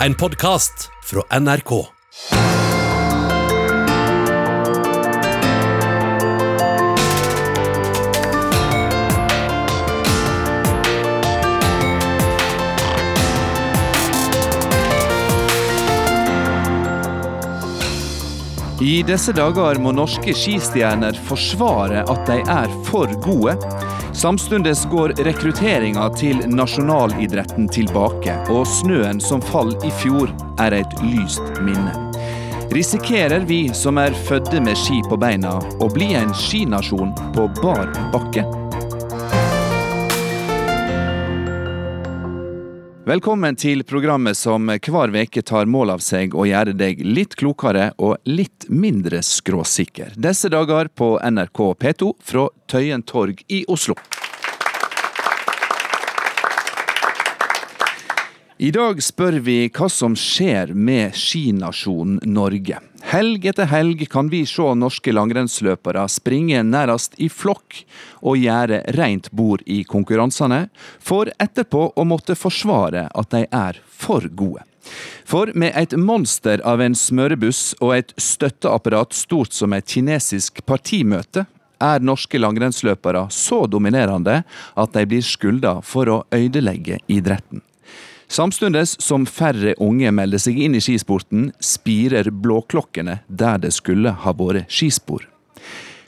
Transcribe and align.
En 0.00 0.14
podkast 0.14 0.90
fra 1.04 1.38
NRK. 1.40 1.86
I 18.80 19.02
disse 19.02 19.32
dager 19.32 19.80
må 19.80 19.94
norske 19.96 20.34
skistjerner 20.36 21.16
forsvare 21.24 22.04
at 22.04 22.28
de 22.28 22.42
er 22.44 22.76
for 22.84 23.16
gode. 23.24 23.56
Samtidig 24.16 24.74
går 24.90 25.12
rekrutteringa 25.26 26.06
til 26.16 26.38
nasjonalidretten 26.48 27.68
tilbake, 27.68 28.32
og 28.48 28.64
snøen 28.64 29.20
som 29.20 29.44
falt 29.44 29.84
i 29.84 29.92
fjor 30.00 30.32
er 30.62 30.78
et 30.78 30.96
lyst 31.04 31.44
minne. 31.60 31.92
Risikerer 32.72 33.44
vi 33.44 33.66
som 33.76 34.00
er 34.00 34.16
fødte 34.26 34.62
med 34.64 34.80
ski 34.80 35.02
på 35.10 35.20
beina, 35.20 35.58
å 35.84 35.92
bli 35.92 36.14
en 36.16 36.32
skinasjon 36.32 37.12
på 37.36 37.50
bar 37.60 37.92
bakke? 38.14 38.65
Velkommen 43.06 43.54
til 43.54 43.84
programmet 43.86 44.34
som 44.34 44.64
hver 44.66 45.12
veke 45.14 45.38
tar 45.46 45.68
mål 45.70 45.92
av 45.94 46.00
seg 46.02 46.32
å 46.34 46.42
gjøre 46.48 46.72
deg 46.74 47.04
litt 47.06 47.36
klokere 47.38 47.92
og 48.02 48.16
litt 48.26 48.66
mindre 48.66 49.20
skråsikker. 49.22 50.16
Disse 50.18 50.50
dager 50.50 50.90
på 50.90 51.12
NRK 51.22 51.60
P2 51.84 52.08
fra 52.18 52.48
Tøyen 52.66 53.06
torg 53.06 53.44
i 53.46 53.62
Oslo. 53.70 53.94
I 58.58 58.70
dag 58.72 59.02
spør 59.04 59.34
vi 59.44 59.66
hva 59.68 59.84
som 59.92 60.14
skjer 60.16 60.70
med 60.72 61.12
skinasjonen 61.12 62.22
Norge. 62.32 62.78
Helg 63.04 63.44
etter 63.50 63.68
helg 63.68 64.06
kan 64.08 64.30
vi 64.32 64.46
se 64.48 64.70
norske 64.80 65.12
langrennsløpere 65.12 66.06
springe 66.08 66.62
nærmest 66.64 67.18
i 67.20 67.28
flokk 67.28 67.82
og 68.22 68.40
gjøre 68.40 68.78
rent 68.96 69.28
bord 69.36 69.60
i 69.68 69.82
konkurransene, 69.84 70.70
for 70.96 71.28
etterpå 71.36 71.90
å 71.92 72.06
måtte 72.08 72.38
forsvare 72.38 73.04
at 73.12 73.30
de 73.36 73.44
er 73.44 73.82
for 73.84 74.24
gode. 74.32 74.64
For 75.28 75.52
med 75.52 75.76
et 75.76 75.92
monster 76.00 76.64
av 76.64 76.80
en 76.80 76.96
smørebuss 76.96 77.74
og 77.82 77.92
et 77.98 78.16
støtteapparat 78.16 79.12
stort 79.12 79.52
som 79.52 79.76
et 79.76 79.84
kinesisk 79.84 80.64
partimøte, 80.64 81.44
er 81.76 82.00
norske 82.00 82.40
langrennsløpere 82.40 83.26
så 83.28 83.66
dominerende 83.68 84.40
at 84.48 84.96
de 84.96 85.08
blir 85.12 85.24
skylda 85.28 85.82
for 85.84 86.08
å 86.08 86.20
ødelegge 86.32 87.02
idretten. 87.12 87.65
Samtidig 88.28 88.88
som 88.88 89.26
færre 89.26 89.76
unge 89.78 90.10
melder 90.10 90.40
seg 90.42 90.58
inn 90.58 90.74
i 90.74 90.82
skisporten, 90.82 91.52
spirer 91.62 92.32
blåklokkene 92.34 93.20
der 93.28 93.62
det 93.62 93.72
skulle 93.76 94.16
ha 94.24 94.34
vært 94.34 94.66
skispor. 94.72 95.28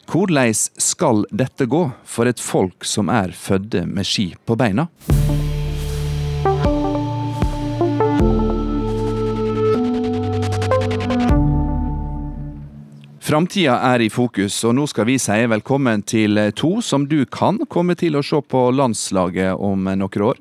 Hvordan 0.08 0.54
skal 0.56 1.26
dette 1.30 1.68
gå 1.68 1.84
for 2.04 2.26
et 2.26 2.40
folk 2.40 2.84
som 2.84 3.10
er 3.12 3.34
fødde 3.36 3.84
med 3.86 4.08
ski 4.08 4.32
på 4.48 4.56
beina? 4.58 4.88
Framtida 13.28 13.74
er 13.84 14.00
i 14.00 14.08
fokus, 14.08 14.56
og 14.64 14.72
nå 14.78 14.86
skal 14.88 15.04
vi 15.04 15.18
si 15.20 15.34
velkommen 15.52 16.00
til 16.08 16.40
to 16.56 16.78
som 16.80 17.04
du 17.04 17.26
kan 17.28 17.60
komme 17.68 17.92
til 18.00 18.16
å 18.16 18.24
se 18.24 18.40
på 18.40 18.62
landslaget 18.72 19.60
om 19.60 19.84
noen 19.84 20.24
år. 20.30 20.40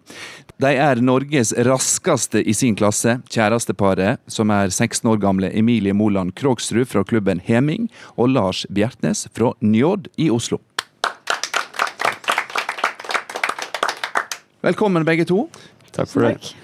De 0.57 0.71
er 0.73 0.97
Norges 1.05 1.51
raskeste 1.53 2.41
i 2.41 2.53
sin 2.57 2.73
klasse, 2.73 3.19
kjæresteparet, 3.29 4.17
som 4.25 4.49
er 4.49 4.71
16 4.73 5.05
år 5.11 5.19
gamle 5.21 5.51
Emilie 5.53 5.93
Moland 5.93 6.33
Krogsrud 6.33 6.89
fra 6.89 7.03
klubben 7.05 7.37
Heming 7.45 7.85
og 8.15 8.33
Lars 8.33 8.63
Bjertnæs 8.73 9.27
fra 9.37 9.51
Njåd 9.61 10.09
i 10.17 10.31
Oslo. 10.33 10.57
Velkommen 14.65 15.05
begge 15.05 15.29
to. 15.29 15.45
Takk 15.93 16.09
for 16.09 16.25
det. 16.25 16.55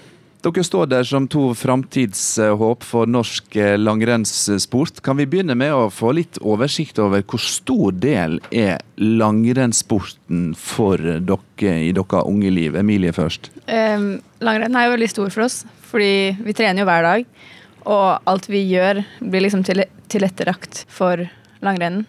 Dere 0.44 0.60
står 0.60 0.90
der 0.92 1.06
som 1.08 1.24
to 1.30 1.54
framtidshåp 1.56 2.82
for 2.84 3.08
norsk 3.08 3.54
langrennssport. 3.80 5.00
Kan 5.00 5.16
vi 5.16 5.24
begynne 5.24 5.54
med 5.56 5.72
å 5.72 5.86
få 5.88 6.12
litt 6.18 6.36
oversikt 6.44 7.00
over 7.00 7.24
hvor 7.24 7.40
stor 7.40 7.96
del 7.96 8.36
er 8.52 8.82
langrennssporten 9.00 10.50
for 10.60 11.00
dere 11.00 11.78
i 11.86 11.94
deres 11.96 12.28
unge 12.28 12.52
liv? 12.52 12.76
Emilie 12.76 13.14
først. 13.16 13.48
Um, 13.64 14.18
langrenn 14.44 14.76
er 14.76 14.90
jo 14.90 14.94
veldig 14.98 15.10
stor 15.14 15.32
for 15.32 15.46
oss, 15.46 15.62
fordi 15.88 16.36
vi 16.44 16.56
trener 16.60 16.84
jo 16.84 16.90
hver 16.92 17.08
dag. 17.08 17.26
Og 17.88 18.28
alt 18.28 18.52
vi 18.52 18.66
gjør, 18.68 19.00
blir 19.24 19.46
liksom 19.46 19.64
til, 19.64 19.86
tilrettelagt 20.12 20.84
for 20.92 21.24
langrennen. 21.64 22.04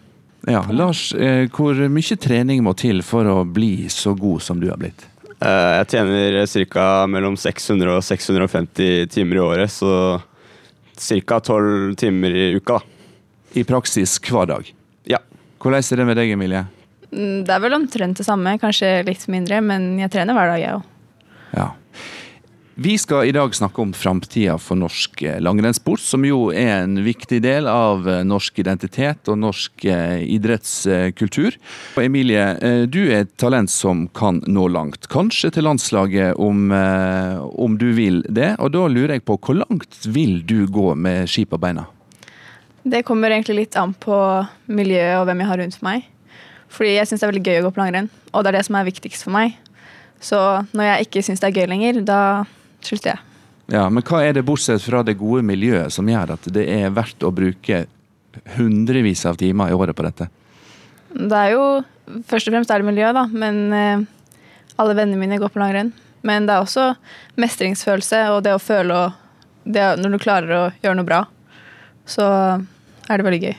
Ja, 0.46 0.68
Lars, 0.76 1.08
eh, 1.16 1.48
hvor 1.56 1.80
mye 1.88 2.20
trening 2.20 2.68
må 2.68 2.76
til 2.76 3.00
for 3.02 3.32
å 3.32 3.44
bli 3.48 3.88
så 3.90 4.12
god 4.20 4.44
som 4.44 4.60
du 4.60 4.68
har 4.70 4.84
blitt? 4.84 5.08
Uh, 5.44 5.82
jeg 5.82 5.88
tjener 5.92 6.38
ca. 6.72 6.86
mellom 7.12 7.36
600 7.38 7.92
og 7.98 8.04
650 8.06 9.10
timer 9.12 9.36
i 9.40 9.44
året, 9.44 9.72
så 9.74 10.22
ca. 10.96 11.40
12 11.40 11.96
timer 12.00 12.32
i 12.36 12.46
uka. 12.56 12.80
da. 12.80 12.92
I 13.56 13.64
praksis 13.64 14.18
hver 14.20 14.48
dag? 14.50 14.72
Ja. 15.08 15.20
Hvordan 15.60 15.84
er 15.84 16.02
det 16.02 16.06
med 16.08 16.18
deg, 16.20 16.32
Emilie? 16.36 16.66
Mm, 17.12 17.44
Det 17.48 17.54
er 17.54 17.62
vel 17.64 17.74
omtrent 17.78 18.18
det 18.18 18.26
samme, 18.28 18.58
kanskje 18.60 19.06
litt 19.08 19.28
mindre, 19.32 19.62
men 19.64 19.98
jeg 20.00 20.12
trener 20.12 20.36
hver 20.36 20.52
dag, 20.52 20.60
jeg 20.60 20.76
òg. 20.76 20.84
Ja. 21.56 21.68
Vi 22.78 22.98
skal 22.98 23.26
i 23.26 23.32
dag 23.32 23.56
snakke 23.56 23.80
om 23.82 23.94
framtida 23.96 24.58
for 24.60 24.76
norsk 24.76 25.22
eh, 25.24 25.38
langrennssport, 25.40 26.02
som 26.04 26.26
jo 26.28 26.50
er 26.52 26.82
en 26.82 26.98
viktig 27.06 27.38
del 27.40 27.70
av 27.72 28.04
eh, 28.04 28.18
norsk 28.28 28.58
identitet 28.60 29.30
og 29.32 29.38
norsk 29.40 29.86
eh, 29.88 30.26
idrettskultur. 30.36 31.56
Emilie, 32.04 32.44
du 32.92 33.00
er 33.06 33.22
et 33.24 33.32
talent 33.40 33.72
som 33.72 34.10
kan 34.12 34.42
nå 34.44 34.68
langt. 34.76 35.08
Kanskje 35.08 35.54
til 35.56 35.64
landslaget 35.70 36.36
om, 36.36 36.74
om 36.76 37.78
du 37.80 37.88
vil 37.96 38.20
det. 38.28 38.58
Og 38.60 38.74
da 38.76 38.82
lurer 38.92 39.16
jeg 39.16 39.24
på, 39.24 39.38
hvor 39.40 39.56
langt 39.62 40.02
vil 40.04 40.42
du 40.44 40.66
gå 40.68 40.90
med 41.00 41.32
ski 41.32 41.46
på 41.48 41.62
beina? 41.62 41.86
Det 42.84 43.06
kommer 43.08 43.32
egentlig 43.32 43.62
litt 43.62 43.80
an 43.80 43.96
på 43.96 44.18
miljøet 44.68 45.22
og 45.22 45.30
hvem 45.30 45.46
jeg 45.46 45.52
har 45.54 45.62
rundt 45.64 45.80
meg. 45.88 46.12
Fordi 46.76 46.98
jeg 46.98 47.08
syns 47.08 47.24
det 47.24 47.30
er 47.30 47.34
veldig 47.38 47.48
gøy 47.48 47.62
å 47.62 47.70
gå 47.70 47.74
på 47.78 47.84
langrenn, 47.86 48.12
og 48.34 48.44
det 48.44 48.52
er 48.52 48.60
det 48.60 48.66
som 48.68 48.76
er 48.76 48.90
viktigst 48.92 49.24
for 49.30 49.38
meg. 49.38 49.56
Så 50.20 50.42
når 50.76 50.90
jeg 50.90 51.08
ikke 51.08 51.24
syns 51.24 51.40
det 51.40 51.54
er 51.54 51.64
gøy 51.64 51.72
lenger, 51.72 52.04
da 52.04 52.20
slutter 52.86 53.16
jeg. 53.16 53.24
Ja, 53.74 53.88
Men 53.90 54.06
hva 54.06 54.22
er 54.22 54.36
det 54.38 54.46
bortsett 54.46 54.84
fra 54.86 55.02
det 55.06 55.18
gode 55.18 55.42
miljøet 55.46 55.94
som 55.94 56.10
gjør 56.10 56.36
at 56.36 56.48
det 56.54 56.68
er 56.70 56.94
verdt 56.94 57.26
å 57.26 57.34
bruke 57.34 57.86
hundrevis 58.58 59.26
av 59.26 59.40
timer 59.42 59.72
i 59.72 59.78
året 59.78 59.98
på 59.98 60.06
dette? 60.06 60.30
Det 61.16 61.44
er 61.46 61.56
jo 61.56 61.66
Først 62.30 62.52
og 62.52 62.54
fremst 62.54 62.70
er 62.70 62.84
det 62.84 62.86
miljøet, 62.86 63.18
da, 63.18 63.24
men 63.34 63.56
eh, 63.74 64.02
alle 64.78 64.94
vennene 64.94 65.18
mine 65.18 65.40
går 65.42 65.50
på 65.50 65.58
langrenn. 65.58 65.88
Men 66.22 66.46
det 66.46 66.54
er 66.54 66.62
også 66.62 66.92
mestringsfølelse 67.42 68.20
og 68.36 68.44
det 68.46 68.54
å 68.54 68.62
føle 68.62 68.94
og 68.94 69.16
det, 69.66 69.82
Når 69.98 70.14
du 70.14 70.20
klarer 70.22 70.54
å 70.54 70.64
gjøre 70.84 71.00
noe 71.00 71.08
bra, 71.08 71.24
så 72.06 72.28
er 73.10 73.18
det 73.18 73.26
veldig 73.26 73.42
gøy. 73.42 73.56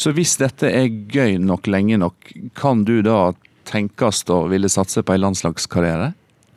Så 0.00 0.14
hvis 0.16 0.32
dette 0.40 0.70
er 0.70 0.88
gøy 0.88 1.36
nok 1.44 1.68
lenge 1.68 1.98
nok, 2.00 2.32
kan 2.56 2.86
du 2.88 3.02
da 3.04 3.34
tenkes 3.68 4.22
å 4.32 4.46
ville 4.48 4.70
satse 4.72 5.04
på 5.04 5.12
en 5.12 5.26
landslagskarriere? 5.26 6.14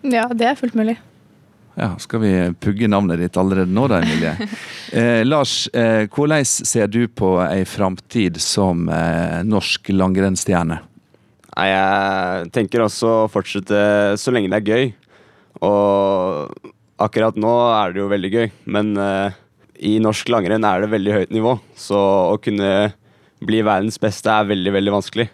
Ja, 0.07 0.29
det 0.31 0.47
er 0.47 0.59
fullt 0.59 0.77
mulig. 0.79 0.95
Ja, 1.77 1.91
Skal 2.01 2.23
vi 2.23 2.31
pugge 2.57 2.89
navnet 2.89 3.19
ditt 3.21 3.37
allerede 3.37 3.69
nå 3.73 3.85
da, 3.91 4.01
Emilie? 4.01 4.35
Eh, 4.87 5.25
Lars, 5.27 5.67
eh, 5.75 6.05
hvordan 6.07 6.45
ser 6.47 6.87
du 6.87 7.09
på 7.11 7.33
ei 7.43 7.65
framtid 7.67 8.37
som 8.39 8.85
eh, 8.87 9.41
norsk 9.43 9.89
langrennsstjerne? 9.91 10.77
Jeg 11.57 12.47
tenker 12.55 12.85
også 12.85 13.09
å 13.11 13.27
fortsette 13.27 13.81
så 14.15 14.31
lenge 14.31 14.47
det 14.53 14.61
er 14.61 14.71
gøy. 14.71 14.87
Og 15.67 16.71
akkurat 17.03 17.35
nå 17.35 17.51
er 17.73 17.91
det 17.91 17.99
jo 17.99 18.09
veldig 18.13 18.31
gøy, 18.31 18.47
men 18.77 18.93
eh, 19.01 19.35
i 19.91 19.97
norsk 20.01 20.31
langrenn 20.31 20.65
er 20.65 20.85
det 20.85 20.91
veldig 20.95 21.17
høyt 21.17 21.35
nivå. 21.35 21.57
Så 21.75 21.99
å 22.31 22.37
kunne 22.41 22.93
bli 23.43 23.59
verdens 23.65 23.99
beste 24.01 24.31
er 24.31 24.47
veldig, 24.49 24.73
veldig 24.79 24.95
vanskelig. 24.95 25.27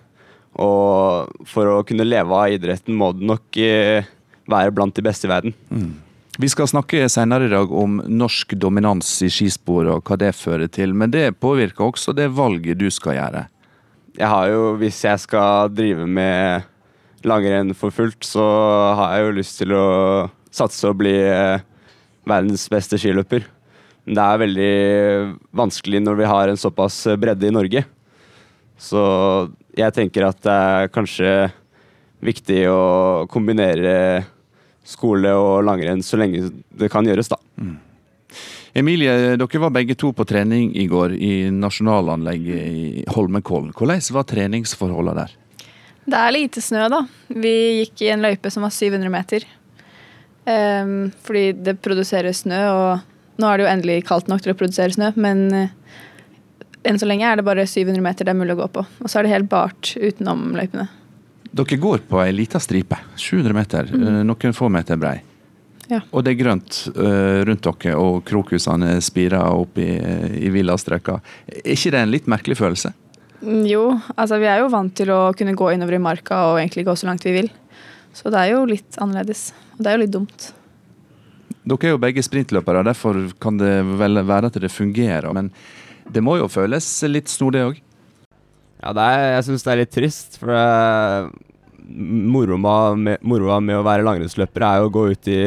Og 0.66 1.46
for 1.50 1.78
å 1.78 1.84
kunne 1.88 2.08
leve 2.08 2.42
av 2.42 2.58
idretten 2.58 2.98
må 2.98 3.14
du 3.14 3.24
nok 3.30 3.62
eh, 3.62 4.10
være 4.50 4.74
blant 4.76 4.98
de 4.98 5.06
beste 5.06 5.30
i 5.30 5.32
verden. 5.32 5.56
Mm. 5.70 5.94
Vi 6.42 6.48
skal 6.50 6.66
snakke 6.66 7.06
senere 7.14 7.46
i 7.46 7.52
dag 7.52 7.70
om 7.78 8.00
norsk 8.10 8.56
dominans 8.58 9.10
i 9.22 9.28
skispor 9.30 9.86
og 9.94 10.08
hva 10.08 10.16
det 10.18 10.32
fører 10.34 10.66
til, 10.66 10.96
men 10.98 11.12
det 11.14 11.36
påvirker 11.38 11.92
også 11.92 12.16
det 12.18 12.32
valget 12.34 12.80
du 12.82 12.88
skal 12.90 13.20
gjøre. 13.20 13.44
Jeg 14.18 14.30
har 14.30 14.48
jo, 14.50 14.74
Hvis 14.82 15.04
jeg 15.04 15.20
skal 15.20 15.70
drive 15.70 16.08
med 16.08 16.66
langrenn 17.24 17.76
for 17.78 17.94
fullt, 17.94 18.26
så 18.26 18.42
har 18.98 19.14
jeg 19.14 19.28
jo 19.28 19.38
lyst 19.38 19.60
til 19.62 19.78
å 19.78 19.86
satse 20.50 20.90
og 20.90 20.98
bli 20.98 21.14
eh, 21.14 21.62
verdens 22.26 22.66
beste 22.70 22.98
skiløper. 22.98 23.46
Men 24.06 24.18
det 24.18 24.26
er 24.26 24.42
veldig 24.42 24.74
vanskelig 25.54 26.02
når 26.02 26.18
vi 26.18 26.32
har 26.34 26.50
en 26.50 26.58
såpass 26.58 27.04
bredde 27.14 27.46
i 27.46 27.54
Norge. 27.54 27.86
Så 28.74 29.02
jeg 29.78 29.94
tenker 29.94 30.26
at 30.26 30.42
det 30.42 30.54
er 30.54 30.94
kanskje 30.94 31.52
viktig 32.26 32.64
å 32.74 33.26
kombinere 33.30 34.26
skole 34.88 35.32
og 35.38 35.64
langrenn 35.68 36.04
så 36.06 36.20
lenge 36.20 36.50
det 36.80 36.92
kan 36.92 37.08
gjøres, 37.08 37.32
da. 37.32 37.40
Mm. 37.58 37.78
Emilie, 38.74 39.14
dere 39.38 39.62
var 39.62 39.74
begge 39.74 39.96
to 40.00 40.10
på 40.18 40.26
trening 40.26 40.72
i 40.76 40.88
går 40.90 41.14
i 41.14 41.34
nasjonalanlegget 41.54 42.62
i 42.66 43.04
Holmenkollen. 43.14 43.70
Hvordan 43.78 44.02
var 44.16 44.26
treningsforholdene 44.30 45.20
der? 45.20 45.36
Det 46.04 46.20
er 46.20 46.34
lite 46.36 46.62
snø, 46.62 46.88
da. 46.92 47.04
Vi 47.30 47.54
gikk 47.84 48.02
i 48.04 48.10
en 48.12 48.26
løype 48.26 48.50
som 48.52 48.66
var 48.66 48.74
700 48.74 49.14
meter. 49.14 49.46
Um, 50.44 51.14
fordi 51.24 51.54
det 51.64 51.78
produserer 51.86 52.34
snø, 52.36 52.60
og 52.74 53.40
nå 53.40 53.48
er 53.48 53.60
det 53.60 53.68
jo 53.68 53.72
endelig 53.72 54.02
kaldt 54.10 54.28
nok 54.32 54.44
til 54.44 54.52
å 54.52 54.58
produsere 54.58 54.92
snø, 54.94 55.14
men 55.16 55.46
eh, 55.56 55.72
enn 56.84 57.00
så 57.00 57.08
lenge 57.08 57.30
er 57.30 57.40
det 57.40 57.46
bare 57.48 57.64
700 57.70 58.04
meter 58.04 58.28
det 58.28 58.34
er 58.34 58.42
mulig 58.42 58.58
å 58.58 58.64
gå 58.66 58.68
på. 58.76 58.84
Og 58.84 59.08
så 59.08 59.20
er 59.20 59.26
det 59.26 59.36
helt 59.38 59.52
bart 59.54 59.94
utenom 59.96 60.52
løypene. 60.58 60.90
Dere 61.54 61.78
går 61.78 62.02
på 62.10 62.18
ei 62.24 62.32
lita 62.34 62.58
stripe, 62.62 62.98
700 63.16 63.54
meter, 63.54 63.90
mm. 63.94 64.24
noen 64.26 64.56
få 64.58 64.72
meter 64.74 64.98
brei. 64.98 65.20
Ja. 65.92 66.00
Og 66.10 66.24
det 66.26 66.34
er 66.34 66.40
grønt 66.40 66.80
uh, 66.96 67.44
rundt 67.46 67.68
dere, 67.68 67.94
og 68.00 68.24
krokusene 68.26 68.96
spirer 69.04 69.44
opp 69.54 69.78
i, 69.78 69.92
i 70.48 70.50
villastrøka. 70.54 71.20
Er 71.52 71.76
ikke 71.76 71.92
det 71.94 72.02
en 72.02 72.14
litt 72.14 72.30
merkelig 72.32 72.58
følelse? 72.58 72.94
Mm, 73.44 73.62
Jo, 73.70 73.84
altså 74.16 74.40
vi 74.42 74.50
er 74.50 74.64
jo 74.64 74.72
vant 74.74 74.96
til 74.98 75.12
å 75.14 75.22
kunne 75.38 75.54
gå 75.60 75.70
innover 75.76 76.00
i 76.00 76.02
marka 76.02 76.40
og 76.50 76.62
egentlig 76.64 76.88
gå 76.88 76.98
så 76.98 77.12
langt 77.12 77.28
vi 77.28 77.36
vil. 77.36 77.52
Så 78.18 78.34
det 78.34 78.42
er 78.42 78.54
jo 78.56 78.66
litt 78.70 78.98
annerledes. 79.02 79.52
Og 79.76 79.84
det 79.84 79.92
er 79.92 79.98
jo 79.98 80.04
litt 80.06 80.16
dumt. 80.16 80.50
Dere 81.64 81.90
er 81.90 81.94
jo 81.94 82.02
begge 82.02 82.26
sprintløpere, 82.26 82.84
derfor 82.90 83.20
kan 83.42 83.62
det 83.62 83.76
vel 84.00 84.24
være 84.26 84.50
at 84.50 84.60
det 84.60 84.74
fungerer. 84.74 85.30
Men 85.36 85.52
det 86.10 86.24
må 86.24 86.40
jo 86.42 86.50
føles 86.52 86.88
litt 87.08 87.32
snodig 87.32 87.68
òg? 87.70 87.83
Ja, 88.84 88.92
er, 88.92 89.26
jeg 89.38 89.44
syns 89.48 89.64
det 89.64 89.72
er 89.72 89.80
litt 89.80 89.94
trist, 89.96 90.38
for 90.42 90.52
det, 90.52 91.32
moroa 91.88 92.94
med, 93.00 93.22
moroa 93.24 93.62
med 93.64 93.80
å 93.80 93.86
være 93.86 94.04
langrennsløper 94.04 94.66
er 94.68 94.82
jo 94.82 94.90
å 94.90 94.94
gå 94.94 95.04
ut 95.14 95.30
i 95.32 95.44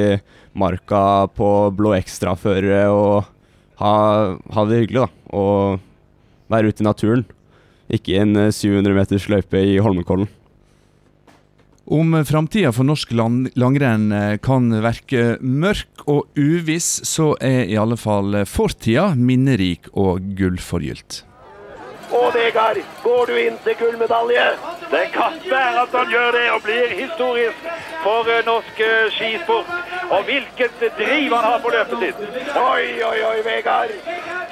marka 0.56 1.00
på 1.36 1.50
blå 1.76 1.92
ekstraføre 1.98 2.86
og 2.92 3.28
ha, 3.82 3.92
ha 4.40 4.64
det 4.68 4.80
hyggelig, 4.80 5.04
da. 5.04 5.36
Og 5.36 6.48
være 6.52 6.72
ute 6.72 6.80
i 6.80 6.88
naturen. 6.88 7.26
Ikke 7.92 8.22
en 8.22 8.32
eh, 8.40 8.54
700 8.54 8.96
meters 8.96 9.28
løype 9.28 9.60
i 9.60 9.76
Holmenkollen. 9.84 10.30
Om 11.86 12.16
framtida 12.26 12.72
for 12.74 12.88
norsk 12.88 13.12
lang 13.14 13.44
langrenn 13.54 14.08
eh, 14.16 14.40
kan 14.42 14.72
verke 14.80 15.36
mørk 15.44 16.06
og 16.08 16.32
uviss, 16.40 17.02
så 17.04 17.34
er 17.36 17.68
i 17.68 17.76
alle 17.78 18.00
fall 18.00 18.40
fortida 18.48 19.10
minnerik 19.14 19.92
og 19.92 20.24
gullforgylt. 20.40 21.25
Og 22.10 22.34
Vegard, 22.34 22.76
går 23.02 23.26
du 23.26 23.34
inn 23.34 23.56
til 23.64 23.74
gullmedalje? 23.80 24.44
Det 24.90 25.06
kan 25.14 25.34
være 25.50 25.80
at 25.82 25.94
han 25.98 26.12
gjør 26.14 26.30
det 26.38 26.44
og 26.54 26.60
blir 26.62 26.92
historisk 27.00 27.66
for 28.04 28.30
eh, 28.30 28.44
norsk 28.46 28.80
eh, 28.86 29.08
skisport. 29.16 29.72
Og 30.14 30.22
hvilket 30.28 30.78
driv 30.98 31.34
han 31.34 31.44
har 31.50 31.58
på 31.64 31.72
løpet 31.74 32.04
sitt. 32.04 32.20
Oi, 32.62 32.86
oi, 33.10 33.18
oi, 33.30 33.38
Vegard. 33.48 33.94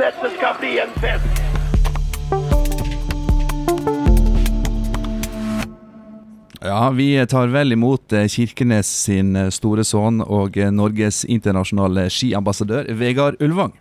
Dette 0.01 0.31
skal 0.35 0.59
bli 0.59 0.73
en 0.83 0.95
fest. 1.05 1.43
Ja, 6.65 6.91
vi 6.91 7.27
tar 7.31 7.53
vel 7.55 7.77
imot 7.77 8.13
eh, 8.13 8.27
Kirkenes 8.27 8.91
sin 9.07 9.37
store 9.55 9.87
sønn 9.87 10.25
og 10.27 10.59
Norges 10.75 11.23
internasjonale 11.25 12.09
skiambassadør, 12.11 12.91
Vegard 12.99 13.39
Ulvang. 13.39 13.79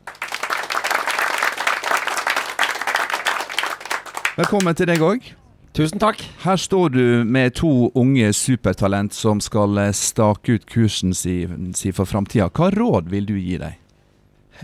Velkommen 4.34 4.74
til 4.74 4.88
deg 4.90 5.02
òg. 5.06 5.28
Tusen 5.78 6.02
takk. 6.02 6.18
Her 6.42 6.58
står 6.58 6.90
du 6.96 7.04
med 7.22 7.54
to 7.60 7.92
unge 7.94 8.32
supertalent 8.34 9.14
som 9.14 9.38
skal 9.38 9.78
eh, 9.78 9.92
stake 9.94 10.56
ut 10.56 10.66
kursen 10.70 11.14
sin 11.14 11.70
si 11.78 11.92
for 11.94 12.10
framtida. 12.10 12.48
Hva 12.50 12.72
råd 12.74 13.12
vil 13.14 13.28
du 13.30 13.36
gi 13.38 13.60
dem? 13.62 13.76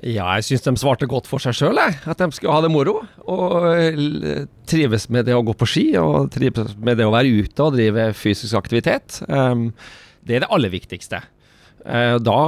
Ja, 0.01 0.25
jeg 0.39 0.47
syns 0.47 0.65
de 0.65 0.73
svarte 0.81 1.05
godt 1.09 1.29
for 1.29 1.43
seg 1.43 1.53
sjøl, 1.53 1.77
at 1.77 2.17
de 2.17 2.27
skulle 2.33 2.55
ha 2.55 2.63
det 2.65 2.71
moro. 2.73 2.95
Og 3.29 3.67
trives 4.69 5.05
med 5.13 5.29
det 5.29 5.37
å 5.37 5.45
gå 5.45 5.53
på 5.53 5.67
ski, 5.69 5.87
og 6.01 6.31
trives 6.33 6.73
med 6.81 6.97
det 6.97 7.05
å 7.05 7.13
være 7.13 7.45
ute 7.45 7.65
og 7.67 7.77
drive 7.77 8.07
fysisk 8.17 8.57
aktivitet. 8.57 9.19
Um, 9.29 9.67
det 10.25 10.39
er 10.39 10.45
det 10.45 10.53
aller 10.55 10.73
viktigste. 10.73 11.21
Eh, 11.85 12.15
da, 12.21 12.39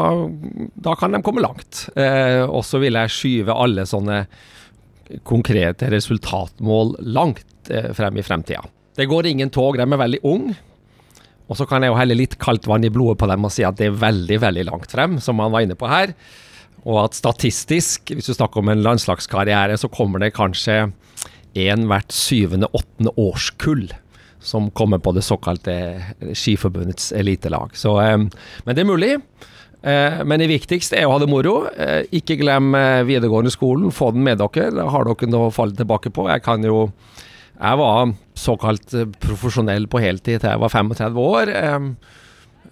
da 0.74 0.96
kan 0.98 1.14
de 1.14 1.22
komme 1.26 1.44
langt. 1.46 1.86
Eh, 1.94 2.42
og 2.46 2.66
så 2.66 2.82
vil 2.82 2.98
jeg 2.98 3.14
skyve 3.14 3.58
alle 3.58 3.86
sånne 3.90 4.24
konkrete 5.28 5.90
resultatmål 5.92 6.96
langt 7.14 7.70
eh, 7.70 7.92
frem 7.98 8.18
i 8.18 8.26
fremtida. 8.26 8.64
Det 8.96 9.08
går 9.10 9.32
ingen 9.32 9.50
tog, 9.54 9.78
de 9.80 9.86
er 9.86 10.04
veldig 10.04 10.22
unge. 10.28 10.58
Og 11.52 11.58
så 11.60 11.68
kan 11.68 11.84
jeg 11.84 11.92
jo 11.92 12.00
helle 12.00 12.16
litt 12.16 12.38
kaldt 12.40 12.68
vann 12.70 12.86
i 12.88 12.92
blodet 12.94 13.20
på 13.20 13.28
dem 13.28 13.44
og 13.44 13.52
si 13.52 13.66
at 13.68 13.76
det 13.80 13.90
er 13.90 14.00
veldig, 14.00 14.38
veldig 14.40 14.64
langt 14.70 14.94
frem, 14.94 15.18
som 15.20 15.42
han 15.44 15.52
var 15.52 15.66
inne 15.66 15.76
på 15.80 15.90
her. 15.92 16.14
Og 16.88 17.04
at 17.04 17.18
statistisk, 17.18 18.14
hvis 18.16 18.30
du 18.32 18.36
snakker 18.38 18.62
om 18.62 18.72
en 18.72 18.84
landslagskarriere, 18.86 19.76
så 19.78 19.92
kommer 19.92 20.24
det 20.24 20.32
kanskje 20.38 20.86
én 21.60 21.84
hvert 21.90 22.16
syvende-åttende 22.16 23.12
årskull 23.20 23.90
som 24.42 24.72
kommer 24.74 24.98
på 25.04 25.12
det 25.14 25.26
såkalte 25.28 25.76
Skiforbundets 26.34 27.12
elitelag. 27.12 27.76
Så, 27.78 28.00
eh, 28.02 28.18
men 28.18 28.76
det 28.76 28.82
er 28.82 28.90
mulig. 28.90 29.20
Eh, 29.82 30.22
men 30.26 30.42
det 30.42 30.50
viktigste 30.52 31.00
er 31.00 31.08
å 31.08 31.16
ha 31.16 31.22
det 31.22 31.30
moro. 31.32 31.66
Eh, 31.74 32.06
ikke 32.22 32.38
glem 32.42 32.74
eh, 32.78 33.02
videregående 33.08 33.54
skolen, 33.54 33.94
få 33.94 34.12
den 34.16 34.26
med 34.26 34.42
dere. 34.42 34.70
Da 34.78 34.88
har 34.94 35.08
dere 35.08 35.30
noe 35.32 35.50
å 35.50 35.56
falle 35.56 35.78
tilbake 35.78 36.14
på. 36.14 36.30
Jeg 36.32 36.46
kan 36.46 36.64
jo 36.66 36.92
Jeg 37.62 37.78
var 37.78 38.16
såkalt 38.34 38.94
profesjonell 39.22 39.86
på 39.86 40.00
heltid 40.02 40.42
til 40.42 40.50
jeg 40.50 40.60
var 40.60 40.70
35 40.74 41.18
år. 41.22 41.52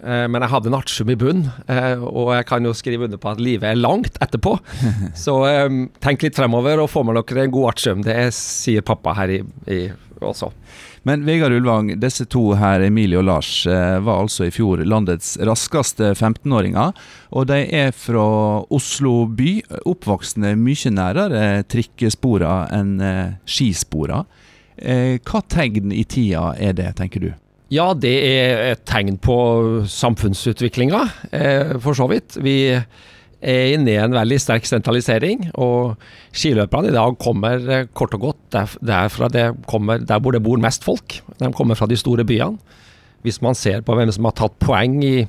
Men 0.00 0.42
jeg 0.42 0.50
hadde 0.50 0.70
en 0.70 0.74
artium 0.78 1.10
i 1.12 1.16
bunn, 1.20 1.42
eh, 1.68 2.00
og 2.00 2.32
jeg 2.32 2.46
kan 2.48 2.64
jo 2.64 2.72
skrive 2.72 3.04
under 3.04 3.20
på 3.20 3.30
at 3.30 3.38
livet 3.38 3.68
er 3.68 3.78
langt 3.78 4.16
etterpå. 4.18 4.56
Så 5.24 5.36
tenk 6.00 6.24
litt 6.24 6.34
fremover 6.34 6.80
og 6.80 6.90
få 6.90 7.04
med 7.04 7.20
dere 7.20 7.44
en 7.44 7.52
god 7.54 7.68
artsum. 7.74 8.02
Det 8.02 8.16
sier 8.34 8.82
pappa 8.82 9.14
her 9.20 9.34
i, 9.36 9.42
i 9.68 9.80
også. 10.18 10.50
Men 11.02 11.24
Vegard 11.24 11.52
Ulvang, 11.52 11.94
disse 12.00 12.26
to 12.28 12.42
her, 12.60 12.82
Emilie 12.84 13.16
og 13.16 13.24
Lars, 13.24 13.66
eh, 13.66 13.96
var 14.04 14.20
altså 14.20 14.44
i 14.44 14.52
fjor 14.52 14.82
landets 14.84 15.38
raskeste 15.40 16.10
15-åringer. 16.12 16.92
Og 17.32 17.46
de 17.48 17.62
er 17.72 17.94
fra 17.96 18.24
Oslo 18.68 19.24
by, 19.24 19.62
oppvoksende 19.88 20.52
mye 20.60 20.92
nærere 20.92 21.44
trikkesporene 21.72 22.66
enn 22.76 22.92
eh, 23.00 23.38
skisporene. 23.48 24.26
Eh, 24.76 25.16
Hva 25.24 25.40
tegn 25.48 25.94
i 25.96 26.04
tida 26.04 26.50
er 26.60 26.76
det, 26.76 26.92
tenker 27.00 27.24
du? 27.24 27.30
Ja, 27.72 27.92
det 27.94 28.12
er 28.26 28.64
et 28.72 28.84
tegn 28.84 29.16
på 29.22 29.38
samfunnsutviklinga, 29.88 31.04
for 31.78 31.94
så 31.94 32.08
vidt. 32.10 32.34
Vi 32.42 32.74
inne 33.40 33.94
i 33.94 33.96
en 34.00 34.12
veldig 34.12 34.36
sterk 34.42 34.66
sentralisering, 34.68 35.46
og 35.60 35.96
skiløperne 36.36 36.90
i 36.90 36.96
dag 36.96 37.16
kommer 37.22 37.64
eh, 37.72 37.88
kort 37.96 38.14
og 38.18 38.26
godt 38.26 38.40
der, 38.52 38.74
derfra 38.84 39.30
det 39.32 39.46
kommer, 39.70 40.02
der 40.04 40.20
hvor 40.20 40.36
det 40.36 40.42
bor 40.44 40.60
mest 40.60 40.84
folk. 40.84 41.20
De 41.40 41.52
kommer 41.56 41.78
fra 41.78 41.88
de 41.88 41.96
store 41.96 42.26
byene. 42.28 42.60
Hvis 43.24 43.40
man 43.44 43.56
ser 43.56 43.82
på 43.84 43.96
hvem 43.96 44.12
som 44.12 44.28
har 44.28 44.36
tatt 44.36 44.56
poeng 44.60 45.00
i 45.04 45.28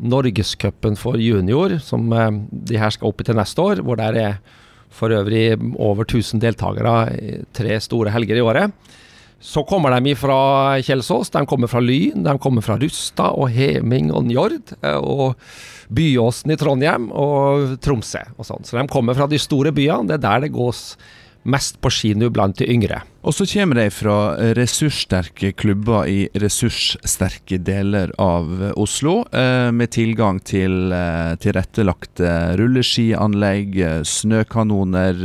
Norgescupen 0.00 0.94
for 0.96 1.20
junior, 1.20 1.78
som 1.84 2.12
eh, 2.12 2.30
de 2.50 2.80
her 2.80 2.92
skal 2.92 3.08
opp 3.08 3.24
i 3.24 3.28
til 3.30 3.40
neste 3.40 3.64
år, 3.64 3.84
hvor 3.84 4.00
det 4.00 4.12
er 4.20 4.40
for 4.90 5.12
øvrig 5.14 5.54
over 5.78 6.02
1000 6.02 6.42
deltakere 6.42 6.94
tre 7.54 7.76
store 7.80 8.10
helger 8.10 8.40
i 8.40 8.44
året. 8.44 8.72
Så 9.40 9.62
kommer 9.64 9.94
de 10.00 10.12
fra 10.20 10.36
Kjelsås, 10.84 11.30
de 11.32 11.46
kommer 11.48 11.70
fra 11.72 11.80
Lyn, 11.80 12.22
de 12.26 12.34
kommer 12.38 12.60
fra 12.64 12.76
Rustad 12.76 13.32
og 13.40 13.48
Heming 13.54 14.10
og 14.12 14.26
Njord. 14.28 14.58
eh, 14.82 14.96
Og 15.00 15.34
Byåsen 15.90 16.52
i 16.52 16.56
Trondheim 16.60 17.08
og 17.10 17.80
Tromsø 17.80 18.20
og 18.38 18.44
sånn. 18.46 18.62
Så 18.68 18.76
de 18.78 18.86
kommer 18.86 19.16
fra 19.16 19.26
de 19.26 19.38
store 19.38 19.72
byene. 19.72 20.06
Det 20.06 20.18
er 20.20 20.22
der 20.26 20.40
det 20.44 20.52
gås 20.52 20.96
mest 21.42 21.80
på 21.80 21.90
ski 21.92 22.12
nå 22.18 22.30
blant 22.34 22.58
de 22.60 22.68
yngre. 22.70 23.02
Og 23.20 23.34
så 23.36 23.44
kommer 23.44 23.76
de 23.76 23.90
fra 23.92 24.32
ressurssterke 24.56 25.50
klubber 25.60 26.08
i 26.08 26.22
ressurssterke 26.40 27.58
deler 27.60 28.12
av 28.20 28.48
Oslo, 28.80 29.26
eh, 29.28 29.68
med 29.76 29.92
tilgang 29.92 30.38
til 30.40 30.92
eh, 30.96 31.34
tilrettelagte 31.40 32.30
rulleskianlegg, 32.60 33.76
eh, 33.76 33.98
snøkanoner, 34.08 35.20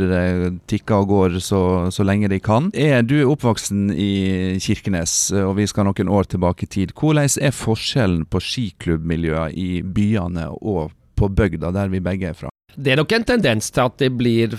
tikker 0.68 1.06
og 1.06 1.08
går 1.14 1.38
så, 1.40 1.62
så 1.92 2.04
lenge 2.04 2.28
de 2.32 2.40
kan. 2.40 2.68
Er 2.74 3.00
du 3.06 3.16
oppvoksen 3.24 3.88
i 3.92 4.58
Kirkenes, 4.60 5.16
og 5.40 5.56
vi 5.60 5.68
skal 5.70 5.88
noen 5.88 6.12
år 6.12 6.28
tilbake 6.34 6.68
i 6.68 6.72
tid, 6.76 6.92
hvordan 6.96 7.32
er 7.40 7.56
forskjellen 7.56 8.26
på 8.28 8.42
skiklubbmiljøene 8.44 9.56
i 9.56 9.80
byene 9.80 10.50
og 10.60 10.92
på 11.16 11.30
bygda, 11.32 11.72
der 11.72 11.88
vi 11.88 12.04
begge 12.04 12.28
er 12.34 12.36
fra? 12.36 12.52
Det 12.76 12.92
er 12.92 13.00
nok 13.00 13.12
en 13.16 13.24
tendens 13.24 13.70
til 13.72 13.88
at 13.88 13.96
det 14.02 14.12
blir 14.18 14.52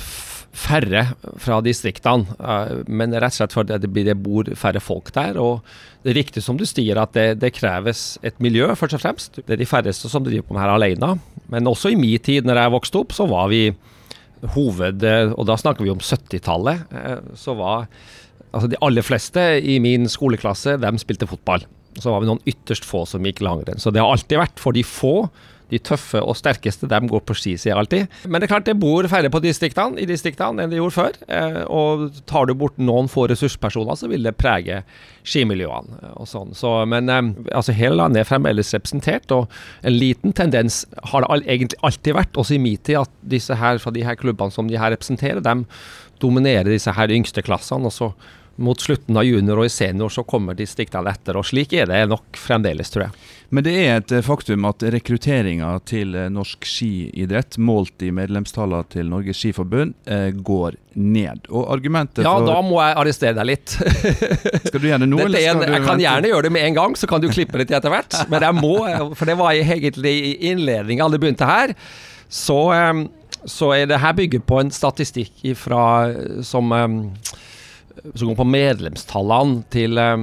færre 0.57 1.03
fra 1.43 1.59
distriktene, 1.61 2.25
eh, 2.41 2.79
men 2.89 3.13
rett 3.13 3.35
og 3.35 3.37
slett 3.37 3.53
fordi 3.53 3.77
det, 3.83 3.91
det 4.07 4.15
bor 4.23 4.47
færre 4.57 4.81
folk 4.81 5.11
der. 5.15 5.37
og 5.37 5.61
Det 6.03 6.11
er 6.13 6.17
riktig 6.21 6.41
som 6.45 6.57
du 6.57 6.65
sier 6.65 6.97
at 7.01 7.13
det, 7.17 7.27
det 7.43 7.53
kreves 7.57 8.17
et 8.25 8.39
miljø, 8.43 8.71
først 8.75 8.97
og 8.97 9.03
fremst. 9.03 9.39
Det 9.43 9.53
er 9.55 9.61
de 9.61 9.69
færreste 9.69 10.09
som 10.09 10.25
driver 10.25 10.47
på 10.47 10.57
med 10.57 10.63
her 10.63 10.73
alene. 10.73 11.11
Men 11.53 11.69
også 11.69 11.93
i 11.93 11.99
min 11.99 12.17
tid, 12.19 12.47
når 12.47 12.63
jeg 12.63 12.73
vokste 12.73 13.03
opp, 13.03 13.13
så 13.15 13.27
var 13.29 13.51
vi 13.53 13.67
hoved... 14.55 15.05
Og 15.37 15.43
da 15.49 15.57
snakker 15.57 15.85
vi 15.85 15.93
om 15.93 16.01
70-tallet. 16.03 16.87
eh, 16.93 17.19
Så 17.37 17.55
var 17.57 17.87
altså 18.51 18.69
de 18.71 18.79
aller 18.81 19.05
fleste 19.05 19.43
i 19.61 19.77
min 19.83 20.07
skoleklasse, 20.09 20.77
de 20.81 20.93
spilte 21.01 21.27
fotball. 21.29 21.65
Så 21.97 22.11
var 22.13 22.21
vi 22.21 22.29
noen 22.29 22.41
ytterst 22.49 22.85
få 22.85 23.03
som 23.09 23.25
gikk 23.25 23.41
langrenn. 23.45 23.81
Så 23.81 23.91
det 23.93 24.01
har 24.01 24.09
alltid 24.13 24.41
vært 24.41 24.61
for 24.61 24.73
de 24.77 24.83
få 24.85 25.27
de 25.71 25.79
tøffe 25.83 26.21
og 26.21 26.37
sterkeste 26.39 26.87
de 26.89 26.99
går 27.11 27.23
på 27.27 27.35
ski, 27.37 27.55
sier 27.59 27.73
jeg 27.73 27.79
alltid. 27.81 28.15
Men 28.27 28.39
det 28.39 28.47
er 28.47 28.53
klart 28.53 28.69
det 28.69 28.77
bor 28.79 29.07
færre 29.11 29.31
på 29.33 29.41
distriktene, 29.43 29.99
i 29.99 30.07
distriktene 30.09 30.63
enn 30.63 30.71
det 30.71 30.79
gjorde 30.79 30.95
før. 30.95 31.19
Eh, 31.27 31.59
og 31.67 32.21
tar 32.29 32.47
du 32.47 32.55
bort 32.57 32.79
noen 32.79 33.11
få 33.11 33.27
ressurspersoner, 33.31 33.99
så 33.99 34.09
vil 34.11 34.27
det 34.27 34.37
prege 34.39 34.81
skimiljøene. 35.27 36.01
eh, 36.01 36.15
og 36.15 36.29
sånn. 36.31 36.55
Så, 36.57 36.73
men 36.89 37.11
eh, 37.11 37.33
altså, 37.51 37.75
hele 37.75 37.99
landet 37.99 38.23
er 38.23 38.31
fremdeles 38.31 38.73
representert, 38.77 39.31
og 39.35 39.51
en 39.83 39.97
liten 39.97 40.35
tendens 40.37 40.85
har 41.11 41.25
det 41.25 41.43
egentlig 41.45 41.81
alltid 41.83 42.19
vært, 42.21 42.39
også 42.39 42.57
i 42.57 42.63
min 42.63 42.79
tid, 42.79 43.03
at 43.03 43.13
disse 43.21 43.55
her 43.59 43.83
fra 43.83 43.91
de 43.91 44.05
her 44.07 44.19
klubbene 44.19 44.53
som 44.53 44.71
de 44.71 44.79
her 44.79 44.95
representerer, 44.95 45.43
de 45.43 45.63
dominerer 46.23 46.71
disse 46.71 46.91
her 46.95 47.11
yngste 47.13 47.43
klassene. 47.45 47.91
og 47.91 47.93
så 47.93 48.13
mot 48.57 48.81
slutten 48.81 49.17
av 49.17 49.25
junior 49.25 49.59
og 49.61 49.67
i 49.67 49.71
senior 49.71 50.09
så 50.09 50.23
kommer 50.25 50.57
distriktene 50.57 51.11
etter, 51.13 51.37
og 51.37 51.45
slik 51.45 51.75
er 51.77 51.89
det 51.89 52.07
nok 52.09 52.39
fremdeles, 52.41 52.89
tror 52.89 53.07
jeg. 53.07 53.25
Men 53.49 53.63
det 53.63 53.73
er 53.79 54.01
et 54.01 54.11
eh, 54.11 54.23
faktum 54.25 54.65
at 54.67 54.83
rekrutteringa 54.91 55.69
til 55.87 56.15
eh, 56.19 56.27
norsk 56.33 56.65
skiidrett, 56.67 57.55
målt 57.63 58.03
i 58.03 58.09
medlemstallene 58.15 58.87
til 58.91 59.07
Norges 59.11 59.39
Skiforbund, 59.39 59.95
eh, 60.03 60.33
går 60.35 60.75
ned. 60.99 61.47
Og 61.47 61.69
argumentet 61.77 62.25
Ja, 62.25 62.33
for 62.35 62.49
da 62.49 62.57
må 62.65 62.81
jeg 62.83 62.97
arrestere 62.99 63.37
deg 63.37 63.49
litt. 63.53 63.77
Skal 64.67 64.81
du 64.83 64.89
gjøre 64.89 65.05
det 65.05 65.11
nå, 65.13 65.21
en, 65.23 65.37
jeg 65.39 65.53
kan 65.55 65.63
vente? 65.77 66.03
gjerne 66.03 66.33
gjøre 66.33 66.47
det 66.49 66.53
med 66.57 66.67
en 66.67 66.79
gang, 66.81 66.97
så 66.99 67.07
kan 67.07 67.23
du 67.23 67.29
klippe 67.31 67.63
til 67.63 67.77
etter 67.79 67.93
hvert. 67.93 68.19
Men 68.31 68.49
jeg 68.49 68.59
må, 68.59 68.75
for 69.15 69.31
det 69.31 69.37
var 69.39 69.55
egentlig 69.55 70.15
i 70.17 70.33
innledninga 70.51 71.07
det 71.13 71.21
begynte 71.23 71.47
her. 71.47 71.75
Så, 72.27 72.59
så 73.47 73.69
er 73.77 73.87
det 73.87 74.01
her 74.03 74.15
bygget 74.17 74.43
på 74.49 74.59
en 74.59 74.73
statistikk 74.75 75.45
ifra, 75.47 75.85
som, 76.43 76.73
som 78.13 78.29
går 78.29 78.37
på 78.39 78.47
medlemstallene 78.47 79.61
til 79.73 79.99
eh, 80.01 80.15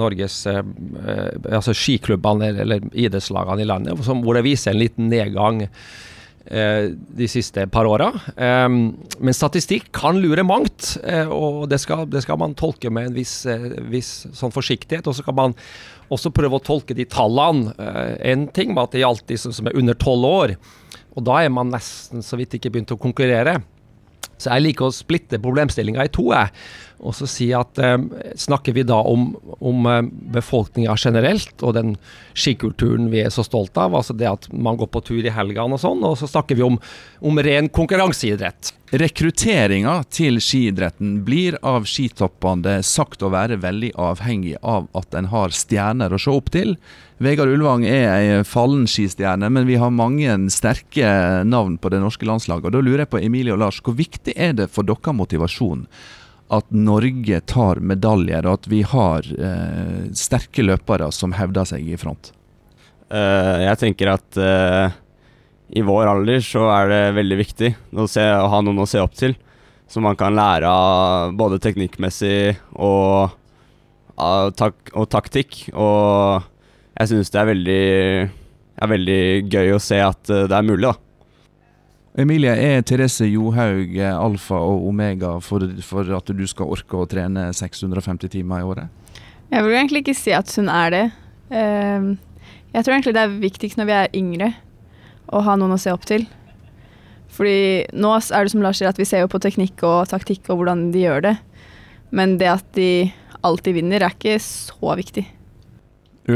Norges 0.00 0.42
em, 0.50 0.74
eh, 1.00 1.34
altså 1.56 1.74
skiklubbene 1.76 2.52
eller, 2.64 2.86
idrettslagene 2.92 3.64
i 3.64 3.68
landet, 3.68 4.04
som, 4.06 4.22
hvor 4.24 4.38
det 4.38 4.46
viser 4.46 4.72
en 4.72 4.80
liten 4.80 5.10
nedgang 5.12 5.62
eh, 5.64 6.90
de 6.92 7.28
siste 7.30 7.66
par 7.72 7.88
åra. 7.88 8.10
Em, 8.36 8.82
men 9.18 9.36
statistikk 9.36 9.90
kan 9.96 10.20
lure 10.22 10.44
mangt, 10.46 10.96
eh, 11.04 11.30
og 11.30 11.68
det 11.72 11.80
skal, 11.82 12.06
det 12.10 12.24
skal 12.26 12.40
man 12.42 12.56
tolke 12.58 12.92
med 12.92 13.10
en 13.10 13.18
viss, 13.18 13.40
eh, 13.46 13.70
viss 13.92 14.12
sånn 14.36 14.54
forsiktighet. 14.54 15.08
Og 15.10 15.18
så 15.18 15.26
kan 15.26 15.38
man 15.38 15.58
også 16.10 16.32
prøve 16.34 16.58
å 16.58 16.64
tolke 16.66 16.96
de 16.96 17.06
tallene. 17.08 17.74
Eh, 17.78 18.14
en 18.32 18.48
ting 18.54 18.74
med 18.74 18.88
at 18.88 18.96
det 18.96 19.04
gjaldt 19.04 19.28
de 19.30 19.38
som 19.40 19.54
som 19.54 19.70
er 19.70 19.78
under 19.78 19.98
tolv 19.98 20.30
år, 20.30 20.56
og 21.16 21.26
da 21.26 21.42
er 21.42 21.52
man 21.52 21.72
nesten 21.72 22.22
så 22.22 22.38
vidt 22.38 22.54
ikke 22.58 22.70
begynt 22.72 22.94
å 22.94 23.00
konkurrere. 23.00 23.60
Så 24.40 24.54
jeg 24.54 24.64
liker 24.64 24.88
å 24.88 24.94
splitte 24.94 25.40
problemstillinga 25.42 26.06
i 26.06 26.12
to. 26.12 26.30
Jeg. 26.32 26.52
Og 27.00 27.14
så 27.16 27.28
si 27.30 27.48
at 27.56 27.78
eh, 27.80 27.98
Snakker 28.40 28.76
vi 28.76 28.84
da 28.86 28.98
om, 29.08 29.30
om 29.58 29.86
eh, 29.88 30.02
befolkninga 30.36 30.96
generelt 31.00 31.64
og 31.64 31.76
den 31.76 31.94
skikulturen 32.36 33.08
vi 33.12 33.24
er 33.24 33.32
så 33.32 33.44
stolt 33.46 33.76
av, 33.80 33.94
altså 33.96 34.14
det 34.16 34.28
at 34.28 34.50
man 34.52 34.78
går 34.80 34.90
på 34.92 35.02
tur 35.08 35.24
i 35.24 35.32
helgene 35.34 35.76
og 35.76 35.82
sånn, 35.82 36.04
og 36.06 36.18
så 36.20 36.28
snakker 36.30 36.58
vi 36.58 36.64
om, 36.66 36.78
om 37.24 37.40
ren 37.42 37.68
konkurranseidrett. 37.72 38.72
Rekrutteringa 38.90 40.00
til 40.10 40.40
skiidretten 40.42 41.20
blir 41.26 41.58
av 41.66 41.84
skitoppene 41.86 42.80
sagt 42.86 43.22
å 43.22 43.30
være 43.30 43.60
veldig 43.62 43.92
avhengig 43.94 44.56
av 44.62 44.88
at 44.98 45.14
en 45.18 45.28
har 45.30 45.54
stjerner 45.54 46.10
å 46.10 46.18
se 46.18 46.32
opp 46.34 46.50
til. 46.54 46.74
Vegard 47.22 47.52
Ulvang 47.52 47.84
er 47.86 48.06
ei 48.14 48.40
fallen 48.48 48.88
skistjerne, 48.90 49.50
men 49.52 49.68
vi 49.68 49.78
har 49.78 49.94
mange 49.94 50.34
sterke 50.50 51.44
navn 51.46 51.76
på 51.78 51.92
det 51.92 52.00
norske 52.02 52.26
landslaget. 52.26 52.70
Og 52.70 52.74
Da 52.78 52.82
lurer 52.82 53.04
jeg 53.04 53.12
på 53.12 53.20
Emilie 53.22 53.54
og 53.54 53.62
Lars, 53.62 53.78
hvor 53.84 53.94
viktig 53.98 54.34
er 54.34 54.56
det 54.58 54.70
for 54.72 54.88
dere 54.88 55.14
motivasjon 55.14 55.86
at 56.50 56.66
Norge 56.74 57.40
tar 57.46 57.78
medaljer, 57.84 58.46
og 58.46 58.58
at 58.58 58.68
vi 58.70 58.80
har 58.86 59.26
eh, 59.38 60.10
sterke 60.18 60.64
løpere 60.66 61.10
som 61.14 61.34
hevder 61.38 61.68
seg 61.68 61.86
i 61.86 61.98
front? 62.00 62.32
Uh, 63.10 63.58
jeg 63.64 63.78
tenker 63.80 64.12
at 64.12 64.38
uh, 64.38 64.92
i 65.70 65.82
vår 65.86 66.08
alder 66.10 66.42
så 66.42 66.66
er 66.74 66.90
det 66.90 67.00
veldig 67.18 67.38
viktig 67.38 67.70
å, 67.94 68.06
se, 68.10 68.22
å 68.22 68.48
ha 68.50 68.60
noen 68.64 68.82
å 68.82 68.88
se 68.90 69.02
opp 69.02 69.14
til. 69.18 69.36
Som 69.90 70.06
man 70.06 70.18
kan 70.18 70.36
lære 70.36 70.70
av 70.70 71.34
både 71.38 71.58
teknikkmessig 71.62 72.54
og, 72.78 73.34
av 74.14 74.52
tak 74.58 74.92
og 74.94 75.08
taktikk. 75.10 75.64
Og 75.74 76.46
jeg 76.94 77.10
syns 77.10 77.32
det 77.34 77.40
er 77.40 77.48
veldig, 77.48 77.84
er 78.86 78.92
veldig 78.94 79.22
gøy 79.50 79.74
å 79.74 79.82
se 79.82 79.98
at 80.04 80.30
eh, 80.30 80.46
det 80.50 80.54
er 80.58 80.66
mulig, 80.66 80.86
da. 80.86 80.94
Emilie, 82.18 82.50
er 82.50 82.82
Therese 82.82 83.28
Johaug 83.30 83.92
eh, 83.94 84.10
alfa 84.10 84.58
og 84.58 84.88
omega 84.88 85.36
for, 85.44 85.62
for 85.86 86.08
at 86.16 86.32
du 86.34 86.42
skal 86.50 86.72
orke 86.74 86.98
å 86.98 87.06
trene 87.10 87.46
650 87.54 88.32
timer 88.32 88.64
i 88.64 88.66
året? 88.66 88.88
Jeg 89.50 89.62
vil 89.66 89.76
egentlig 89.76 90.02
ikke 90.02 90.16
si 90.18 90.34
at 90.34 90.50
hun 90.58 90.70
er 90.72 90.90
det. 90.94 91.04
Ehm, 91.54 92.10
Jeg 92.70 92.84
tror 92.84 92.94
egentlig 92.94 93.14
det 93.14 93.22
er 93.22 93.38
viktigst 93.42 93.78
når 93.78 93.86
vi 93.88 93.94
er 93.96 94.12
yngre, 94.14 94.52
å 95.30 95.40
ha 95.42 95.56
noen 95.58 95.74
å 95.74 95.78
se 95.78 95.90
opp 95.94 96.04
til. 96.06 96.26
Fordi 97.30 97.86
nå 97.94 98.12
er 98.18 98.46
det 98.46 98.52
som 98.52 98.62
Lars 98.62 98.78
sier, 98.78 98.90
at 98.90 98.98
vi 98.98 99.06
ser 99.06 99.24
jo 99.24 99.30
på 99.30 99.40
teknikk 99.42 99.82
og 99.86 100.10
taktikk 100.10 100.50
og 100.50 100.60
hvordan 100.60 100.88
de 100.94 101.02
gjør 101.02 101.24
det. 101.28 101.36
Men 102.14 102.36
det 102.38 102.50
at 102.50 102.66
de 102.74 103.10
alltid 103.46 103.74
vinner, 103.78 104.02
er 104.02 104.14
ikke 104.14 104.38
så 104.42 104.94
viktig. 104.98 105.26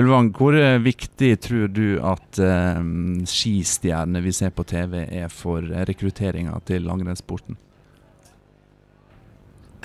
Ulvang, 0.00 0.30
hvor 0.36 0.56
eh, 0.58 0.78
viktig 0.82 1.32
tror 1.44 1.68
du 1.74 1.98
at 2.04 2.38
eh, 2.42 2.80
skistjernene 3.28 4.22
vi 4.24 4.32
ser 4.34 4.50
på 4.56 4.64
TV 4.66 5.02
er 5.04 5.28
for 5.32 5.62
rekrutteringa 5.88 6.56
til 6.68 6.86
langrennssporten? 6.88 7.58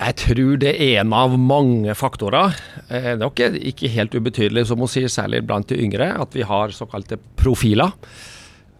Jeg 0.00 0.16
tror 0.16 0.54
det 0.62 0.70
er 0.80 1.02
en 1.02 1.10
av 1.12 1.34
mange 1.36 1.92
faktorer. 1.98 2.54
Eh, 2.88 3.10
Det 3.10 3.12
er 3.12 3.20
nok 3.20 3.40
ikke 3.60 3.90
helt 3.92 4.14
ubetydelig, 4.16 4.66
som 4.70 4.80
hun 4.80 4.88
sier, 4.88 5.12
særlig 5.12 5.42
blant 5.46 5.68
de 5.68 5.76
yngre, 5.84 6.08
at 6.22 6.32
vi 6.36 6.46
har 6.48 6.72
såkalte 6.72 7.18
profiler. 7.36 7.92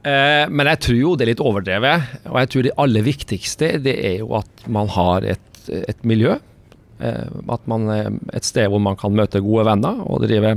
Eh, 0.02 0.46
Men 0.48 0.66
jeg 0.72 0.80
tror 0.86 0.96
jo 1.02 1.16
det 1.16 1.26
er 1.26 1.32
litt 1.34 1.44
overdrevet. 1.44 2.06
Og 2.30 2.38
jeg 2.40 2.48
tror 2.54 2.62
det 2.68 2.78
aller 2.80 3.02
viktigste 3.04 3.74
det 3.84 3.98
er 4.00 4.16
jo 4.22 4.32
at 4.40 4.64
man 4.66 4.88
har 4.88 5.28
et, 5.36 5.60
et 5.68 6.00
miljø. 6.08 6.38
Eh, 7.00 7.28
At 7.52 7.68
man 7.68 7.88
er 7.92 8.08
et 8.32 8.44
sted 8.48 8.68
hvor 8.72 8.80
man 8.80 8.96
kan 8.96 9.12
møte 9.12 9.44
gode 9.44 9.66
venner 9.68 10.00
og 10.06 10.24
drive 10.24 10.56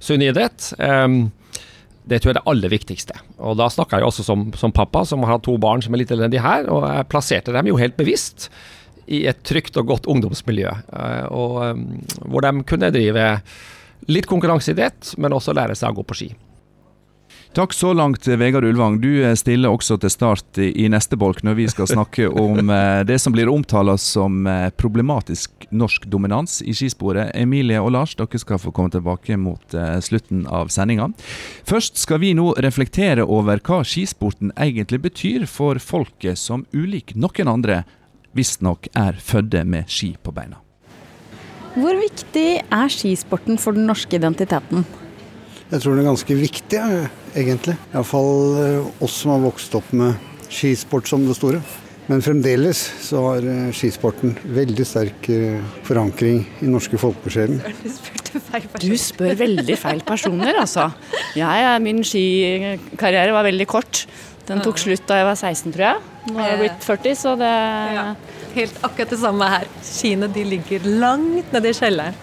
sunn 0.00 0.22
idrett. 0.22 0.72
Um, 0.78 1.30
Det 2.08 2.22
tror 2.22 2.30
jeg 2.30 2.36
er 2.38 2.40
det 2.40 2.50
aller 2.50 2.70
viktigste. 2.72 3.14
Og 3.44 3.58
da 3.60 3.66
snakker 3.68 4.00
jeg 4.00 4.08
også 4.08 4.24
som, 4.24 4.46
som 4.56 4.72
pappa, 4.72 5.02
som 5.04 5.26
har 5.28 5.42
to 5.44 5.58
barn 5.60 5.82
som 5.84 5.92
er 5.92 6.00
litt 6.00 6.12
elendige 6.14 6.40
her, 6.40 6.64
og 6.72 6.86
jeg 6.88 7.08
plasserte 7.12 7.52
dem 7.52 7.68
jo 7.68 7.76
helt 7.76 7.98
bevisst 7.98 8.48
i 9.08 9.26
et 9.28 9.42
trygt 9.44 9.76
og 9.76 9.90
godt 9.90 10.08
ungdomsmiljø, 10.08 10.72
eh, 10.72 11.26
og, 11.28 11.82
hvor 12.24 12.44
de 12.44 12.64
kunne 12.64 12.88
drive 12.94 13.26
litt 14.08 14.28
konkurranseidrett, 14.28 15.18
men 15.20 15.36
også 15.36 15.52
lære 15.52 15.76
seg 15.76 15.92
å 15.92 15.98
gå 16.00 16.06
på 16.08 16.16
ski. 16.16 16.30
Takk 17.58 17.72
så 17.72 17.92
langt, 17.92 18.26
Vegard 18.26 18.64
Ulvang. 18.64 19.00
Du 19.00 19.24
eh, 19.24 19.34
stiller 19.34 19.72
også 19.74 19.96
til 19.98 20.12
start 20.14 20.58
i 20.62 20.84
neste 20.86 21.16
bolk 21.18 21.40
når 21.42 21.56
vi 21.58 21.64
skal 21.66 21.88
snakke 21.90 22.28
om 22.44 22.70
eh, 22.70 23.00
det 23.02 23.16
som 23.18 23.34
blir 23.34 23.50
omtalt 23.50 23.98
som 23.98 24.46
eh, 24.46 24.68
problematisk 24.78 25.66
norsk 25.74 26.06
dominans 26.06 26.60
i 26.62 26.70
skisporet. 26.70 27.32
Emilie 27.34 27.80
og 27.82 27.90
Lars, 27.96 28.12
dere 28.14 28.38
skal 28.38 28.60
få 28.62 28.70
komme 28.70 28.94
tilbake 28.94 29.34
mot 29.42 29.74
slutten 30.06 30.44
av 30.46 30.70
sendinga. 30.70 31.08
Først 31.66 31.98
skal 31.98 32.22
vi 32.22 32.30
nå 32.38 32.52
reflektere 32.62 33.26
over 33.26 33.58
hva 33.66 33.80
skisporten 33.82 34.54
egentlig 34.54 35.02
betyr 35.08 35.48
for 35.50 35.82
folket 35.82 36.38
som 36.38 36.62
ulik 36.70 37.16
noen 37.18 37.50
andre 37.56 37.80
visstnok 38.38 38.86
er 38.94 39.18
fødde 39.18 39.64
med 39.66 39.90
ski 39.90 40.12
på 40.22 40.30
beina. 40.30 40.62
Hvor 41.74 41.98
viktig 41.98 42.48
er 42.62 42.94
skisporten 42.94 43.58
for 43.58 43.74
den 43.74 43.90
norske 43.90 44.14
identiteten? 44.14 44.86
Jeg 45.68 45.82
tror 45.82 45.98
den 45.98 46.00
er 46.00 46.08
ganske 46.08 46.34
viktig, 46.38 46.78
ja, 46.80 47.08
egentlig. 47.36 47.74
Iallfall 47.92 48.38
eh, 48.62 48.86
oss 49.04 49.18
som 49.20 49.34
har 49.34 49.42
vokst 49.42 49.74
opp 49.76 49.90
med 49.92 50.16
skisport 50.48 51.10
som 51.10 51.26
det 51.28 51.36
store. 51.36 51.60
Men 52.08 52.22
fremdeles 52.24 52.78
så 53.04 53.20
har 53.26 53.44
eh, 53.44 53.66
skisporten 53.76 54.32
veldig 54.56 54.86
sterk 54.88 55.28
eh, 55.28 55.58
forankring 55.84 56.40
i 56.64 56.70
norske 56.72 56.96
folkesjelen. 57.00 57.60
Du 58.80 58.94
spør 58.96 59.36
veldig 59.36 59.76
feil 59.76 60.00
personer, 60.08 60.56
altså. 60.56 60.86
Jeg, 61.36 61.84
min 61.84 62.00
skikarriere 62.00 63.36
var 63.36 63.44
veldig 63.50 63.68
kort. 63.68 64.06
Den 64.48 64.64
tok 64.64 64.80
slutt 64.80 65.04
da 65.04 65.20
jeg 65.20 65.28
var 65.28 65.36
16, 65.36 65.76
tror 65.76 65.84
jeg. 65.90 66.02
Nå 66.32 66.40
har 66.40 66.50
jeg 66.54 66.62
blitt 66.64 66.88
40, 66.88 67.20
så 67.26 67.36
det 67.36 67.52
Helt 68.56 68.78
akkurat 68.80 69.12
det 69.12 69.20
samme 69.20 69.52
her. 69.52 69.68
Skiene 69.84 70.32
de 70.32 70.48
ligger 70.48 70.86
langt 71.04 71.52
nede 71.52 71.68
i 71.68 71.76
kjelleren. 71.76 72.16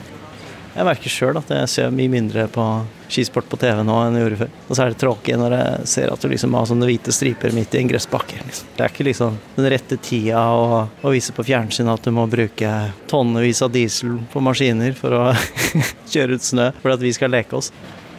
Jeg 0.74 0.90
merker 0.90 1.14
sjøl 1.14 1.38
at 1.40 1.52
jeg 1.54 1.70
ser 1.72 1.94
mye 1.94 2.10
mindre 2.12 2.50
på 2.52 2.66
skisport 3.08 3.48
på 3.50 3.60
TV 3.62 3.82
nå 3.86 3.98
enn 4.04 4.18
jeg 4.18 4.26
gjorde 4.26 4.40
før. 4.44 4.54
Og 4.68 4.72
så 4.72 4.84
er 4.84 4.94
det 4.94 5.02
tråkig 5.02 5.38
når 5.40 5.58
jeg 5.58 5.90
ser 5.96 6.14
at 6.14 6.24
du 6.24 6.30
liksom 6.32 6.58
har 6.58 6.70
sånne 6.70 6.90
hvite 6.90 7.16
striper 7.16 7.56
midt 7.56 7.76
i 7.76 7.82
en 7.82 7.92
gressbakke. 7.92 8.40
Liksom. 8.46 8.72
Det 8.78 8.86
er 8.86 8.94
ikke 8.94 9.10
liksom 9.10 9.42
den 9.58 9.70
rette 9.76 10.00
tida 10.02 10.46
å, 10.56 10.80
å 10.88 11.14
vise 11.14 11.36
på 11.36 11.46
fjernsyn 11.48 11.92
at 11.92 12.06
du 12.06 12.14
må 12.16 12.28
bruke 12.32 12.72
tonnevis 13.12 13.64
av 13.66 13.74
diesel 13.76 14.18
på 14.32 14.44
maskiner 14.44 14.98
for 14.98 15.16
å 15.18 15.28
kjøre 16.14 16.40
ut 16.40 16.50
snø 16.50 16.72
for 16.82 16.96
at 16.96 17.04
vi 17.04 17.14
skal 17.16 17.34
leke 17.36 17.60
oss. 17.60 17.72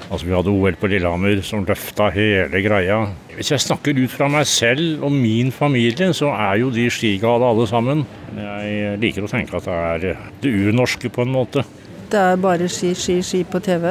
Altså, 0.07 0.27
Vi 0.27 0.35
hadde 0.35 0.53
OL 0.53 0.77
på 0.79 0.89
Lillehammer 0.91 1.41
som 1.47 1.65
løfta 1.67 2.11
hele 2.15 2.61
greia. 2.63 3.01
Hvis 3.35 3.51
jeg 3.53 3.65
snakker 3.65 3.97
ut 3.99 4.13
fra 4.13 4.29
meg 4.31 4.47
selv 4.49 5.03
og 5.05 5.13
min 5.13 5.51
familie, 5.55 6.13
så 6.15 6.31
er 6.31 6.61
jo 6.63 6.71
de 6.75 6.87
skigale 6.93 7.49
alle 7.49 7.67
sammen. 7.69 8.05
Jeg 8.37 9.01
liker 9.03 9.27
å 9.27 9.33
tenke 9.33 9.59
at 9.59 9.67
det 9.67 9.81
er 9.81 10.07
det 10.45 10.55
urnorske 10.55 11.11
på 11.13 11.27
en 11.27 11.35
måte. 11.35 11.67
Det 12.07 12.23
er 12.23 12.39
bare 12.39 12.69
ski, 12.71 12.93
ski, 12.95 13.19
ski 13.27 13.43
på 13.51 13.59
TV. 13.67 13.91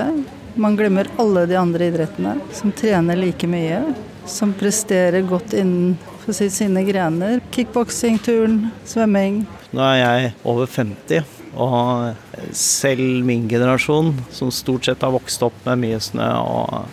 Man 0.55 0.75
glemmer 0.79 1.07
alle 1.19 1.45
de 1.45 1.55
andre 1.59 1.89
idrettene 1.91 2.37
som 2.55 2.71
trener 2.71 3.19
like 3.19 3.47
mye. 3.47 3.81
som 4.25 4.53
presterer 4.53 5.21
godt 5.21 5.53
innen 5.53 5.97
sine 6.27 6.83
grener. 6.83 7.41
Kickboksing, 7.51 8.17
turn, 8.19 8.69
svømming. 8.85 9.43
Nå 9.75 9.83
er 9.85 9.99
jeg 9.99 10.31
over 10.47 10.65
50, 10.65 11.25
og 11.53 12.15
selv 12.55 13.25
min 13.27 13.47
generasjon, 13.49 14.13
som 14.33 14.51
stort 14.51 14.87
sett 14.87 15.05
har 15.05 15.13
vokst 15.13 15.43
opp 15.45 15.57
med 15.67 15.83
mye 15.83 15.99
snø, 16.01 16.25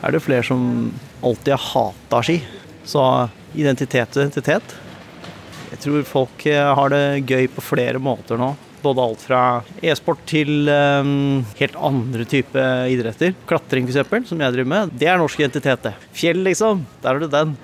er 0.02 0.12
det 0.12 0.22
flere 0.24 0.44
som 0.46 0.92
alltid 1.22 1.54
har 1.54 1.64
hata 1.72 2.22
ski. 2.26 2.42
Så 2.84 3.02
identitet 3.54 4.16
og 4.16 4.26
identitet. 4.26 4.76
Jeg 5.72 5.80
tror 5.86 6.04
folk 6.04 6.44
har 6.52 6.92
det 6.92 7.24
gøy 7.24 7.48
på 7.48 7.64
flere 7.64 8.02
måter 8.02 8.36
nå. 8.40 8.52
Både 8.82 9.02
alt 9.02 9.22
fra 9.22 9.42
e-sport 9.82 10.24
til 10.26 10.66
um, 10.68 11.42
helt 11.58 11.76
andre 11.78 12.26
type 12.28 12.64
idretter. 12.90 13.36
Klatring 13.46 13.86
f.eks., 13.86 14.32
som 14.32 14.42
jeg 14.42 14.56
driver 14.56 14.72
med. 14.74 14.96
Det 14.98 15.10
er 15.10 15.20
norsk 15.22 15.44
identitet, 15.44 15.86
det. 15.86 15.94
Fjell, 16.16 16.42
liksom. 16.46 16.82
Der 17.04 17.14
har 17.14 17.22
du 17.22 17.30
den. 17.30 17.54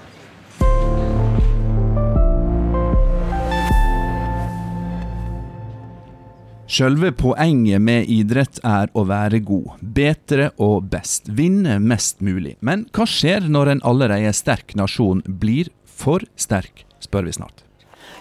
Sjølve 6.68 7.14
poenget 7.16 7.80
med 7.80 8.10
idrett 8.12 8.58
er 8.60 8.90
å 8.92 9.06
være 9.08 9.40
god, 9.40 9.78
bedre 9.80 10.50
og 10.60 10.90
best, 10.92 11.30
vinne 11.32 11.78
mest 11.80 12.20
mulig. 12.20 12.58
Men 12.60 12.84
hva 12.92 13.06
skjer 13.08 13.48
når 13.48 13.72
en 13.72 13.80
allerede 13.88 14.34
sterk 14.36 14.76
nasjon 14.76 15.24
blir 15.40 15.72
for 15.88 16.28
sterk, 16.36 16.84
spør 17.00 17.30
vi 17.30 17.38
snart. 17.40 17.67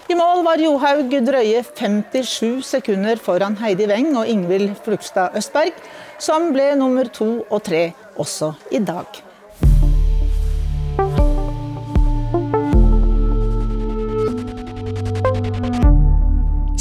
I 0.07 0.15
mål 0.15 0.39
var 0.45 0.61
Johaug 0.63 1.11
drøye 1.27 1.65
57 1.67 2.63
sekunder 2.63 3.19
foran 3.19 3.57
Heidi 3.59 3.89
Weng 3.91 4.13
og 4.15 4.29
Ingvild 4.31 4.69
Flugstad 4.85 5.35
Østberg, 5.35 5.75
som 6.15 6.53
ble 6.55 6.69
nummer 6.79 7.09
to 7.11 7.41
og 7.43 7.59
tre 7.67 7.89
også 8.15 8.53
i 8.71 8.79
dag. 8.79 9.26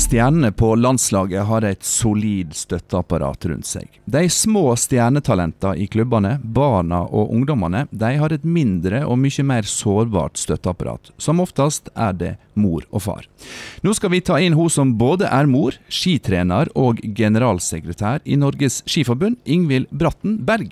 Stjernene 0.06 0.52
på 0.52 0.68
landslaget 0.78 1.42
har 1.48 1.64
et 1.66 1.82
solid 1.82 2.52
støtteapparat 2.54 3.42
rundt 3.50 3.66
seg. 3.66 3.88
De 4.06 4.20
små 4.30 4.68
stjernetalentene 4.78 5.80
i 5.82 5.88
klubbene, 5.90 6.36
barna 6.38 7.00
og 7.10 7.32
ungdommene, 7.34 7.80
de 7.90 8.12
har 8.20 8.30
et 8.30 8.44
mindre 8.46 9.00
og 9.02 9.18
mye 9.18 9.42
mer 9.48 9.66
sårbart 9.66 10.38
støtteapparat. 10.38 11.10
Som 11.18 11.42
oftest 11.42 11.90
er 11.98 12.14
det 12.14 12.28
mor 12.54 12.86
og 12.92 13.02
far. 13.02 13.26
Nå 13.82 13.96
skal 13.98 14.12
vi 14.14 14.20
ta 14.22 14.38
inn 14.38 14.54
hun 14.54 14.70
som 14.70 14.92
både 14.94 15.26
er 15.26 15.50
mor, 15.50 15.74
skitrener 15.90 16.70
og 16.78 17.02
generalsekretær 17.02 18.22
i 18.22 18.38
Norges 18.38 18.84
Skiforbund, 18.86 19.40
Ingvild 19.42 19.90
Bratten 19.90 20.38
Berg. 20.46 20.70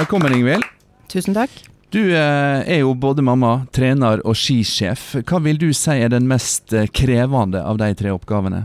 Velkommen, 0.00 0.32
Ingvild. 0.32 0.64
Tusen 1.12 1.36
takk. 1.36 1.71
Du 1.92 2.16
eh, 2.16 2.72
er 2.72 2.78
jo 2.80 2.94
både 2.96 3.20
mamma, 3.20 3.66
trener 3.68 4.22
og 4.24 4.36
skisjef. 4.38 5.10
Hva 5.28 5.42
vil 5.44 5.58
du 5.60 5.66
si 5.76 5.98
er 6.00 6.08
den 6.08 6.24
mest 6.30 6.72
eh, 6.72 6.86
krevende 6.88 7.60
av 7.60 7.76
de 7.82 7.90
tre 7.98 8.14
oppgavene? 8.14 8.62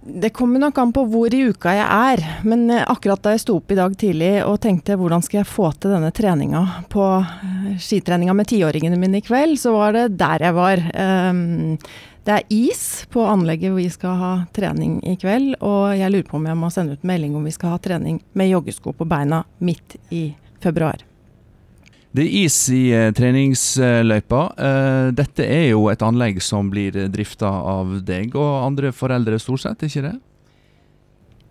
Det 0.00 0.28
kommer 0.36 0.60
nok 0.60 0.76
an 0.82 0.92
på 0.92 1.06
hvor 1.08 1.32
i 1.32 1.40
uka 1.48 1.72
jeg 1.78 1.86
er, 1.86 2.22
men 2.44 2.66
eh, 2.74 2.84
akkurat 2.92 3.24
da 3.24 3.32
jeg 3.32 3.40
sto 3.46 3.56
opp 3.62 3.72
i 3.72 3.80
dag 3.80 3.96
tidlig 3.96 4.34
og 4.44 4.60
tenkte 4.60 4.98
hvordan 5.00 5.24
skal 5.24 5.40
jeg 5.40 5.48
få 5.48 5.72
til 5.80 5.96
denne 5.96 6.12
treninga 6.12 6.62
på 6.92 7.08
skitreninga 7.80 8.36
med 8.36 8.52
tiåringene 8.52 9.00
mine 9.00 9.22
i 9.22 9.24
kveld, 9.24 9.56
så 9.62 9.72
var 9.78 9.96
det 9.96 10.06
der 10.20 10.44
jeg 10.44 10.60
var. 10.60 10.86
Ehm, 10.92 11.78
det 12.28 12.36
er 12.36 12.52
is 12.52 13.06
på 13.08 13.24
anlegget 13.24 13.72
hvor 13.72 13.80
vi 13.80 13.92
skal 13.96 14.20
ha 14.20 14.34
trening 14.52 14.98
i 15.08 15.16
kveld, 15.16 15.54
og 15.64 15.96
jeg 15.96 16.12
lurer 16.12 16.28
på 16.28 16.36
om 16.36 16.50
jeg 16.52 16.64
må 16.68 16.68
sende 16.74 17.00
ut 17.00 17.12
melding 17.16 17.40
om 17.40 17.48
vi 17.48 17.56
skal 17.56 17.78
ha 17.78 17.80
trening 17.80 18.20
med 18.36 18.52
joggesko 18.52 18.92
på 18.92 19.08
beina 19.08 19.46
midt 19.64 19.96
i 20.12 20.26
februar. 20.60 21.00
Det 22.10 22.24
er 22.24 22.32
is 22.42 22.56
i 22.74 22.88
eh, 22.90 23.12
treningsløypa. 23.14 24.40
Eh, 24.58 25.10
dette 25.14 25.46
er 25.46 25.68
jo 25.70 25.84
et 25.92 26.02
anlegg 26.02 26.40
som 26.42 26.70
blir 26.72 26.96
drifta 27.12 27.46
av 27.46 28.00
deg 28.06 28.34
og 28.34 28.64
andre 28.64 28.90
foreldre, 28.90 29.38
stort 29.38 29.62
sett, 29.62 29.86
ikke 29.86 30.02
det? 30.08 30.16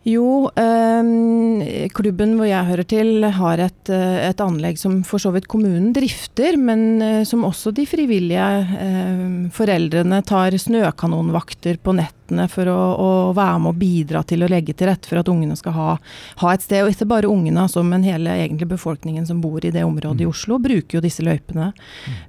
Jo, 0.07 0.47
eh, 0.55 1.89
klubben 1.91 2.37
hvor 2.39 2.47
jeg 2.47 2.67
hører 2.69 2.87
til 2.87 3.25
har 3.35 3.59
et, 3.59 3.89
eh, 3.91 4.29
et, 4.29 4.39
anlegg 4.39 4.79
som 4.79 5.01
for 5.03 5.19
så 5.19 5.33
vidt 5.35 5.49
kommunen 5.51 5.91
drifter, 5.91 6.55
men 6.55 7.01
eh, 7.03 7.23
som 7.27 7.43
også 7.43 7.73
de 7.75 7.83
frivillige 7.83 8.45
eh, 8.79 9.51
foreldrene 9.51 10.21
tar 10.23 10.55
snøkanonvakter 10.55 11.81
på 11.83 11.97
nettene 11.99 12.47
for 12.47 12.71
å, 12.71 12.79
å, 12.95 13.11
være 13.35 13.59
med 13.59 13.73
og 13.73 13.81
bidra 13.81 14.23
til 14.23 14.45
å 14.45 14.49
legge 14.49 14.71
til 14.71 14.87
rette 14.87 15.09
for 15.09 15.19
at 15.19 15.27
ungene 15.27 15.59
skal 15.59 15.75
ha, 15.75 15.99
ha 16.39 16.55
et 16.55 16.63
sted. 16.63 16.85
Og 16.85 16.95
ikke 16.95 17.09
bare 17.09 17.27
ungene, 17.27 17.67
altså, 17.67 17.83
men 17.83 18.07
hele 18.07 18.39
egentlig 18.39 18.71
befolkningen 18.71 19.27
som 19.27 19.43
bor 19.43 19.59
i 19.67 19.75
det 19.75 19.83
området 19.83 20.23
i 20.23 20.29
mm. 20.29 20.31
Oslo, 20.31 20.61
bruker 20.63 20.99
jo 20.99 21.03
disse 21.03 21.25
løypene. 21.27 21.73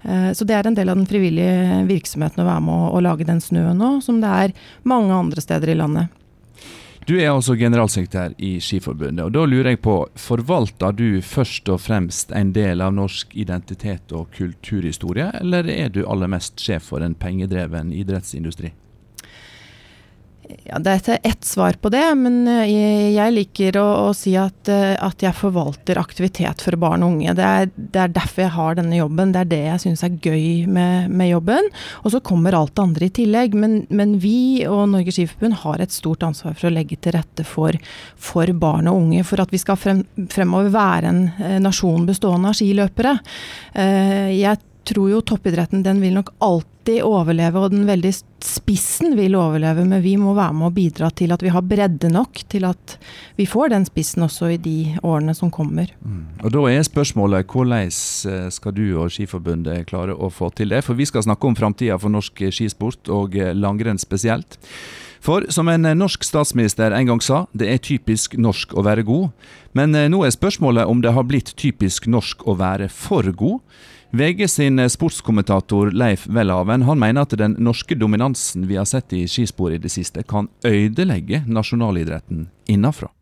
Mm. 0.01 0.33
så 0.35 0.45
det 0.49 0.57
er 0.57 0.67
en 0.67 0.75
del 0.75 0.91
av 0.91 0.99
den 0.99 1.07
frivillige 1.09 1.85
virksomheten 1.87 2.43
å 2.43 2.49
være 2.49 2.65
med 2.67 2.75
å, 2.75 2.95
og 2.97 3.05
lage 3.07 3.29
den 3.29 3.43
snøen 3.45 3.79
nå, 3.79 4.01
som 4.03 4.19
det 4.23 4.39
er 4.47 4.57
mange 4.89 5.15
andre 5.15 5.45
steder 5.45 5.71
i 5.71 5.79
landet. 5.79 6.17
Du 7.09 7.15
er 7.17 7.31
altså 7.33 7.57
generalsekretær 7.57 8.35
i 8.45 8.59
Skiforbundet, 8.61 9.25
og 9.25 9.33
da 9.33 9.47
lurer 9.49 9.73
jeg 9.73 9.81
på, 9.83 9.95
forvalter 10.21 10.93
du 10.93 11.23
først 11.25 11.71
og 11.73 11.81
fremst 11.81 12.35
en 12.37 12.53
del 12.53 12.85
av 12.85 12.93
norsk 12.95 13.33
identitet 13.41 14.13
og 14.13 14.29
kulturhistorie, 14.37 15.31
eller 15.41 15.71
er 15.73 15.89
du 15.95 16.03
aller 16.05 16.31
mest 16.31 16.61
sjef 16.61 16.91
for 16.93 17.05
en 17.05 17.17
pengedreven 17.17 17.95
idrettsindustri? 17.97 18.75
Ja, 20.65 20.79
det 20.83 20.93
er 21.09 21.19
ett 21.23 21.45
svar 21.45 21.77
på 21.83 21.91
det, 21.93 22.03
men 22.19 22.49
eh, 22.49 23.11
jeg 23.15 23.35
liker 23.35 23.77
å, 23.81 23.87
å 24.09 24.13
si 24.17 24.33
at, 24.39 24.69
eh, 24.71 24.95
at, 24.95 25.23
jeg 25.23 25.37
forvalter 25.37 25.99
aktivitet 26.01 26.63
for 26.65 26.77
barn 26.81 27.05
og 27.05 27.17
unge. 27.17 27.35
Det 27.39 27.47
er, 27.47 27.71
det 27.75 28.03
er, 28.03 28.15
derfor 28.15 28.45
jeg 28.45 28.55
har 28.57 28.79
denne 28.79 28.99
jobben. 28.99 29.35
Det 29.35 29.43
er 29.43 29.51
det 29.51 29.61
jeg 29.67 29.83
syns 29.85 30.05
er 30.07 30.17
gøy 30.17 30.71
med, 30.71 31.11
med, 31.13 31.31
jobben. 31.33 31.71
Og 32.03 32.15
så 32.15 32.23
kommer 32.25 32.57
alt 32.57 32.75
det 32.77 32.87
andre 32.87 33.09
i 33.09 33.15
tillegg. 33.21 33.59
Men, 33.59 33.77
men 33.91 34.17
vi 34.23 34.65
og 34.69 34.87
Norges 34.95 35.19
Skiforbund 35.19 35.61
har 35.65 35.85
et 35.85 35.95
stort 35.95 36.25
ansvar 36.27 36.57
for 36.59 36.71
å 36.71 36.75
legge 36.75 36.99
til 37.01 37.17
rette 37.19 37.47
for, 37.47 37.77
for 38.31 38.55
barn 38.63 38.91
og 38.91 39.05
unge. 39.05 39.27
For 39.29 39.43
at 39.43 39.55
vi 39.55 39.61
skal 39.63 39.79
frem, 39.81 40.03
fremover 40.33 40.73
være 40.75 41.13
en 41.13 41.23
eh, 41.39 41.61
nasjon 41.63 42.09
bestående 42.09 42.51
av 42.51 42.59
skiløpere. 42.59 43.19
Jeg 43.71 44.59
tror 44.85 45.11
jo 45.11 45.21
toppidretten 45.25 45.83
den 45.85 46.01
vil 46.03 46.15
nok 46.17 46.33
alltid 46.43 47.03
overleve, 47.05 47.61
og 47.61 47.75
den 47.75 47.85
veldig 47.89 48.13
spissen 48.45 49.15
vil 49.19 49.37
overleve. 49.39 49.85
Men 49.89 50.03
vi 50.05 50.17
må 50.21 50.33
være 50.37 50.57
med 50.57 50.71
og 50.71 50.77
bidra 50.77 51.11
til 51.15 51.35
at 51.35 51.43
vi 51.45 51.53
har 51.53 51.65
bredde 51.67 52.11
nok 52.13 52.43
til 52.51 52.67
at 52.69 52.97
vi 53.39 53.47
får 53.49 53.75
den 53.75 53.87
spissen 53.89 54.25
også 54.27 54.53
i 54.55 54.61
de 54.61 54.77
årene 55.07 55.35
som 55.37 55.53
kommer. 55.53 55.93
Mm. 56.01 56.25
Og 56.45 56.55
Da 56.55 56.65
er 56.71 56.87
spørsmålet 56.87 57.47
hvordan 57.51 57.91
eh, 57.91 58.49
skal 58.51 58.75
du 58.77 58.87
og 58.97 59.13
Skiforbundet 59.13 59.87
klare 59.91 60.17
å 60.17 60.31
få 60.33 60.51
til 60.55 60.73
det? 60.75 60.83
For 60.87 60.99
vi 60.99 61.09
skal 61.09 61.27
snakke 61.27 61.47
om 61.47 61.59
framtida 61.59 61.99
for 62.01 62.13
norsk 62.13 62.49
skisport, 62.51 63.09
og 63.09 63.37
eh, 63.37 63.55
langrenn 63.55 64.01
spesielt. 64.01 64.59
For 65.21 65.45
som 65.53 65.69
en 65.69 65.85
eh, 65.85 65.99
norsk 65.99 66.25
statsminister 66.25 66.97
en 66.97 67.13
gang 67.13 67.23
sa, 67.23 67.45
det 67.53 67.69
er 67.69 67.85
typisk 67.85 68.39
norsk 68.41 68.75
å 68.75 68.85
være 68.87 69.05
god. 69.05 69.31
Men 69.77 69.95
nå 69.95 70.25
er 70.27 70.33
spørsmålet 70.35 70.89
om 70.91 70.99
det 70.99 71.13
har 71.15 71.29
blitt 71.29 71.53
typisk 71.55 72.09
norsk 72.11 72.43
å 72.49 72.57
være 72.59 72.89
for 72.91 73.29
god. 73.31 73.61
VG 74.13 74.49
sin 74.51 74.91
sportskommentator 74.91 75.93
Leif 75.95 76.25
Welhaven 76.27 76.83
mener 76.99 77.23
at 77.23 77.35
den 77.39 77.53
norske 77.63 77.95
dominansen 77.95 78.65
vi 78.67 78.75
har 78.75 78.89
sett 78.91 79.13
i 79.15 79.23
skispor 79.31 79.71
i 79.71 79.79
det 79.79 79.93
siste, 79.95 80.25
kan 80.27 80.49
ødelegge 80.67 81.45
nasjonalidretten 81.47 82.49
innafra. 82.67 83.13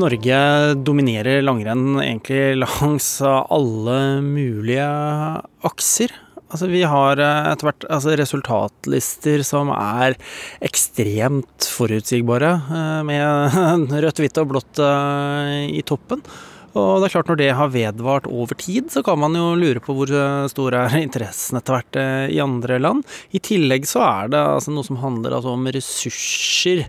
Norge 0.00 0.40
dominerer 0.80 1.44
langrenn 1.44 2.00
egentlig 2.00 2.56
langs 2.62 3.12
alle 3.20 4.00
mulige 4.24 4.88
akser. 5.68 6.16
Altså, 6.50 6.66
vi 6.66 6.82
har 6.82 7.20
eh, 7.22 7.48
etter 7.52 7.68
hvert 7.68 7.84
altså, 7.86 8.14
resultatlister 8.18 9.44
som 9.46 9.70
er 9.74 10.16
ekstremt 10.66 11.68
forutsigbare, 11.70 12.54
eh, 12.74 13.02
med 13.06 13.92
rødt, 14.04 14.22
hvitt 14.22 14.40
og 14.42 14.48
blått 14.50 14.80
eh, 14.82 15.68
i 15.78 15.84
toppen. 15.86 16.24
Og 16.70 17.00
det 17.02 17.08
er 17.08 17.12
klart 17.16 17.30
Når 17.32 17.38
det 17.40 17.48
har 17.58 17.70
vedvart 17.74 18.26
over 18.30 18.54
tid, 18.54 18.92
så 18.94 19.02
kan 19.02 19.18
man 19.18 19.34
jo 19.34 19.56
lure 19.58 19.82
på 19.82 19.94
hvor 19.94 20.10
stor 20.50 20.76
er 20.78 20.98
interessen 21.04 21.58
etter 21.58 21.78
hvert 21.78 21.98
i 22.30 22.38
andre 22.42 22.78
land. 22.82 23.06
I 23.34 23.42
tillegg 23.42 23.88
så 23.90 24.04
er 24.06 24.30
det 24.34 24.42
altså 24.42 24.74
noe 24.74 24.86
som 24.86 25.00
handler 25.02 25.34
altså 25.38 25.54
om 25.56 25.66
ressurser. 25.66 26.86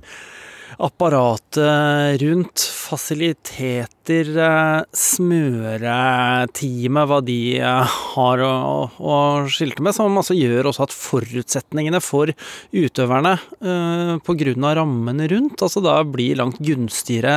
Apparatet 0.80 2.22
rundt 2.22 2.64
fasiliteter, 2.92 4.28
eh, 4.40 4.82
smøreteamet, 4.96 7.08
hva 7.10 7.20
de 7.26 7.60
eh, 7.60 7.86
har 8.16 8.40
å, 8.46 8.52
å 8.96 9.48
skilte 9.52 9.82
med, 9.84 9.94
som 9.98 10.18
altså 10.18 10.34
gjør 10.38 10.68
også 10.72 10.84
at 10.88 10.96
forutsetningene 10.96 12.00
for 12.04 12.28
utøverne 12.72 13.34
eh, 13.36 14.16
pga. 14.24 14.74
rammene 14.80 15.28
rundt, 15.32 15.62
altså 15.62 15.80
da 15.84 16.04
blir 16.08 16.36
langt 16.40 16.60
gunstigere 16.64 17.34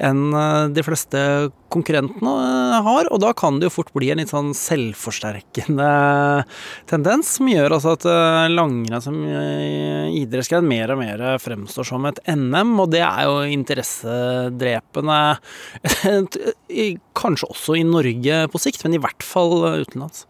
enn 0.00 0.32
de 0.74 0.82
fleste 0.84 1.50
konkurrentene 1.70 2.30
eh, 2.30 2.82
har, 2.86 3.08
og 3.12 3.20
da 3.22 3.32
kan 3.36 3.60
det 3.60 3.68
jo 3.68 3.76
fort 3.78 3.92
bli 3.96 4.10
en 4.12 4.20
litt 4.20 4.32
sånn 4.32 4.52
selvforsterkende 4.56 5.90
tendens, 6.90 7.36
som 7.38 7.50
gjør 7.50 7.76
altså 7.76 7.94
at 7.96 8.06
eh, 8.10 8.46
langrenn 8.52 9.04
som 9.04 9.20
eh, 9.24 10.10
idrettsgren 10.20 10.68
mer 10.68 10.94
og 10.94 11.02
mer 11.02 11.24
fremstår 11.42 11.90
som 11.92 12.08
et 12.10 12.20
NM, 12.30 12.74
og 12.82 12.90
det 12.94 13.04
er 13.06 13.28
jo 13.28 13.36
interessedrepende 13.56 15.20
kanskje 17.20 17.50
også 17.50 17.76
i 17.76 17.84
Norge 17.84 18.36
på 18.50 18.60
sikt, 18.62 18.84
men 18.84 18.96
i 18.96 19.02
hvert 19.02 19.24
fall 19.26 19.64
utenlands. 19.82 20.24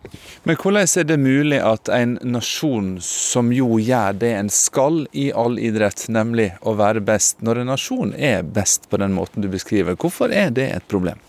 Men 0.49 0.59
hvordan 0.59 0.89
er 1.01 1.07
det 1.07 1.19
mulig 1.21 1.61
at 1.63 1.91
en 1.95 2.17
nasjon 2.27 2.97
som 3.05 3.53
jo 3.55 3.79
gjør 3.79 4.19
det 4.21 4.33
en 4.39 4.51
skal 4.53 5.05
i 5.13 5.31
all 5.37 5.59
idrett, 5.63 6.09
nemlig 6.13 6.51
å 6.67 6.75
være 6.81 7.05
best, 7.05 7.41
når 7.45 7.63
en 7.63 7.73
nasjon 7.75 8.15
er 8.17 8.43
best 8.43 8.91
på 8.91 9.01
den 9.01 9.15
måten 9.17 9.45
du 9.45 9.51
beskriver, 9.53 9.99
hvorfor 10.01 10.33
er 10.35 10.51
det 10.55 10.71
et 10.75 10.89
problem? 10.91 11.21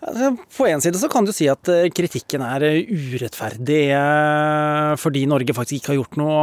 Altså, 0.00 0.30
på 0.56 0.64
en 0.64 0.80
side 0.80 0.96
så 0.96 1.10
kan 1.12 1.26
du 1.28 1.32
si 1.34 1.44
at 1.52 1.68
eh, 1.68 1.90
kritikken 1.92 2.40
er 2.40 2.64
eh, 2.64 2.88
urettferdig 2.88 3.82
eh, 3.92 4.92
fordi 4.96 5.26
Norge 5.28 5.52
faktisk 5.52 5.76
ikke 5.76 5.92
har 5.92 5.98
gjort 5.98 6.16
noe 6.16 6.38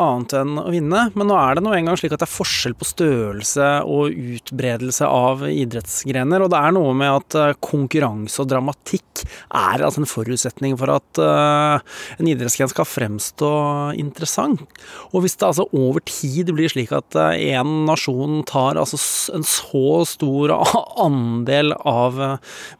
annet 0.00 0.34
enn 0.38 0.60
å 0.62 0.70
vinne. 0.72 1.02
Men 1.12 1.28
nå 1.28 1.36
er 1.36 1.58
det 1.58 1.64
nå 1.66 1.74
engang 1.76 1.98
slik 2.00 2.14
at 2.16 2.22
det 2.22 2.28
er 2.30 2.32
forskjell 2.32 2.76
på 2.78 2.88
størrelse 2.88 3.68
og 3.84 4.16
utbredelse 4.36 5.08
av 5.08 5.44
idrettsgrener. 5.50 6.44
Og 6.46 6.52
det 6.54 6.62
er 6.62 6.76
noe 6.78 6.94
med 6.96 7.12
at 7.18 7.60
konkurranse 7.60 8.40
og 8.40 8.48
dramatikk 8.48 9.26
er 9.52 9.84
altså 9.84 10.02
en 10.02 10.08
forutsetning 10.08 10.78
for 10.80 10.94
at 10.94 11.20
en 11.20 12.30
idrettsgren 12.30 12.70
skal 12.72 12.88
fremstå 12.88 13.52
interessant. 14.00 14.64
Og 15.12 15.26
hvis 15.26 15.36
det 15.36 15.50
altså 15.50 15.68
over 15.76 16.00
tid 16.08 16.54
blir 16.56 16.72
slik 16.72 16.94
at 16.96 17.16
en 17.20 17.74
nasjon 17.88 18.40
tar 18.48 18.80
altså 18.80 19.00
en 19.36 19.44
så 19.46 20.00
stor 20.08 20.56
andel 21.04 21.76
av 21.76 22.18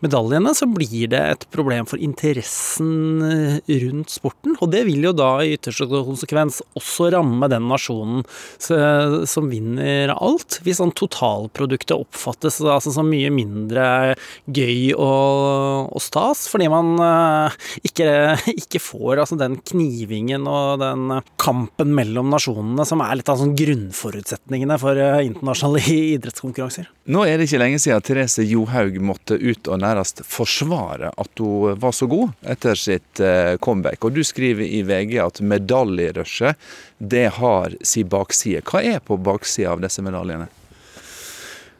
medaljene 0.01 0.22
medaljene, 0.23 0.55
så 0.55 0.67
blir 0.67 1.09
det 1.11 1.21
et 1.21 1.47
problem 1.53 1.87
for 1.87 2.01
interessen 2.03 3.23
eh, 3.23 3.79
rundt 3.83 4.11
sporten. 4.11 4.57
Og 4.61 4.71
det 4.73 4.85
vil 4.87 5.03
jo 5.05 5.13
da 5.13 5.43
i 5.43 5.55
ytterste 5.57 5.89
konsekvens 5.91 6.63
også 6.79 7.11
ramme 7.13 7.49
den 7.51 7.69
nasjonen 7.69 8.23
som 8.59 9.49
vinner 9.51 10.13
alt. 10.15 10.61
Hvis 10.65 10.81
sånn 10.81 10.93
totalproduktet 10.97 11.95
oppfattes 11.97 12.61
altså 12.63 12.93
som 12.95 13.09
mye 13.11 13.31
mindre 13.33 14.15
gøy 14.47 14.93
og, 14.95 15.93
og 15.93 16.03
stas, 16.03 16.47
fordi 16.51 16.69
man 16.73 16.95
eh, 17.03 17.59
ikke, 17.89 18.09
ikke 18.55 18.83
får 18.83 19.25
altså 19.25 19.39
den 19.41 19.59
knivingen 19.63 20.47
og 20.51 20.83
den 20.83 21.19
kampen 21.43 21.95
mellom 21.97 22.31
nasjonene 22.33 22.87
som 22.89 23.03
er 23.05 23.19
litt 23.19 23.31
av 23.33 23.41
sånn 23.41 23.57
grunnforutsetningene 23.59 24.79
for 24.83 24.99
eh, 24.99 25.23
internasjonale 25.29 25.85
idrettskonkurranser. 26.17 26.91
Nå 27.13 27.25
er 27.27 27.39
det 27.39 27.49
ikke 27.49 27.63
lenge 27.63 27.81
siden 27.83 28.05
Therese 28.07 28.47
Johaug 28.47 28.99
måtte 29.03 29.39
ut 29.41 29.69
og 29.69 29.81
nærmest 29.83 30.12
nærmest 30.12 30.31
forsvare 30.31 31.12
at 31.16 31.38
hun 31.38 31.79
var 31.81 31.92
så 31.92 32.07
god 32.07 32.33
etter 32.46 32.75
sitt 32.75 33.20
eh, 33.20 33.57
comeback. 33.59 34.05
Og 34.05 34.12
du 34.12 34.22
skriver 34.25 34.64
i 34.64 34.83
VG 34.83 35.18
at 35.20 35.40
medaljerushet, 35.40 36.57
det 36.98 37.31
har 37.38 37.72
sin 37.83 38.09
bakside. 38.09 38.62
Hva 38.62 38.83
er 38.83 39.01
på 39.01 39.16
baksida 39.16 39.72
av 39.72 39.81
disse 39.81 40.03
medaljene? 40.03 40.48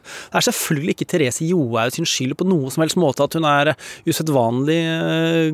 Det 0.03 0.39
er 0.39 0.47
selvfølgelig 0.47 0.95
ikke 0.95 1.09
Therese 1.13 1.47
Johaug 1.47 1.95
sin 1.95 2.07
skyld 2.09 2.37
på 2.39 2.47
noe 2.47 2.71
som 2.73 2.83
helst 2.83 2.99
måte 2.99 3.25
at 3.25 3.37
hun 3.37 3.47
er 3.47 3.73
usedvanlig 4.07 4.79
eh, 4.79 5.49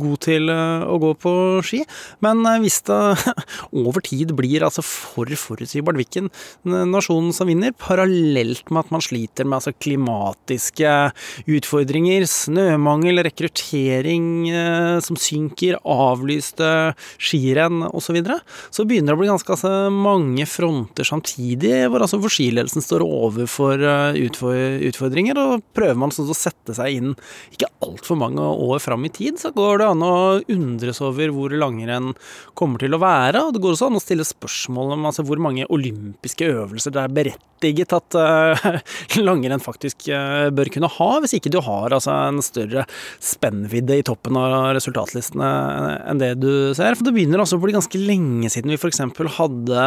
god 0.00 0.20
til 0.26 0.50
eh, 0.52 0.84
å 0.86 0.98
gå 1.02 1.12
på 1.20 1.32
ski, 1.66 1.82
men 2.24 2.42
eh, 2.48 2.60
hvis 2.64 2.80
det 2.88 3.00
over 3.82 4.04
tid 4.04 4.34
blir 4.38 4.64
altså 4.66 4.84
for 4.86 5.30
forutsigbart 5.40 5.98
hvilken 5.98 6.30
nasjon 6.90 7.30
som 7.34 7.48
vinner, 7.50 7.74
parallelt 7.76 8.70
med 8.70 8.84
at 8.84 8.92
man 8.94 9.04
sliter 9.04 9.46
med 9.46 9.60
altså 9.60 9.74
klimatiske 9.76 10.94
utfordringer, 11.50 12.26
snømangel, 12.28 13.22
rekruttering 13.26 14.48
som 15.04 15.18
synker, 15.20 15.78
avlyste 15.84 16.70
skirenn 17.20 17.84
osv., 17.88 18.10
så, 18.10 18.14
videre, 18.16 18.40
så 18.74 18.84
begynner 18.88 19.12
det 19.12 19.18
å 19.18 19.20
bli 19.20 19.30
ganske 19.30 19.52
altså, 19.54 19.70
mange 19.94 20.46
fronter 20.50 21.06
samtidig, 21.06 21.76
hvor 21.92 22.02
altså 22.02 22.18
skiledelsen 22.26 22.82
står 22.82 23.04
overfor 23.06 23.84
utfordringer, 24.20 25.38
og 25.38 25.66
prøver 25.76 25.98
man 25.98 26.14
sånn 26.14 26.30
å 26.30 26.36
sette 26.36 26.76
seg 26.76 27.00
inn 27.00 27.12
ikke 27.52 27.70
altfor 27.84 28.18
mange 28.20 28.44
år 28.44 28.80
fram 28.82 29.04
i 29.06 29.12
tid, 29.12 29.38
så 29.40 29.52
går 29.54 29.80
det 29.80 29.90
an 29.90 30.04
å 30.04 30.14
undres 30.52 31.00
over 31.04 31.32
hvor 31.34 31.52
langrenn 31.54 32.12
kommer 32.58 32.82
til 32.82 32.96
å 32.96 33.00
være. 33.02 33.44
Og 33.46 33.54
det 33.54 33.62
går 33.62 33.76
også 33.76 33.90
an 33.90 33.98
å 33.98 34.02
stille 34.02 34.26
spørsmål 34.26 34.96
om 34.96 35.08
altså, 35.08 35.24
hvor 35.26 35.40
mange 35.42 35.68
olympiske 35.72 36.48
øvelser 36.50 36.94
det 36.94 37.02
er 37.04 37.14
berettiget 37.16 37.94
at 37.96 38.16
uh, 38.16 38.68
langrenn 39.28 39.62
faktisk 39.62 40.08
uh, 40.12 40.48
bør 40.54 40.72
kunne 40.74 40.92
ha, 40.92 41.10
hvis 41.22 41.36
ikke 41.38 41.52
du 41.52 41.60
har 41.64 41.96
altså, 41.96 42.12
en 42.28 42.42
større 42.44 42.86
spennvidde 43.24 44.00
i 44.00 44.06
toppen 44.06 44.36
av 44.40 44.74
resultatlistene 44.76 45.50
enn 46.10 46.20
det 46.20 46.34
du 46.42 46.50
ser. 46.76 46.96
For 46.96 47.06
det 47.06 47.14
begynner 47.16 47.42
altså 47.42 47.58
å 47.58 47.64
bli 47.64 47.76
ganske 47.76 48.00
lenge 48.00 48.52
siden 48.52 48.72
vi 48.72 48.80
f.eks. 48.80 49.02
hadde 49.38 49.86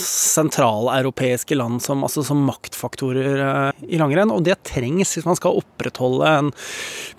sentraleuropeiske 0.00 1.58
land 1.58 1.82
som, 1.84 2.04
altså, 2.06 2.24
som 2.26 2.42
maktfaktorer 2.46 3.09
Eh, 3.16 3.70
i 3.90 3.98
langrenn, 4.00 4.30
og 4.34 4.44
det 4.46 4.56
trengs 4.66 5.14
hvis 5.16 5.26
man 5.26 5.36
skal 5.38 5.58
opprettholde 5.60 6.26
en 6.40 6.48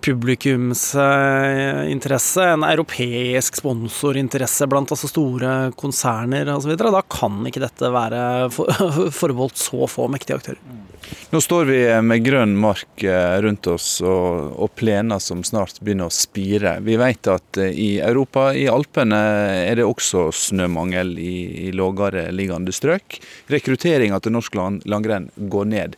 publikumsinteresse, 0.05 2.43
en 2.53 2.63
europeisk 2.67 3.51
sponsorinteresse 3.61 4.63
blant 4.71 4.91
altså 4.93 5.07
store 5.11 5.51
konserner 5.79 6.45
osv. 6.55 6.71
Da 6.79 7.01
kan 7.11 7.33
ikke 7.49 7.65
dette 7.65 7.85
være 7.93 8.21
forbeholdt 9.19 9.57
så 9.61 9.79
få 9.89 10.03
mektige 10.11 10.37
aktører. 10.39 10.59
Nå 11.31 11.41
står 11.41 11.65
vi 11.65 11.79
med 12.03 12.23
grønn 12.25 12.53
mark 12.59 13.03
eh, 13.03 13.37
rundt 13.41 13.67
oss 13.71 14.01
og, 14.03 14.51
og 14.59 14.73
plener 14.75 15.21
som 15.23 15.43
snart 15.47 15.79
begynner 15.81 16.11
å 16.11 16.13
spire. 16.13 16.75
Vi 16.83 16.97
vet 16.99 17.29
at 17.31 17.59
eh, 17.61 17.71
i 17.71 17.89
Europa, 18.03 18.49
i 18.53 18.67
Alpene, 18.71 19.19
er 19.63 19.79
det 19.79 19.87
også 19.87 20.27
snømangel 20.35 21.15
i, 21.19 21.35
i 21.67 21.71
lågere 21.75 22.27
liggende 22.35 22.75
strøk. 22.75 23.19
Rekrutteringa 23.51 24.19
til 24.19 24.35
norsk 24.35 24.59
langrenn 24.91 25.31
går 25.51 25.71
ned. 25.71 25.97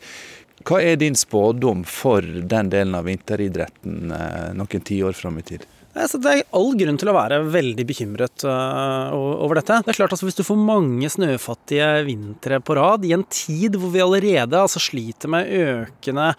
Hva 0.64 0.80
er 0.80 0.96
din 1.02 1.18
spådom 1.18 1.82
for 1.84 2.24
den 2.24 2.70
delen 2.72 2.96
av 2.96 3.10
vinteridretten 3.10 4.14
eh, 4.16 4.52
noen 4.56 4.86
tiår 4.88 5.18
fram 5.18 5.42
i 5.42 5.48
tid? 5.50 5.66
Det 5.94 6.18
er 6.26 6.40
all 6.58 6.72
grunn 6.74 6.98
til 6.98 7.10
å 7.12 7.14
være 7.14 7.38
veldig 7.54 7.84
bekymret 7.86 8.46
eh, 8.50 9.14
over 9.14 9.60
dette. 9.60 9.78
Det 9.86 9.94
er 9.94 9.98
klart 10.00 10.16
altså 10.16 10.26
Hvis 10.26 10.40
du 10.40 10.46
får 10.48 10.58
mange 10.58 11.10
snøfattige 11.14 11.90
vintre 12.08 12.58
på 12.66 12.78
rad 12.80 13.06
i 13.06 13.14
en 13.14 13.26
tid 13.30 13.78
hvor 13.78 13.94
vi 13.94 14.02
allerede 14.02 14.58
altså, 14.58 14.82
sliter 14.82 15.30
med 15.30 15.52
økende 15.54 16.32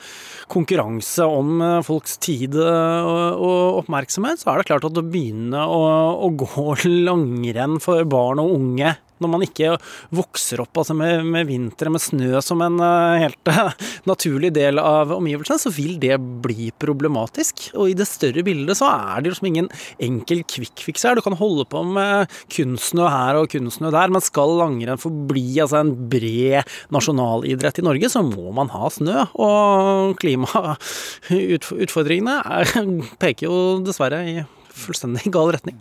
konkurranse 0.50 1.28
om 1.30 1.62
eh, 1.62 1.78
folks 1.86 2.18
tid 2.24 2.58
og 2.58 3.84
oppmerksomhet, 3.84 4.42
så 4.42 4.50
er 4.50 4.60
det 4.60 4.68
klart 4.72 4.88
at 4.90 4.98
å 4.98 5.06
begynne 5.06 5.62
å, 5.62 5.82
å 6.26 6.32
gå 6.34 6.74
langrenn 7.06 7.78
for 7.82 8.02
barn 8.10 8.42
og 8.42 8.56
unge 8.58 8.96
når 9.22 9.30
man 9.30 9.44
ikke 9.46 9.76
vokser 10.14 10.62
opp 10.64 10.78
altså 10.80 10.94
med, 10.96 11.24
med 11.28 11.46
vintre 11.48 11.90
med 11.92 12.02
snø 12.02 12.40
som 12.44 12.62
en 12.64 12.80
uh, 12.82 13.20
helt 13.20 13.50
uh, 13.50 13.72
naturlig 14.08 14.52
del 14.56 14.78
av 14.82 15.12
omgivelsene, 15.14 15.58
så 15.60 15.70
vil 15.74 15.98
det 16.02 16.18
bli 16.44 16.70
problematisk. 16.82 17.54
Og 17.78 17.84
i 17.92 17.98
det 17.98 18.06
større 18.10 18.42
bildet 18.46 18.76
så 18.80 18.86
er 18.90 19.22
det 19.22 19.30
liksom 19.32 19.50
ingen 19.50 19.68
enkel 20.02 20.38
kvikkfiks 20.50 21.04
her. 21.06 21.14
Du 21.16 21.22
kan 21.24 21.38
holde 21.38 21.64
på 21.70 21.78
med 21.86 22.32
kunstsnø 22.52 23.04
her 23.10 23.34
og 23.40 23.50
kunstsnø 23.52 23.88
der, 23.94 24.08
men 24.12 24.22
skal 24.24 24.50
langrenn 24.60 25.00
forbli 25.00 25.46
altså 25.62 25.76
en 25.82 25.94
bred 26.10 26.62
nasjonalidrett 26.94 27.78
i 27.80 27.86
Norge, 27.86 28.08
så 28.10 28.20
må 28.26 28.46
man 28.56 28.68
ha 28.74 28.84
snø. 28.92 29.18
Og 29.44 30.18
klimautfordringene 30.22 32.36
peker 33.22 33.44
jo 33.48 33.56
dessverre 33.84 34.20
i 34.28 34.30
fullstendig 34.74 35.32
gal 35.34 35.52
retning. 35.54 35.78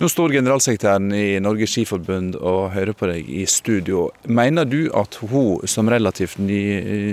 Nå 0.00 0.08
står 0.08 0.32
generalsekretæren 0.38 1.10
i 1.12 1.38
Norges 1.44 1.74
Skiforbund 1.74 2.38
og 2.38 2.70
hører 2.72 2.96
på 2.96 3.10
deg 3.10 3.28
i 3.28 3.44
studio. 3.50 4.08
Mener 4.24 4.68
du 4.68 4.86
at 4.96 5.18
hun 5.28 5.66
som 5.68 5.90
relativt 5.92 6.40
ny, 6.40 6.60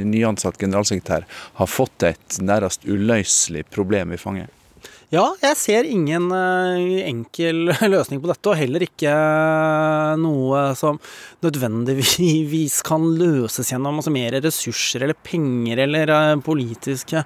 nyansatt 0.08 0.60
generalsekretær 0.62 1.28
har 1.60 1.72
fått 1.72 2.08
et 2.08 2.40
nærmest 2.40 2.88
uløselig 2.88 3.66
problem 3.76 4.16
i 4.16 4.22
fanget? 4.22 4.55
Ja, 5.16 5.30
jeg 5.40 5.56
ser 5.56 5.86
ingen 5.88 6.26
eh, 6.34 7.06
enkel 7.08 7.70
løsning 7.94 8.20
på 8.20 8.28
dette, 8.28 8.50
og 8.52 8.58
heller 8.60 8.84
ikke 8.84 9.12
eh, 9.12 10.16
noe 10.20 10.64
som 10.76 10.98
nødvendigvis 11.46 12.82
kan 12.84 13.06
løses 13.16 13.70
gjennom 13.72 14.02
altså 14.02 14.12
mer 14.12 14.36
ressurser 14.44 15.06
eller 15.06 15.16
penger 15.16 15.80
eller 15.86 16.12
eh, 16.12 16.32
politiske 16.44 17.22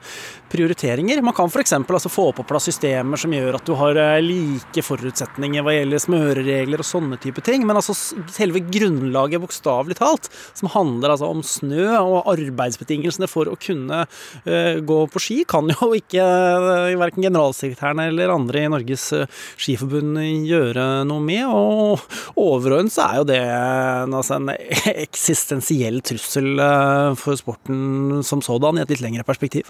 prioriteringer. 0.52 1.23
Man 1.25 1.34
kan 1.38 1.49
f.eks. 1.49 1.73
Altså 1.80 2.12
få 2.13 2.28
på 2.38 2.45
plass 2.45 2.67
systemer 2.69 3.17
som 3.17 3.34
gjør 3.34 3.58
at 3.58 3.65
du 3.65 3.73
har 3.80 3.97
like 4.21 4.84
forutsetninger 4.86 5.65
hva 5.65 5.73
gjelder 5.73 6.04
smøreregler 6.04 6.84
og 6.84 6.89
sånne 6.91 7.17
type 7.23 7.41
ting, 7.45 7.65
men 7.65 7.80
altså 7.80 7.95
selve 8.30 8.62
grunnlaget, 8.69 9.41
bokstavelig 9.41 9.97
talt, 9.97 10.30
som 10.54 10.69
handler 10.75 11.15
altså 11.15 11.32
om 11.32 11.41
snø 11.45 11.88
og 11.97 12.30
arbeidsbetingelsene 12.36 13.30
for 13.32 13.49
å 13.49 13.58
kunne 13.62 14.04
gå 14.45 15.02
på 15.13 15.23
ski, 15.23 15.41
kan 15.49 15.69
jo 15.73 15.91
ikke 15.97 16.23
verken 16.99 17.25
generalsekretæren 17.25 17.78
generalsekretæren 17.79 17.99
eller 18.03 18.33
andre 18.33 18.63
i 18.63 18.69
Norges 18.69 19.13
eh, 19.13 19.27
Skiforbund 19.57 20.19
gjøre 20.47 21.05
noe 21.05 21.21
med. 21.23 21.45
Og 21.47 21.99
overordnet 22.35 22.93
så 22.93 23.07
er 23.07 23.17
jo 23.17 23.27
det 23.29 23.41
altså 23.43 24.39
en 24.39 24.49
eksistensiell 25.05 26.01
trussel 26.01 26.59
eh, 26.59 27.15
for 27.15 27.35
sporten 27.39 28.23
som 28.23 28.41
sådan 28.41 28.77
i 28.77 28.81
et 28.81 28.89
litt 28.89 29.01
lengre 29.01 29.23
perspektiv. 29.23 29.69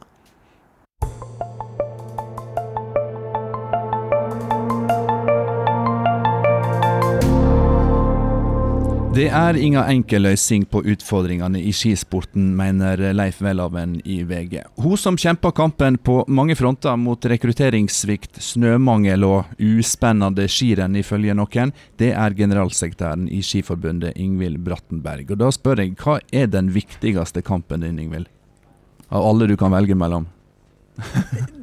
Det 9.20 9.26
er 9.36 9.58
ingen 9.60 9.84
enkel 9.84 10.24
løsning 10.24 10.62
på 10.72 10.80
utfordringene 10.94 11.60
i 11.60 11.74
skisporten, 11.76 12.54
mener 12.56 13.02
Leif 13.12 13.42
Welhaven 13.44 13.98
i 14.08 14.22
VG. 14.24 14.62
Hun 14.80 14.96
som 15.02 15.18
kjemper 15.20 15.52
kampen 15.58 15.98
på 16.00 16.22
mange 16.32 16.56
fronter 16.56 16.96
mot 16.96 17.28
rekrutteringssvikt, 17.28 18.40
snømangel 18.40 19.28
og 19.28 19.60
uspennende 19.60 20.48
skirenn, 20.48 20.96
ifølge 20.96 21.36
noen, 21.36 21.76
det 22.00 22.14
er 22.14 22.38
generalsekretæren 22.40 23.28
i 23.28 23.42
Skiforbundet, 23.44 24.16
Ingvild 24.16 24.64
Brattenberg. 24.64 25.36
Og 25.36 25.44
da 25.44 25.52
spør 25.52 25.84
jeg, 25.84 25.98
hva 26.00 26.22
er 26.32 26.48
den 26.56 26.72
viktigste 26.72 27.44
kampen 27.44 27.84
din, 27.84 28.00
Ingvild? 28.00 28.32
Av 29.12 29.34
alle 29.34 29.52
du 29.52 29.60
kan 29.60 29.76
velge 29.76 30.00
mellom? 30.00 30.32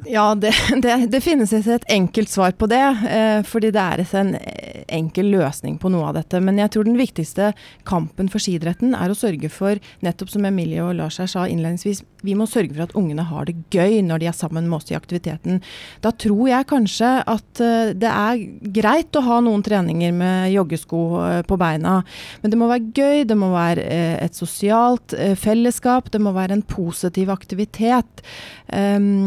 Ja, 0.05 0.35
det, 0.35 0.53
det, 0.83 0.95
det, 1.11 1.21
finnes 1.21 1.53
et 1.53 1.87
enkelt 1.91 2.29
svar 2.29 2.51
på 2.51 2.69
det. 2.71 2.83
Eh, 3.09 3.39
fordi 3.47 3.71
det 3.75 3.83
er 3.83 4.03
en 4.21 4.35
enkel 4.87 5.31
løsning 5.33 5.77
på 5.81 5.91
noe 5.91 6.09
av 6.09 6.17
dette. 6.19 6.41
Men 6.43 6.59
jeg 6.61 6.73
tror 6.73 6.87
den 6.87 6.99
viktigste 6.99 7.51
kampen 7.87 8.31
for 8.31 8.43
skidretten 8.43 8.95
er 8.97 9.11
å 9.11 9.17
sørge 9.17 9.51
for, 9.53 9.81
nettopp 10.05 10.31
som 10.31 10.47
Emilie 10.47 10.83
og 10.83 10.95
Lars 10.99 11.19
her 11.21 11.29
sa 11.31 11.47
innledningsvis, 11.47 12.03
vi 12.25 12.33
må 12.37 12.47
sørge 12.49 12.73
for 12.73 12.87
at 12.87 12.95
ungene 12.97 13.25
har 13.29 13.47
det 13.47 13.55
gøy 13.73 13.99
når 14.05 14.21
de 14.21 14.29
er 14.29 14.35
sammen 14.35 14.67
med 14.69 14.79
oss 14.79 14.91
i 14.91 14.97
aktiviteten. 14.97 15.61
Da 16.03 16.11
tror 16.11 16.47
jeg 16.49 16.69
kanskje 16.69 17.11
at 17.21 17.61
uh, 17.61 17.93
det 17.93 18.09
er 18.09 18.41
greit 18.73 19.17
å 19.17 19.25
ha 19.27 19.39
noen 19.45 19.63
treninger 19.65 20.15
med 20.17 20.51
joggesko 20.55 21.03
uh, 21.17 21.41
på 21.47 21.59
beina, 21.61 21.99
men 22.41 22.53
det 22.53 22.59
må 22.59 22.69
være 22.71 22.89
gøy, 22.97 23.25
det 23.29 23.37
må 23.37 23.51
være 23.53 23.85
uh, 23.85 24.15
et 24.25 24.37
sosialt 24.37 25.15
fellesskap, 25.37 26.09
det 26.13 26.21
må 26.23 26.33
være 26.35 26.57
en 26.57 26.65
positiv 26.67 27.31
aktivitet. 27.33 28.25
Um, 28.67 29.26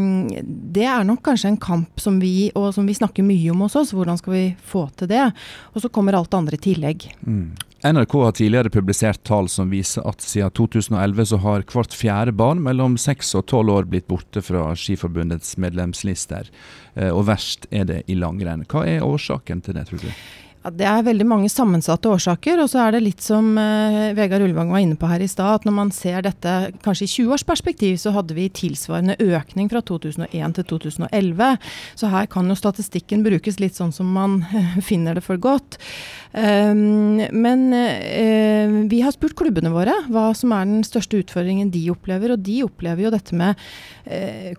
det 0.75 0.85
er 0.87 1.03
nok 1.07 1.23
kanskje 1.25 1.53
en 1.53 1.59
kamp 1.61 2.01
som 2.01 2.19
vi, 2.21 2.51
og 2.55 2.71
som 2.75 2.87
vi 2.87 2.95
snakker 2.97 3.25
mye 3.25 3.51
om 3.53 3.65
hos 3.65 3.77
oss. 3.79 3.93
Hvordan 3.95 4.19
skal 4.19 4.35
vi 4.35 4.45
få 4.67 4.87
til 4.99 5.11
det? 5.11 5.25
Og 5.73 5.83
så 5.83 5.91
kommer 5.93 6.17
alt 6.17 6.31
det 6.31 6.39
andre 6.39 6.59
i 6.59 6.65
tillegg. 6.69 7.07
Mm. 7.25 7.51
NRK 7.81 8.13
har 8.13 8.35
tidligere 8.37 8.69
publisert 8.69 9.23
tall 9.25 9.47
som 9.49 9.71
viser 9.73 10.05
at 10.05 10.21
siden 10.21 10.53
2011 10.53 11.31
så 11.31 11.39
har 11.41 11.65
hvert 11.65 11.95
fjerde 11.97 12.35
barn 12.37 12.61
mellom 12.61 12.97
6 13.01 13.33
og 13.39 13.47
12 13.47 13.71
år 13.73 13.89
blitt 13.89 14.05
borte 14.11 14.43
fra 14.45 14.67
Skiforbundets 14.77 15.55
medlemslister. 15.57 16.51
Eh, 16.93 17.09
og 17.09 17.25
verst 17.31 17.65
er 17.73 17.89
det 17.89 18.03
i 18.05 18.19
langrenn. 18.19 18.67
Hva 18.69 18.85
er 18.85 19.07
årsaken 19.07 19.65
til 19.65 19.79
det, 19.79 19.87
tror 19.89 20.05
du? 20.05 20.11
Ja, 20.61 20.69
det 20.69 20.85
er 20.85 21.05
veldig 21.07 21.25
mange 21.25 21.49
sammensatte 21.49 22.09
årsaker. 22.11 22.59
Og 22.61 22.69
så 22.69 22.83
er 22.83 22.93
det 22.93 23.01
litt 23.01 23.23
som 23.25 23.55
uh, 23.57 24.11
Vegard 24.17 24.45
Ulvang 24.45 24.69
var 24.73 24.83
inne 24.83 24.97
på 24.99 25.09
her 25.09 25.23
i 25.23 25.29
stad, 25.29 25.61
at 25.61 25.65
når 25.65 25.73
man 25.73 25.93
ser 25.95 26.21
dette 26.25 26.53
kanskje 26.85 27.07
i 27.07 27.13
20 27.15 27.33
års 27.33 27.45
perspektiv, 27.47 27.95
så 28.01 28.13
hadde 28.13 28.37
vi 28.37 28.45
tilsvarende 28.53 29.17
økning 29.17 29.71
fra 29.73 29.81
2001 29.81 30.57
til 30.59 30.67
2011. 30.75 31.57
Så 31.97 32.11
her 32.13 32.29
kan 32.29 32.53
jo 32.53 32.59
statistikken 32.59 33.25
brukes 33.25 33.57
litt 33.61 33.79
sånn 33.79 33.93
som 33.95 34.13
man 34.13 34.43
uh, 34.53 34.77
finner 34.85 35.17
det 35.17 35.25
for 35.25 35.41
godt. 35.41 35.79
Um, 36.31 37.19
men 37.35 37.63
uh, 37.75 38.75
vi 38.87 39.01
har 39.03 39.11
spurt 39.11 39.35
klubbene 39.35 39.71
våre 39.73 39.93
hva 40.11 40.29
som 40.37 40.53
er 40.55 40.69
den 40.69 40.85
største 40.87 41.19
utfordringen 41.19 41.73
de 41.73 41.83
opplever, 41.91 42.35
og 42.35 42.45
de 42.45 42.61
opplever 42.65 43.05
jo 43.05 43.13
dette 43.13 43.37
med 43.37 43.59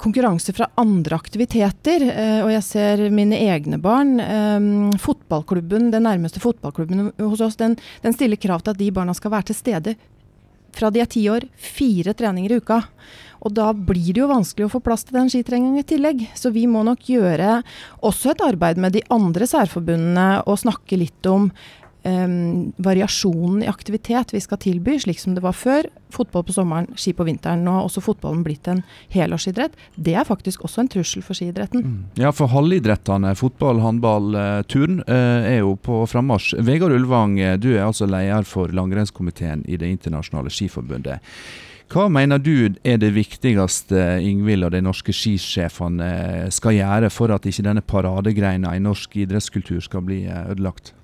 konkurranse 0.00 0.52
fra 0.54 0.68
andre 0.78 1.16
aktiviteter. 1.18 2.04
og 2.44 2.50
jeg 2.52 2.62
ser 2.64 3.00
mine 3.10 3.40
egne 3.42 3.76
barn. 3.82 4.14
Um, 4.22 4.92
fotballklubben 5.02 5.90
den 5.92 6.06
nærmeste 6.06 6.40
fotballklubben 6.40 7.10
hos 7.18 7.42
oss, 7.42 7.58
den, 7.60 7.74
den 8.04 8.14
stiller 8.14 8.40
krav 8.40 8.62
til 8.62 8.76
at 8.76 8.80
de 8.80 8.92
barna 8.94 9.16
skal 9.18 9.34
være 9.34 9.50
til 9.50 9.58
stede 9.58 9.96
fra 10.76 10.90
de 10.92 11.02
er 11.02 11.10
ti 11.10 11.26
år, 11.30 11.46
fire 11.56 12.14
treninger 12.16 12.54
i 12.54 12.62
uka. 12.62 12.82
Og 13.42 13.54
da 13.56 13.72
blir 13.74 14.14
det 14.14 14.22
jo 14.22 14.30
vanskelig 14.30 14.68
å 14.68 14.72
få 14.76 14.80
plass 14.84 15.02
til 15.06 15.18
den 15.18 15.30
skitreningen 15.32 15.80
i 15.80 15.86
tillegg. 15.86 16.24
Så 16.38 16.52
vi 16.54 16.68
må 16.70 16.84
nok 16.86 17.08
gjøre 17.10 17.60
også 18.06 18.32
et 18.32 18.44
arbeid 18.46 18.78
med 18.82 18.94
de 18.94 19.02
andre 19.12 19.48
særforbundene 19.50 20.44
og 20.46 20.60
snakke 20.62 21.00
litt 21.00 21.26
om 21.30 21.50
um, 22.04 22.72
variasjonen 22.76 23.62
i 23.62 23.70
aktivitet 23.70 24.34
vi 24.34 24.40
skal 24.42 24.60
tilby, 24.62 24.98
slik 25.00 25.20
som 25.20 25.36
det 25.36 25.42
var 25.44 25.56
før. 25.56 25.88
Fotball 26.12 26.44
på 26.44 26.54
sommeren, 26.54 26.90
ski 26.98 27.14
på 27.16 27.26
vinteren. 27.26 27.64
Nå 27.64 27.76
har 27.76 27.86
også 27.86 28.02
fotballen 28.04 28.42
blitt 28.44 28.68
en 28.68 28.82
helårsidrett. 29.14 29.76
Det 29.94 30.14
er 30.18 30.28
faktisk 30.28 30.66
også 30.66 30.84
en 30.84 30.92
trussel 30.92 31.24
for 31.24 31.38
skiidretten. 31.38 31.84
Mm. 31.86 31.98
Ja, 32.20 32.32
for 32.36 32.52
halvidrettene, 32.52 33.34
fotball, 33.38 33.80
håndball, 33.84 34.34
eh, 34.36 34.62
turn, 34.68 35.02
eh, 35.06 35.50
er 35.54 35.58
jo 35.62 35.76
på 35.76 36.02
frammarsj. 36.10 36.60
Vegard 36.60 36.92
Ulvang, 36.92 37.38
eh, 37.40 37.56
du 37.56 37.72
er 37.74 37.86
altså 37.86 38.06
leder 38.06 38.44
for 38.44 38.68
langrennskomiteen 38.68 39.64
i 39.68 39.76
Det 39.76 39.88
internasjonale 39.88 40.50
skiforbundet. 40.50 41.20
Hva 41.92 42.08
mener 42.08 42.38
du 42.38 42.72
er 42.84 42.96
det 42.96 43.12
viktigste 43.12 44.22
Ingvild 44.24 44.64
og 44.64 44.70
de 44.72 44.80
norske 44.80 45.12
skisjefene 45.12 46.50
skal 46.50 46.72
gjøre 46.72 47.10
for 47.10 47.28
at 47.34 47.44
ikke 47.44 47.66
denne 47.66 47.82
paradegreina 47.82 48.72
i 48.74 48.80
norsk 48.80 49.10
idrettskultur 49.26 49.82
skal 49.82 50.00
bli 50.00 50.24
ødelagt? 50.24 50.94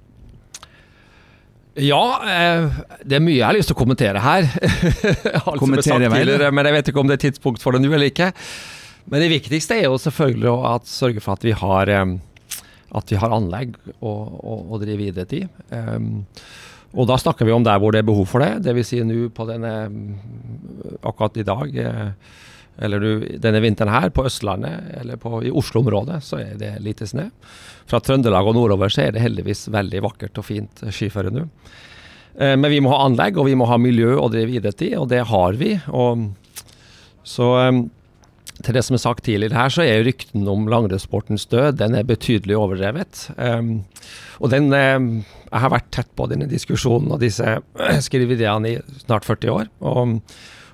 Ja, 1.78 2.02
eh, 2.26 2.78
det 3.06 3.18
er 3.18 3.24
mye 3.24 3.36
jeg 3.36 3.46
har 3.46 3.56
lyst 3.56 3.70
til 3.70 3.76
å 3.76 3.80
kommentere 3.80 4.22
her. 4.22 4.48
Alt 5.44 5.62
som 5.62 5.74
er 5.76 5.84
sagt 5.86 6.06
tidligere, 6.14 6.52
men 6.54 6.68
jeg 6.68 6.76
vet 6.78 6.92
ikke 6.92 7.02
om 7.02 7.10
det 7.10 7.18
er 7.18 7.24
tidspunkt 7.28 7.62
for 7.62 7.76
det 7.76 7.82
nå 7.84 7.92
eller 7.92 8.10
ikke. 8.10 8.32
Men 9.08 9.24
det 9.24 9.32
viktigste 9.32 9.78
er 9.78 9.86
jo 9.86 10.00
selvfølgelig 10.00 10.50
å 10.52 10.78
sørge 10.88 11.22
for 11.24 11.38
at 11.38 11.46
vi 11.46 11.54
har, 11.56 11.92
at 13.00 13.12
vi 13.12 13.20
har 13.22 13.36
anlegg 13.36 13.78
å, 13.98 14.10
å, 14.12 14.56
å 14.74 14.80
drive 14.82 15.06
idrett 15.08 15.32
i. 15.38 15.44
Um, 15.72 16.26
og 16.96 17.08
da 17.08 17.18
snakker 17.20 17.44
vi 17.44 17.52
om 17.52 17.64
der 17.64 17.80
hvor 17.80 17.92
det 17.92 18.02
er 18.02 18.08
behov 18.08 18.28
for 18.30 18.44
det. 18.44 18.62
Dvs. 18.64 18.90
Si 18.92 19.00
nå 19.04 19.28
på 19.34 19.46
denne 19.48 19.72
akkurat 21.04 21.36
i 21.36 21.44
dag 21.46 21.74
eh, 21.82 22.36
eller 22.78 23.02
du, 23.02 23.10
denne 23.42 23.62
vinteren 23.64 23.92
her 23.92 24.12
på 24.14 24.24
Østlandet 24.28 24.92
eller 25.00 25.18
på, 25.20 25.40
i 25.44 25.52
Oslo-området 25.54 26.20
så 26.24 26.40
er 26.42 26.56
det 26.60 26.76
lite 26.84 27.08
snø. 27.08 27.28
Fra 27.88 28.00
Trøndelag 28.04 28.48
og 28.48 28.56
nordover 28.58 28.92
så 28.92 29.06
er 29.06 29.14
det 29.14 29.24
heldigvis 29.24 29.66
veldig 29.74 30.02
vakkert 30.04 30.40
og 30.40 30.46
fint 30.46 30.82
skiføre 30.94 31.32
nå. 31.34 31.46
Eh, 32.38 32.54
men 32.54 32.70
vi 32.70 32.80
må 32.84 32.92
ha 32.94 33.04
anlegg 33.06 33.38
og 33.38 33.48
vi 33.48 33.56
må 33.58 33.68
ha 33.70 33.78
miljø 33.80 34.16
å 34.18 34.30
drive 34.32 34.60
idrett 34.60 34.84
i, 34.86 34.92
og 34.98 35.08
det 35.12 35.24
har 35.30 35.58
vi. 35.60 35.74
Og 35.90 36.28
så 37.26 37.52
eh, 37.64 37.80
til 38.64 38.74
det 38.74 38.82
som 38.82 38.96
er 38.96 39.02
sagt 39.02 39.24
tidligere 39.26 39.54
her, 39.54 39.70
så 39.70 39.84
er 39.86 40.04
rykten 40.06 40.46
om 40.50 40.66
langrennssportens 40.70 41.46
død 41.50 41.78
den 41.78 41.94
er 41.94 42.06
betydelig 42.06 42.56
overdrevet. 42.58 43.28
Um, 43.36 43.84
og 44.42 44.50
den 44.50 44.72
um, 44.74 45.10
Jeg 45.48 45.62
har 45.62 45.70
vært 45.70 45.90
tett 45.94 46.10
på 46.18 46.26
denne 46.30 46.48
diskusjonen 46.50 47.12
og 47.14 47.22
disse 47.22 47.60
skriveriene 48.06 48.72
i 48.72 49.02
snart 49.04 49.28
40 49.28 49.54
år. 49.54 49.70
og 49.78 50.18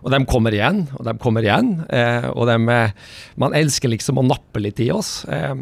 og 0.05 0.13
de 0.13 0.21
kommer 0.29 0.53
igjen, 0.53 0.85
og 0.99 1.07
de 1.09 1.17
kommer 1.21 1.47
igjen. 1.47 1.79
Eh, 1.89 2.29
og 2.35 2.45
de, 2.51 2.59
eh, 2.73 2.93
man 3.41 3.57
elsker 3.57 3.89
liksom 3.89 4.21
å 4.21 4.27
nappe 4.29 4.61
litt 4.61 4.83
i 4.85 4.91
oss. 4.93 5.25
Eh, 5.25 5.55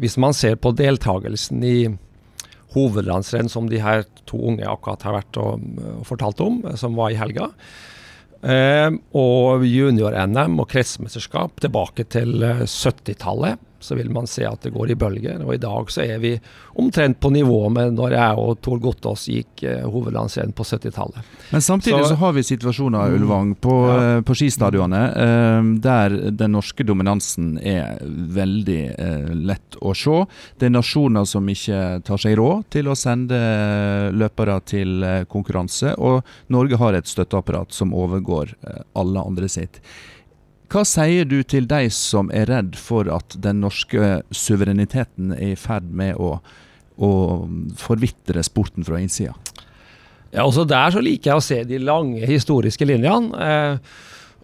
hvis 0.00 0.16
man 0.20 0.32
ser 0.36 0.56
på 0.56 0.72
deltakelsen 0.76 1.64
i 1.64 1.76
hovedlandsrenn 2.76 3.50
som 3.52 3.68
de 3.70 3.80
her 3.80 4.04
to 4.28 4.40
unge 4.50 4.66
akkurat 4.68 5.04
har 5.06 5.18
vært 5.20 5.40
og, 5.40 5.68
og 6.00 6.08
fortalt 6.08 6.40
om, 6.44 6.62
eh, 6.64 6.78
som 6.80 6.96
var 6.96 7.12
i 7.12 7.20
helga, 7.20 7.50
eh, 8.42 8.90
og 9.16 9.64
junior-NM 9.68 10.56
og 10.62 10.70
kretsmesterskap 10.72 11.60
tilbake 11.64 12.08
til 12.16 12.40
70-tallet, 12.64 13.56
eh, 13.60 13.62
så 13.80 13.94
vil 13.98 14.10
man 14.10 14.26
se 14.30 14.46
at 14.48 14.62
det 14.62 14.72
går 14.74 14.92
i 14.92 14.98
bølger. 14.98 15.42
Og 15.44 15.54
i 15.54 15.60
dag 15.62 15.90
så 15.92 16.04
er 16.04 16.20
vi 16.22 16.32
omtrent 16.80 17.20
på 17.20 17.30
nivå 17.34 17.60
med 17.72 17.96
når 17.96 18.16
jeg 18.16 18.42
og 18.42 18.60
Tor 18.64 18.80
Gottaas 18.82 19.26
gikk 19.30 19.64
eh, 19.66 19.84
hovedlandsrenn 19.84 20.54
på 20.56 20.66
70-tallet. 20.66 21.32
Men 21.50 21.64
samtidig 21.64 22.02
så, 22.04 22.14
så, 22.14 22.20
har 22.20 22.36
vi 22.36 22.44
situasjoner, 22.46 23.10
mm. 23.10 23.16
Ulvang, 23.20 23.54
på, 23.60 23.76
ja. 23.90 23.98
Eh, 24.16 24.20
på 24.26 24.36
skistadionet 24.38 25.16
eh, 25.22 25.70
der 25.84 26.18
den 26.36 26.56
norske 26.56 26.86
dominansen 26.86 27.56
er 27.60 28.00
veldig 28.36 28.80
eh, 28.94 29.30
lett 29.52 29.78
å 29.80 29.94
se. 29.96 30.22
Det 30.58 30.68
er 30.68 30.76
nasjoner 30.76 31.26
som 31.28 31.48
ikke 31.48 32.00
tar 32.06 32.20
seg 32.20 32.36
råd 32.40 32.66
til 32.76 32.90
å 32.90 32.98
sende 32.98 33.38
løpere 34.16 34.58
til 34.66 35.02
eh, 35.04 35.22
konkurranse, 35.30 35.94
og 35.98 36.22
Norge 36.52 36.80
har 36.80 36.96
et 36.96 37.08
støtteapparat 37.10 37.74
som 37.74 37.94
overgår 37.96 38.54
eh, 38.60 38.84
alle 38.98 39.24
andre 39.26 39.50
sitt. 39.52 39.80
Hva 40.72 40.82
sier 40.88 41.28
du 41.28 41.38
til 41.46 41.68
de 41.70 41.86
som 41.94 42.30
er 42.34 42.48
redd 42.50 42.74
for 42.80 43.06
at 43.12 43.36
den 43.42 43.60
norske 43.62 44.20
suvereniteten 44.34 45.30
er 45.36 45.52
i 45.54 45.58
ferd 45.60 45.86
med 45.94 46.18
å, 46.18 46.36
å 46.98 47.10
forvitre 47.78 48.42
sporten 48.46 48.86
fra 48.86 48.98
innsida? 49.02 49.36
Ja, 50.32 50.42
også 50.42 50.66
der 50.68 50.90
så 50.92 51.00
liker 51.04 51.32
jeg 51.32 51.38
å 51.40 51.44
se 51.44 51.62
de 51.68 51.78
lange 51.80 52.26
historiske 52.26 52.88
linjene. 52.88 53.46
Eh, 53.46 53.78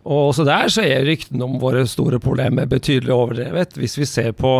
og 0.02 0.32
også 0.32 0.46
der 0.46 0.70
så 0.72 0.82
er 0.82 1.04
ryktene 1.06 1.46
om 1.46 1.60
våre 1.62 1.84
store 1.86 2.18
problemer 2.22 2.66
betydelig 2.70 3.12
overdrevet. 3.14 3.76
Hvis 3.78 3.94
vi 4.00 4.06
ser 4.08 4.32
på 4.34 4.56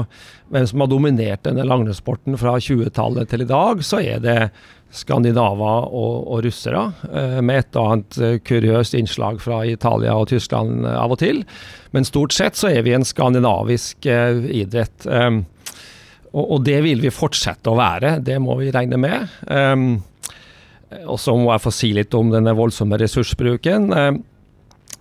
hvem 0.53 0.67
som 0.71 0.85
har 0.85 0.91
dominert 0.91 1.43
denne 1.47 1.67
langrennssporten 1.67 2.39
fra 2.39 2.59
20-tallet 2.63 3.31
til 3.31 3.43
i 3.43 3.51
dag, 3.51 3.83
så 3.87 3.99
er 4.03 4.23
det 4.23 4.37
skandinaver 4.93 5.89
og, 5.89 6.27
og 6.29 6.43
russere, 6.45 6.85
eh, 7.09 7.39
med 7.45 7.63
et 7.63 7.79
og 7.81 7.93
annet 7.95 8.19
eh, 8.21 8.35
kuriøst 8.45 8.97
innslag 8.99 9.41
fra 9.41 9.63
Italia 9.69 10.15
og 10.21 10.29
Tyskland 10.33 10.85
eh, 10.85 10.99
av 10.99 11.15
og 11.15 11.21
til. 11.23 11.43
Men 11.97 12.09
stort 12.09 12.37
sett 12.37 12.59
så 12.61 12.69
er 12.71 12.85
vi 12.85 12.95
en 12.97 13.07
skandinavisk 13.07 14.07
idrett. 14.07 15.05
Um, 15.05 15.43
og, 16.33 16.45
og, 16.45 16.59
det 16.65 16.79
vil 16.87 17.03
vi 17.05 17.13
fortsette 17.13 17.69
å 17.69 17.77
være, 17.77 18.17
det 18.25 18.39
må 18.41 18.57
vi 18.61 18.71
regne 18.73 19.01
med. 19.01 19.33
Um, 19.45 20.03
og 21.09 21.19
så 21.21 21.35
må 21.37 21.51
jeg 21.53 21.65
få 21.65 21.73
si 21.73 21.93
litt 21.97 22.17
om 22.17 22.33
denne 22.33 22.55
voldsomme 22.57 22.97
ressursbruken. 23.01 23.91
Um, 23.93 24.23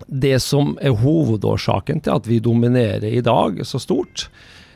det 0.06 0.38
som 0.44 0.74
er 0.82 0.96
hovedårsaken 1.00 2.02
til 2.04 2.16
at 2.16 2.28
vi 2.28 2.40
dominerer 2.44 3.08
i 3.08 3.24
dag 3.24 3.60
så 3.68 3.80
stort, 3.80 4.26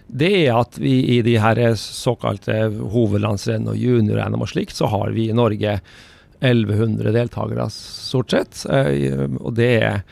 det 0.07 0.33
er 0.47 0.55
at 0.55 0.79
vi 0.79 0.99
i 1.17 1.23
de 1.27 1.35
her 1.43 1.59
såkalte 1.81 2.69
hovedlandsrenn 2.95 3.67
og 3.71 3.79
juniorrenn 3.81 4.37
og 4.39 4.51
slikt, 4.51 4.77
så 4.79 4.91
har 4.93 5.11
vi 5.17 5.29
i 5.31 5.37
Norge 5.37 5.81
1100 6.41 7.13
deltakere, 7.17 7.67
stort 7.73 8.35
sett. 8.35 8.63
Eh, 8.71 9.27
og 9.41 9.57
det 9.59 9.73
er 9.83 10.03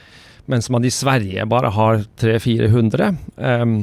mens 0.50 0.68
man 0.70 0.84
i 0.84 0.92
Sverige 0.92 1.46
bare 1.48 1.70
har 1.72 2.02
300-400. 2.20 3.14
Um, 3.36 3.76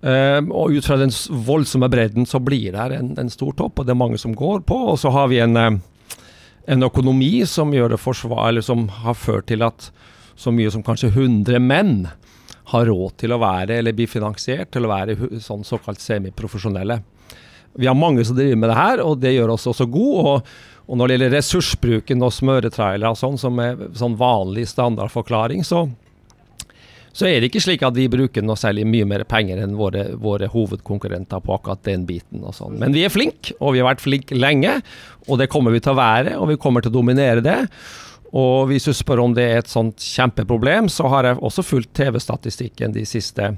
um, 0.00 0.52
og 0.52 0.72
ut 0.72 0.86
fra 0.86 0.96
den 1.00 1.12
voldsomme 1.46 1.90
bredden 1.92 2.28
så 2.28 2.40
blir 2.40 2.72
det 2.72 2.96
en, 2.96 3.12
en 3.20 3.32
stor 3.32 3.52
topp, 3.58 3.80
og 3.80 3.86
det 3.86 3.92
er 3.92 4.00
mange 4.00 4.20
som 4.20 4.36
går 4.36 4.62
på. 4.68 4.78
Og 4.92 5.00
så 5.02 5.12
har 5.12 5.28
vi 5.32 5.42
en, 5.44 5.56
en 5.56 6.86
økonomi 6.88 7.44
som, 7.50 7.74
gjør 7.76 7.92
det 7.92 8.00
forsvar, 8.00 8.48
eller 8.48 8.64
som 8.64 8.86
har 9.02 9.18
ført 9.18 9.50
til 9.52 9.66
at 9.66 9.90
så 10.36 10.52
mye 10.52 10.72
som 10.72 10.84
kanskje 10.84 11.12
100 11.12 11.60
menn 11.64 11.94
har 12.72 12.88
råd 12.90 13.18
til 13.22 13.34
å 13.34 13.40
være, 13.42 13.78
eller 13.78 13.94
bli 13.94 14.08
finansiert 14.10 14.72
til 14.74 14.86
å 14.86 14.90
være 14.90 15.16
sånn 15.42 15.62
såkalt 15.66 16.02
semiprofesjonelle. 16.02 16.98
Vi 17.76 17.86
har 17.86 17.98
mange 17.98 18.24
som 18.24 18.36
driver 18.38 18.56
med 18.58 18.72
det 18.72 18.78
her, 18.78 19.02
og 19.04 19.20
det 19.22 19.34
gjør 19.36 19.52
oss 19.54 19.68
også 19.70 19.86
gode. 19.92 20.32
Og, 20.32 20.56
og 20.86 20.98
når 20.98 21.08
det 21.08 21.16
gjelder 21.16 21.36
ressursbruken 21.36 22.24
og 22.24 22.34
smøretrailere 22.34 23.12
og 23.12 23.20
sånn, 23.20 23.38
som 23.38 23.60
er 23.62 23.78
sånn 23.98 24.16
vanlig 24.18 24.64
standardforklaring, 24.70 25.62
så, 25.66 25.84
så 27.12 27.28
er 27.28 27.38
det 27.38 27.50
ikke 27.50 27.62
slik 27.66 27.84
at 27.86 27.94
vi 27.98 28.08
bruker 28.10 28.42
noe 28.42 28.58
særlig 28.58 28.86
mye 28.88 29.06
mer 29.08 29.26
penger 29.28 29.60
enn 29.62 29.76
våre, 29.78 30.08
våre 30.18 30.48
hovedkonkurrenter 30.50 31.44
på 31.44 31.54
akkurat 31.58 31.84
den 31.86 32.08
biten. 32.08 32.42
og 32.42 32.56
sånn. 32.56 32.80
Men 32.80 32.96
vi 32.96 33.04
er 33.06 33.12
flinke, 33.12 33.54
og 33.60 33.76
vi 33.76 33.84
har 33.84 33.90
vært 33.92 34.04
flinke 34.06 34.40
lenge, 34.40 34.78
og 35.28 35.42
det 35.42 35.50
kommer 35.52 35.76
vi 35.76 35.84
til 35.84 35.94
å 35.94 36.00
være, 36.00 36.34
og 36.40 36.50
vi 36.50 36.58
kommer 36.60 36.82
til 36.82 36.94
å 36.94 36.98
dominere 36.98 37.44
det. 37.44 37.60
Og 38.32 38.66
hvis 38.70 38.88
du 38.88 38.92
spør 38.96 39.22
om 39.22 39.36
det 39.36 39.44
er 39.46 39.60
et 39.62 39.70
sånt 39.70 40.02
kjempeproblem, 40.02 40.90
så 40.92 41.06
har 41.12 41.28
jeg 41.28 41.40
også 41.44 41.64
fulgt 41.66 41.94
TV-statistikken 41.98 42.94
de 42.96 43.04
siste 43.06 43.52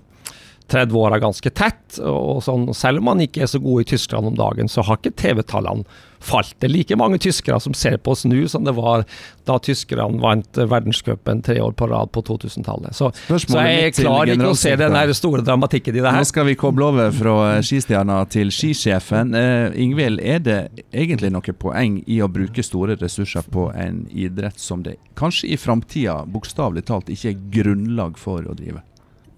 30 0.69 0.99
åra 1.01 1.19
ganske 1.23 1.51
tett. 1.51 1.99
og 2.05 2.43
sånn, 2.45 2.69
Selv 2.75 3.01
om 3.01 3.11
man 3.13 3.25
ikke 3.25 3.43
er 3.43 3.51
så 3.51 3.61
god 3.63 3.83
i 3.83 3.89
Tyskland 3.95 4.27
om 4.27 4.37
dagen, 4.37 4.69
så 4.69 4.85
har 4.85 5.01
ikke 5.01 5.17
TV-tallene 5.17 5.85
falt. 6.21 6.55
Det 6.59 6.69
er 6.69 6.75
like 6.75 6.99
mange 6.99 7.19
tyskere 7.23 7.61
som 7.63 7.75
ser 7.77 7.99
på 8.03 8.15
oss 8.15 8.25
nå 8.29 8.47
som 8.51 8.65
det 8.67 8.75
var 8.77 9.05
da 9.49 9.59
tyskerne 9.63 10.21
vant 10.23 10.59
verdenscupen 10.59 11.43
tre 11.43 11.59
år 11.63 11.73
på 11.79 11.89
rad 11.91 12.13
på 12.13 12.23
2000-tallet. 12.27 12.97
Så, 12.97 13.11
så, 13.29 13.63
jeg 13.65 13.95
klarer 13.97 14.35
ikke 14.35 14.51
å 14.53 14.59
se 14.59 14.75
den 14.79 14.97
store 15.17 15.45
dramatikken 15.47 15.97
i 15.97 16.03
det 16.03 16.13
her. 16.13 16.21
Nå 16.21 16.29
skal 16.29 16.49
vi 16.51 16.57
koble 16.59 16.91
over 16.91 17.15
fra 17.15 17.37
eh, 17.55 17.63
skistjerna 17.65 18.21
til 18.33 18.53
skisjefen. 18.55 19.35
Uh, 19.37 19.79
Ingvild, 19.79 20.21
er 20.21 20.43
det 20.45 20.59
egentlig 20.93 21.33
noe 21.35 21.57
poeng 21.59 22.03
i 22.07 22.21
å 22.25 22.31
bruke 22.33 22.65
store 22.65 22.99
ressurser 23.01 23.47
på 23.49 23.71
en 23.77 24.05
idrett 24.13 24.61
som 24.61 24.85
det 24.85 24.99
kanskje 25.19 25.53
i 25.55 25.59
framtida 25.61 26.21
bokstavelig 26.29 26.85
talt 26.89 27.11
ikke 27.13 27.33
er 27.33 27.43
grunnlag 27.59 28.21
for 28.21 28.45
å 28.45 28.57
drive? 28.59 28.85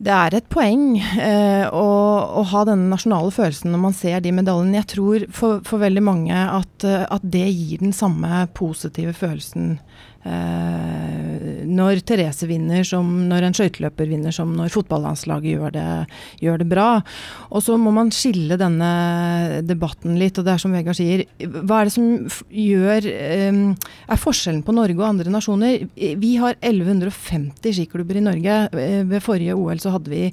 Det 0.00 0.12
er 0.16 0.32
et 0.32 0.46
poeng 0.48 0.94
eh, 0.96 1.66
å, 1.76 1.88
å, 2.40 2.44
ha 2.54 2.62
denne 2.64 2.88
nasjonale 2.88 3.28
følelsen 3.36 3.68
når 3.74 3.82
man 3.82 3.96
ser 3.96 4.22
de 4.24 4.32
medaljene. 4.32 4.78
Jeg 4.78 4.88
tror 4.94 5.26
for, 5.36 5.60
for 5.68 5.82
veldig 5.82 6.04
mange 6.06 6.32
at, 6.32 6.86
at, 6.88 7.20
det 7.20 7.44
gir 7.50 7.82
den 7.82 7.92
samme 7.92 8.46
positive 8.56 9.12
følelsen 9.16 9.74
Eh, 10.20 11.64
når 11.70 12.02
Therese 12.04 12.44
vinner, 12.48 12.84
som 12.84 13.06
når 13.30 13.46
en 13.46 13.54
skøyteløper 13.56 14.10
vinner, 14.10 14.34
som 14.34 14.52
når 14.56 14.72
fotballandslaget 14.74 15.54
gjør 15.54 15.72
det, 15.72 15.86
gjør 16.44 16.60
det 16.60 16.66
bra. 16.68 16.88
Og 17.48 17.64
så 17.64 17.76
må 17.80 17.92
man 17.94 18.12
skille 18.12 18.58
denne 18.60 18.90
debatten 19.64 20.18
litt, 20.20 20.36
og 20.38 20.46
det 20.46 20.54
er 20.54 20.62
som 20.62 20.74
Vegard 20.76 20.98
sier, 20.98 21.24
hva 21.40 21.80
er 21.80 21.88
det 21.88 21.94
som 21.94 22.10
gjør 22.50 23.08
eh, 23.10 23.60
Er 24.10 24.20
forskjellen 24.20 24.62
på 24.66 24.74
Norge 24.76 24.98
og 24.98 25.08
andre 25.08 25.32
nasjoner? 25.32 25.86
Vi 25.96 26.34
har 26.40 26.58
1150 26.58 27.78
skiklubber 27.78 28.20
i 28.20 28.24
Norge. 28.24 28.60
Eh, 28.76 29.00
ved 29.08 29.24
forrige 29.24 29.56
OL 29.56 29.80
så 29.80 29.94
hadde 29.94 30.12
vi 30.12 30.26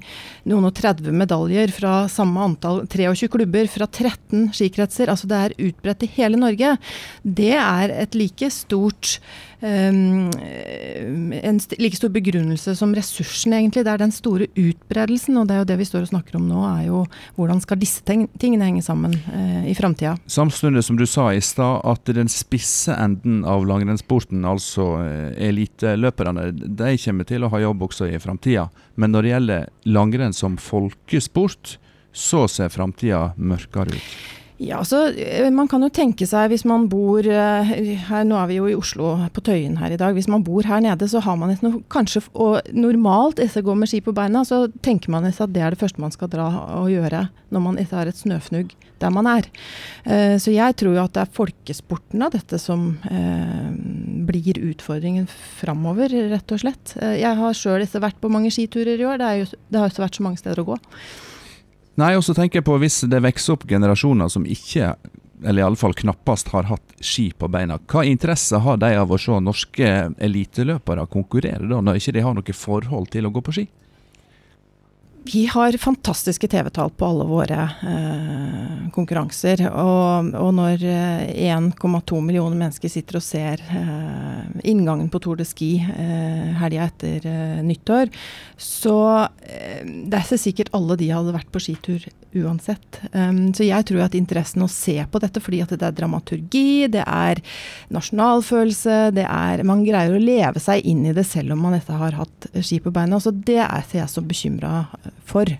noen 0.50 0.68
og 0.68 0.76
30 0.76 1.16
medaljer 1.16 1.72
fra 1.74 2.02
samme 2.12 2.44
antall, 2.44 2.84
23 2.90 3.30
klubber 3.32 3.70
fra 3.72 3.88
13 3.88 4.50
skikretser. 4.56 5.08
Altså 5.08 5.30
det 5.30 5.40
er 5.40 5.58
utbredt 5.70 6.04
i 6.04 6.12
hele 6.18 6.40
Norge. 6.40 6.76
Det 7.22 7.54
er 7.56 7.94
et 8.04 8.18
like 8.18 8.50
stort 8.52 9.18
en 9.60 11.58
like 11.78 11.96
stor 11.96 12.12
begrunnelse 12.14 12.76
som 12.78 12.94
ressursen, 12.94 13.52
egentlig. 13.56 13.84
Det 13.84 13.92
er 13.92 14.02
den 14.02 14.14
store 14.14 14.46
utbredelsen, 14.54 15.36
og 15.40 15.48
det 15.48 15.56
er 15.56 15.62
jo 15.62 15.68
det 15.72 15.78
vi 15.80 15.88
står 15.88 16.06
og 16.06 16.12
snakker 16.12 16.38
om 16.38 16.46
nå, 16.48 16.62
er 16.68 16.84
jo 16.86 17.02
hvordan 17.38 17.60
skal 17.64 17.80
disse 17.80 18.04
tingene 18.06 18.68
henge 18.68 18.84
sammen 18.86 19.16
uh, 19.32 19.66
i 19.66 19.74
framtida. 19.78 20.16
Samtidig 20.30 20.84
som 20.86 20.98
du 21.00 21.06
sa 21.10 21.32
i 21.34 21.42
stad, 21.42 21.82
at 21.88 22.14
den 22.14 22.30
spisse 22.30 22.94
enden 22.94 23.44
av 23.48 23.66
langrennssporten, 23.68 24.46
altså 24.46 24.86
eh, 25.02 25.48
eliteløperne, 25.48 26.50
de 26.52 26.94
kommer 27.02 27.28
til 27.28 27.44
å 27.44 27.52
ha 27.52 27.62
jobb 27.62 27.82
også 27.88 28.08
i 28.08 28.22
framtida. 28.22 28.68
Men 28.94 29.14
når 29.14 29.22
det 29.22 29.34
gjelder 29.34 29.68
langrenn 29.90 30.34
som 30.36 30.58
folkesport, 30.60 31.78
så 32.12 32.46
ser 32.50 32.72
framtida 32.72 33.32
mørkere 33.36 33.94
ut. 33.94 34.10
Ja, 34.58 34.80
så 34.84 35.12
Man 35.54 35.68
kan 35.70 35.84
jo 35.86 35.88
tenke 35.94 36.26
seg 36.26 36.50
hvis 36.50 36.64
man 36.66 36.88
bor 36.90 37.22
eh, 37.22 37.70
her, 38.08 38.24
Nå 38.26 38.38
er 38.40 38.48
vi 38.50 38.56
jo 38.58 38.66
i 38.66 38.74
Oslo 38.74 39.12
på 39.34 39.42
Tøyen 39.46 39.76
her 39.78 39.94
i 39.94 39.98
dag. 40.00 40.16
Hvis 40.16 40.28
man 40.30 40.42
bor 40.46 40.66
her 40.66 40.82
nede, 40.82 41.06
så 41.08 41.22
har 41.22 41.38
man 41.38 41.52
et 41.54 41.62
kanskje 41.92 42.24
og 42.34 42.66
normalt 42.74 43.38
etter 43.38 43.62
å 43.62 43.68
gå 43.70 43.76
med 43.78 43.90
ski 43.90 44.02
på 44.02 44.14
beina, 44.16 44.42
så 44.46 44.66
tenker 44.82 45.14
man 45.14 45.28
at 45.28 45.38
det 45.54 45.62
er 45.62 45.74
det 45.74 45.80
første 45.80 46.02
man 46.02 46.14
skal 46.14 46.30
dra 46.32 46.48
og 46.80 46.90
gjøre 46.90 47.28
når 47.54 47.64
man 47.64 47.78
ikke 47.80 48.00
har 48.00 48.10
et 48.10 48.18
snøfnugg 48.18 48.74
der 48.98 49.14
man 49.14 49.28
er. 49.30 49.46
Uh, 50.02 50.34
så 50.42 50.50
jeg 50.52 50.74
tror 50.80 50.96
jo 50.96 51.04
at 51.04 51.14
det 51.14 51.22
er 51.22 51.36
folkesporten 51.38 52.24
av 52.26 52.34
dette 52.34 52.58
som 52.60 52.90
blir 54.28 54.58
utfordringen 54.58 55.28
framover, 55.30 56.12
rett 56.32 56.52
og 56.52 56.60
slett. 56.64 56.96
Jeg 56.98 57.38
har 57.38 57.56
sjøl 57.56 57.86
vært 58.02 58.18
på 58.20 58.30
mange 58.32 58.50
skiturer 58.52 58.98
i 58.98 59.06
år. 59.06 59.22
Det, 59.22 59.32
jo, 59.38 59.48
det 59.70 59.80
har 59.80 59.92
ikke 59.92 60.04
vært 60.04 60.18
så 60.18 60.26
mange 60.26 60.42
steder 60.42 60.60
å 60.64 60.70
gå. 60.72 60.78
Nei, 61.98 62.12
og 62.14 62.22
så 62.22 62.34
tenker 62.36 62.60
jeg 62.60 62.66
på 62.68 62.76
hvis 62.78 63.00
det 63.10 63.18
vokser 63.24 63.56
opp 63.56 63.64
generasjoner 63.66 64.30
som 64.30 64.44
ikke, 64.46 64.92
eller 65.42 65.64
iallfall 65.64 65.96
knappast, 65.98 66.52
har 66.54 66.68
hatt 66.70 66.94
ski 67.02 67.32
på 67.34 67.48
beina. 67.50 67.80
Hva 67.90 68.04
interesse 68.06 68.60
har 68.62 68.78
de 68.78 68.92
av 69.00 69.10
å 69.10 69.18
se 69.18 69.40
norske 69.42 69.90
eliteløpere 70.22 71.08
konkurrere 71.10 71.66
da, 71.66 71.80
når 71.82 71.98
ikke 71.98 72.14
de 72.14 72.22
har 72.22 72.38
noe 72.38 72.54
forhold 72.54 73.10
til 73.14 73.26
å 73.26 73.32
gå 73.34 73.42
på 73.42 73.56
ski? 73.58 73.66
Vi 75.28 75.46
har 75.46 75.76
fantastiske 75.76 76.48
TV-tall 76.48 76.90
på 76.90 77.06
alle 77.06 77.24
våre 77.28 77.64
eh, 77.84 78.88
konkurranser. 78.94 79.60
Og, 79.68 80.30
og 80.38 80.54
når 80.56 80.84
1,2 80.84 81.74
eh, 81.84 82.22
millioner 82.24 82.56
mennesker 82.56 82.88
sitter 82.92 83.18
og 83.18 83.24
ser 83.26 83.60
eh, 83.60 84.46
inngangen 84.70 85.10
på 85.12 85.20
Tour 85.20 85.36
de 85.36 85.44
Ski 85.44 85.74
eh, 85.82 86.54
helga 86.62 86.86
etter 86.88 87.28
eh, 87.28 87.58
nyttår, 87.66 88.08
så 88.56 88.96
eh, 89.44 89.84
det 89.84 90.16
er 90.16 90.24
ikke 90.24 90.40
sikkert 90.46 90.72
alle 90.78 90.96
de 90.96 91.10
hadde 91.12 91.36
vært 91.36 91.52
på 91.52 91.62
skitur 91.66 92.08
uansett. 92.38 93.00
Um, 93.12 93.52
så 93.56 93.64
jeg 93.64 93.86
tror 93.88 94.04
at 94.04 94.16
interessen 94.16 94.64
å 94.64 94.70
se 94.70 94.96
på 95.08 95.20
dette, 95.22 95.40
fordi 95.44 95.62
at 95.64 95.72
det 95.74 95.86
er 95.86 95.96
dramaturgi, 95.96 96.88
det 96.92 97.04
er 97.04 97.40
nasjonalfølelse, 97.94 98.98
det 99.16 99.24
er 99.28 99.64
Man 99.68 99.84
greier 99.84 100.16
å 100.16 100.22
leve 100.22 100.60
seg 100.62 100.84
inn 100.88 101.06
i 101.08 101.14
det 101.16 101.26
selv 101.28 101.54
om 101.54 101.64
man 101.66 101.76
etter 101.76 101.98
har 102.00 102.16
hatt 102.20 102.50
ski 102.64 102.80
på 102.84 102.92
beina. 102.94 103.20
Så 103.20 103.32
det 103.32 103.60
er 103.64 103.96
jeg 103.96 104.12
så 104.12 104.24
bekymra 104.24 104.86
for. 105.26 105.50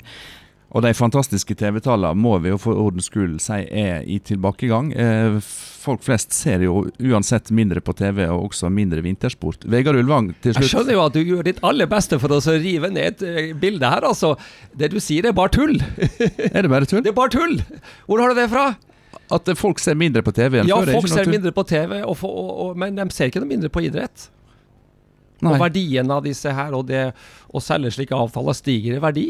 Og 0.68 0.84
de 0.84 0.90
fantastiske 0.92 1.54
TV-tallene 1.56 2.20
må 2.20 2.34
vi 2.44 2.50
jo 2.50 2.58
for 2.60 2.76
ordens 2.76 3.06
skyld 3.08 3.38
si 3.40 3.62
er 3.64 4.02
i 4.04 4.18
tilbakegang. 4.20 4.90
Eh, 4.92 5.38
folk 5.40 6.02
flest 6.04 6.34
ser 6.36 6.60
jo 6.66 6.82
uansett 7.00 7.48
mindre 7.56 7.80
på 7.80 7.94
TV, 7.96 8.26
og 8.28 8.50
også 8.50 8.68
mindre 8.72 9.00
vintersport. 9.04 9.64
Vegard 9.72 9.96
Ulvang, 9.96 10.34
til 10.42 10.52
slutt. 10.52 10.66
Jeg 10.66 10.74
skjønner 10.74 10.98
jo 10.98 11.06
at 11.06 11.16
du 11.16 11.22
gjør 11.22 11.48
ditt 11.48 11.62
aller 11.64 11.88
beste 11.88 12.20
for 12.20 12.36
å 12.36 12.40
rive 12.60 12.92
ned 12.92 13.16
et 13.16 13.24
eh, 13.24 13.54
bilde 13.56 13.88
her, 13.88 14.04
altså. 14.04 14.34
Det 14.76 14.92
du 14.92 14.98
sier 15.00 15.30
er 15.30 15.36
bare 15.36 15.54
tull. 15.56 15.78
er 16.52 16.60
det 16.60 16.68
bare 16.68 16.90
tull? 16.90 17.00
Det 17.06 17.14
er 17.14 17.16
bare 17.16 17.32
tull! 17.32 17.56
Hvor 18.04 18.20
har 18.20 18.34
du 18.34 18.42
det 18.42 18.50
fra? 18.52 18.68
At 19.32 19.48
folk 19.56 19.80
ser 19.80 19.96
mindre 19.96 20.20
på 20.24 20.36
TV 20.36 20.60
enn 20.60 20.68
ja, 20.68 20.76
før? 20.76 20.92
Ja, 20.92 21.00
folk 21.00 21.12
ser 21.14 21.32
mindre 21.32 21.56
på 21.56 21.64
TV, 21.68 22.02
og 22.04 22.16
for, 22.20 22.36
og, 22.44 22.52
og, 22.66 22.80
men 22.80 22.96
de 22.96 23.08
ser 23.16 23.32
ikke 23.32 23.40
noe 23.40 23.54
mindre 23.56 23.72
på 23.72 23.88
idrett. 23.88 24.28
Nei. 25.40 25.54
Og 25.54 25.60
verdien 25.62 26.10
av 26.10 26.24
disse 26.26 26.52
her, 26.52 26.76
og 26.76 26.88
det 26.90 27.06
å 27.54 27.60
selge 27.62 27.94
slike 27.94 28.16
avtaler, 28.16 28.56
stiger 28.58 28.98
i 28.98 29.02
verdi. 29.02 29.28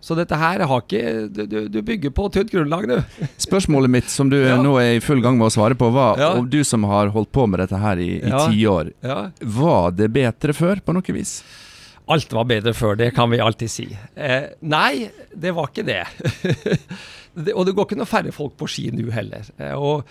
Så 0.00 0.16
dette 0.16 0.32
her 0.40 0.62
har 0.64 0.80
ikke 0.80 1.28
Du, 1.28 1.42
du, 1.46 1.56
du 1.68 1.80
bygger 1.84 2.10
på 2.16 2.28
tynt 2.32 2.50
grunnlag, 2.54 2.86
du. 2.88 3.24
Spørsmålet 3.46 3.92
mitt, 3.92 4.08
som 4.08 4.30
du 4.32 4.38
nå 4.40 4.76
er 4.80 4.94
i 4.96 5.02
full 5.04 5.20
gang 5.20 5.36
med 5.36 5.50
å 5.50 5.52
svare 5.52 5.76
på, 5.76 5.90
var 5.92 6.18
Ja. 6.20 6.30
om 6.40 6.48
du 6.48 6.62
som 6.64 6.84
har 6.88 7.12
holdt 7.12 7.30
på 7.36 7.44
med 7.46 7.60
dette 7.60 7.76
her 7.82 8.00
i, 8.00 8.14
tiår, 8.24 8.92
Ja. 9.04 9.08
Ja. 9.10 9.48
var 9.60 9.90
det 9.92 10.08
bedre 10.14 10.56
før 10.56 10.80
på 10.80 10.96
noe 10.96 11.12
vis? 11.16 11.42
Alt 12.10 12.32
var 12.34 12.48
bedre 12.48 12.72
før, 12.74 12.96
det 12.98 13.12
kan 13.14 13.30
vi 13.30 13.38
alltid 13.38 13.70
si. 13.70 13.84
Eh, 14.16 14.48
nei, 14.66 15.10
det 15.36 15.52
var 15.54 15.68
ikke 15.68 15.84
det. 15.86 16.00
det. 17.36 17.52
Og 17.54 17.66
det 17.68 17.74
går 17.76 17.86
ikke 17.86 17.98
noe 18.00 18.08
færre 18.10 18.32
folk 18.34 18.56
på 18.58 18.66
ski 18.66 18.88
nå 18.90 19.04
heller. 19.14 19.44
Eh, 19.60 19.76
og, 19.78 20.08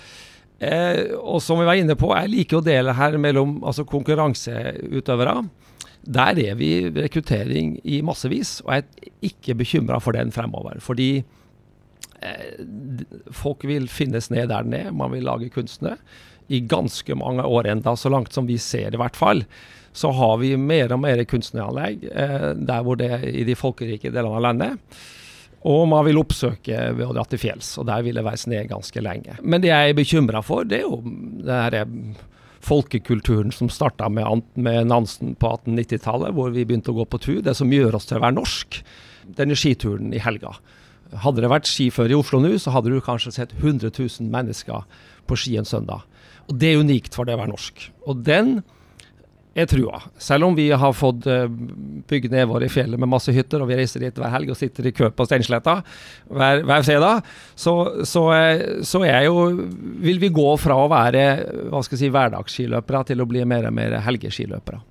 eh, 0.63 1.09
og 1.19 1.41
som 1.43 1.59
vi 1.59 1.65
var 1.67 1.75
inne 1.81 1.97
på, 1.99 2.13
jeg 2.15 2.31
liker 2.31 2.61
å 2.61 2.63
dele 2.63 2.93
her 2.95 3.17
mellom 3.19 3.57
altså 3.67 3.83
konkurranseutøvere. 3.89 5.41
Der 6.07 6.39
er 6.39 6.55
vi 6.59 6.71
rekruttering 6.95 7.75
i 7.83 7.99
massevis, 8.05 8.59
og 8.65 8.73
jeg 8.73 8.85
er 8.85 9.11
ikke 9.29 9.57
bekymra 9.59 9.99
for 10.01 10.15
den 10.15 10.31
fremover. 10.31 10.79
Fordi 10.83 11.09
eh, 12.23 12.63
folk 13.35 13.65
vil 13.67 13.89
finnes 13.91 14.31
ned 14.31 14.49
der 14.49 14.65
den 14.65 14.77
er, 14.77 14.91
man 14.95 15.13
vil 15.13 15.27
lage 15.27 15.51
kunstnere. 15.53 15.99
I 16.49 16.63
ganske 16.65 17.13
mange 17.15 17.43
år 17.45 17.67
enda, 17.69 17.93
så 17.95 18.09
langt 18.09 18.33
som 18.33 18.47
vi 18.49 18.57
ser 18.57 18.95
i 18.95 18.97
hvert 18.97 19.19
fall, 19.19 19.43
så 19.93 20.09
har 20.15 20.37
vi 20.41 20.55
mer 20.57 20.93
og 20.95 21.03
mer 21.03 21.21
kunstneranlegg 21.29 22.07
eh, 22.09 22.51
der 22.57 22.83
hvor 22.85 22.97
det 22.97 23.11
er 23.19 23.25
i 23.29 23.45
de 23.45 23.57
folkerike 23.57 24.09
delene 24.09 24.39
av 24.39 24.45
landet. 24.47 24.99
Og 25.67 25.83
man 25.91 26.05
vil 26.07 26.21
oppsøke 26.21 26.77
ved 26.95 27.03
å 27.03 27.13
dra 27.13 27.25
til 27.27 27.41
fjells, 27.41 27.73
og 27.81 27.89
der 27.89 28.03
vil 28.05 28.15
det 28.15 28.23
være 28.23 28.39
sne 28.39 28.63
ganske 28.69 29.03
lenge. 29.03 29.35
Men 29.43 29.61
det 29.61 29.73
jeg 29.73 29.91
er 29.91 29.97
bekymra 29.97 30.41
for, 30.45 30.63
det 30.63 30.79
er 30.79 30.85
jo 30.87 31.01
det 31.03 31.57
her 31.65 31.81
eh, 31.81 31.97
folkekulturen 32.65 33.53
som 33.55 33.69
starta 33.71 34.09
med, 34.11 34.43
med 34.59 34.89
Nansen 34.89 35.35
på 35.39 35.53
1890-tallet, 35.55 36.33
hvor 36.35 36.51
vi 36.55 36.65
begynte 36.67 36.93
å 36.93 36.99
gå 36.99 37.05
på 37.09 37.21
tur. 37.23 37.39
Det 37.45 37.55
som 37.57 37.71
gjør 37.71 37.99
oss 37.99 38.09
til 38.09 38.19
å 38.19 38.23
være 38.25 38.37
norsk. 38.37 38.81
Denne 39.37 39.57
skituren 39.59 40.13
i 40.15 40.21
helga. 40.23 40.55
Hadde 41.23 41.41
det 41.41 41.51
vært 41.51 41.69
skiføre 41.69 42.13
i 42.13 42.17
Oslo 42.17 42.41
nå, 42.43 42.51
så 42.61 42.73
hadde 42.75 42.91
du 42.93 42.99
kanskje 43.01 43.33
sett 43.33 43.55
100 43.57 43.93
000 43.95 44.29
mennesker 44.29 44.85
på 45.29 45.37
ski 45.39 45.55
en 45.57 45.69
søndag. 45.69 46.05
Og 46.49 46.57
Det 46.59 46.73
er 46.73 46.81
unikt 46.81 47.15
for 47.15 47.25
det 47.25 47.37
å 47.37 47.41
være 47.41 47.53
norsk. 47.53 47.87
Og 48.09 48.21
den 48.25 48.59
er 49.57 49.65
trua. 49.69 50.01
Selv 50.21 50.45
om 50.45 50.55
vi 50.55 50.69
har 50.71 50.93
fått 50.93 51.25
uh, 51.29 51.47
bygd 52.09 52.33
ned 52.33 52.47
våre 52.49 52.67
i 52.67 52.71
fjellet 52.71 52.99
med 53.01 53.09
masse 53.11 53.33
hytter, 53.33 53.63
og 53.63 53.69
vi 53.71 53.79
reiser 53.79 54.03
dit 54.03 54.21
hver 54.21 54.33
helg 54.33 54.53
og 54.53 54.59
sitter 54.59 54.89
i 54.89 54.93
kø 54.95 55.09
på 55.13 55.25
Steinsletta 55.27 55.79
hver, 56.29 56.63
hver 56.67 56.85
fredag, 56.85 57.25
så, 57.57 57.73
så, 58.07 58.23
eh, 58.35 58.63
så 58.85 59.03
er 59.07 59.25
jo, 59.25 59.49
vil 60.05 60.21
vi 60.21 60.31
gå 60.33 60.47
fra 60.61 60.77
å 60.77 60.89
være 60.91 61.25
hva 61.71 61.81
skal 61.85 61.97
jeg 61.97 62.05
si, 62.05 62.13
hverdagsskiløpere 62.13 63.03
til 63.09 63.23
å 63.23 63.29
bli 63.29 63.43
mer 63.49 63.69
og 63.69 63.75
mer 63.75 63.99
helgeskiløpere. 64.05 64.81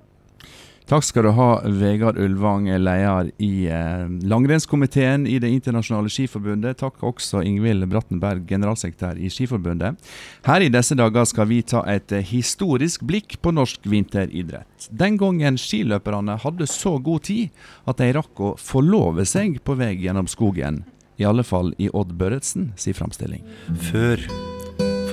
Takk 0.89 1.03
skal 1.05 1.27
du 1.27 1.29
ha, 1.37 1.47
Vegard 1.69 2.17
Ulvang, 2.17 2.65
leder 2.81 3.27
i 3.37 3.67
eh, 3.69 4.07
langrennskomiteen 4.25 5.27
i 5.29 5.35
Det 5.37 5.51
internasjonale 5.53 6.09
skiforbundet. 6.09 6.79
Takk 6.79 7.03
også 7.05 7.43
Ingvild 7.45 7.85
Brattenberg, 7.91 8.47
generalsekretær 8.49 9.19
i 9.21 9.29
Skiforbundet. 9.29 9.99
Her 10.47 10.65
i 10.65 10.71
disse 10.73 10.97
dager 10.97 11.27
skal 11.29 11.45
vi 11.51 11.59
ta 11.61 11.83
et 11.85 12.09
eh, 12.09 12.25
historisk 12.25 13.05
blikk 13.05 13.37
på 13.37 13.53
norsk 13.53 13.85
vinteridrett. 13.85 14.89
Den 14.89 15.19
gangen 15.21 15.59
skiløperne 15.61 16.39
hadde 16.41 16.65
så 16.65 16.95
god 16.97 17.27
tid 17.29 17.53
at 17.85 18.01
de 18.01 18.09
rakk 18.17 18.41
å 18.41 18.55
forlove 18.57 19.27
seg 19.29 19.59
på 19.61 19.75
vei 19.77 19.91
gjennom 19.93 20.25
skogen. 20.25 20.87
I 21.21 21.27
alle 21.29 21.45
fall 21.45 21.69
i 21.77 21.91
Odd 21.93 22.15
Børretsen 22.17 22.71
sin 22.81 22.97
framstilling. 22.97 23.45
Før, 23.91 24.25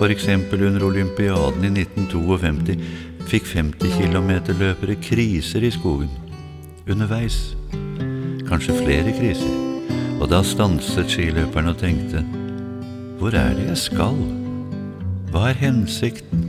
f.eks. 0.00 0.30
under 0.56 0.88
olympiaden 0.88 1.68
i 1.68 1.74
1952, 1.84 3.15
fikk 3.26 3.46
50 3.50 3.96
km-løpere 3.98 4.96
kriser 5.02 5.64
i 5.66 5.70
skogen. 5.74 6.10
Underveis. 6.90 7.56
Kanskje 8.46 8.76
flere 8.78 9.14
kriser. 9.16 9.50
Og 10.20 10.30
da 10.30 10.42
stanset 10.46 11.10
skiløperen 11.10 11.68
og 11.68 11.78
tenkte 11.80 12.22
Hvor 13.18 13.34
er 13.34 13.52
det 13.56 13.66
jeg 13.68 13.78
skal? 13.78 14.16
Hva 15.32 15.50
er 15.50 15.60
hensikten? 15.60 16.44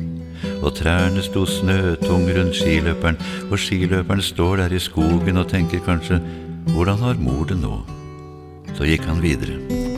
Og 0.61 0.75
trærne 0.78 1.21
sto 1.25 1.45
snøtung 1.45 2.30
rundt 2.30 2.55
skiløperen, 2.55 3.17
og 3.51 3.59
skiløperen 3.59 4.21
står 4.21 4.63
der 4.63 4.73
i 4.78 4.80
skogen 4.80 5.38
og 5.38 5.49
tenker 5.49 5.84
kanskje 5.86 6.21
Hvordan 6.73 7.01
har 7.01 7.19
mor 7.19 7.45
det 7.49 7.59
nå? 7.61 7.82
Så 8.78 8.86
gikk 8.86 9.07
han 9.09 9.23
videre. 9.23 9.96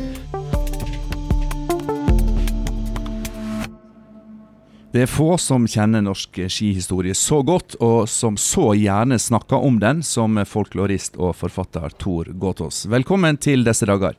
Det 4.91 5.03
er 5.05 5.09
få 5.11 5.35
som 5.37 5.67
kjenner 5.69 6.01
norsk 6.01 6.39
skihistorie 6.49 7.13
så 7.13 7.43
godt, 7.45 7.75
og 7.77 8.07
som 8.09 8.33
så 8.41 8.71
gjerne 8.73 9.19
snakker 9.21 9.61
om 9.61 9.75
den, 9.77 9.99
som 10.01 10.39
folklorist 10.49 11.19
og 11.21 11.35
forfatter 11.37 11.93
Tor 12.01 12.31
Gåtås. 12.33 12.87
Velkommen 12.89 13.37
til 13.37 13.61
disse 13.67 13.85
dager. 13.85 14.17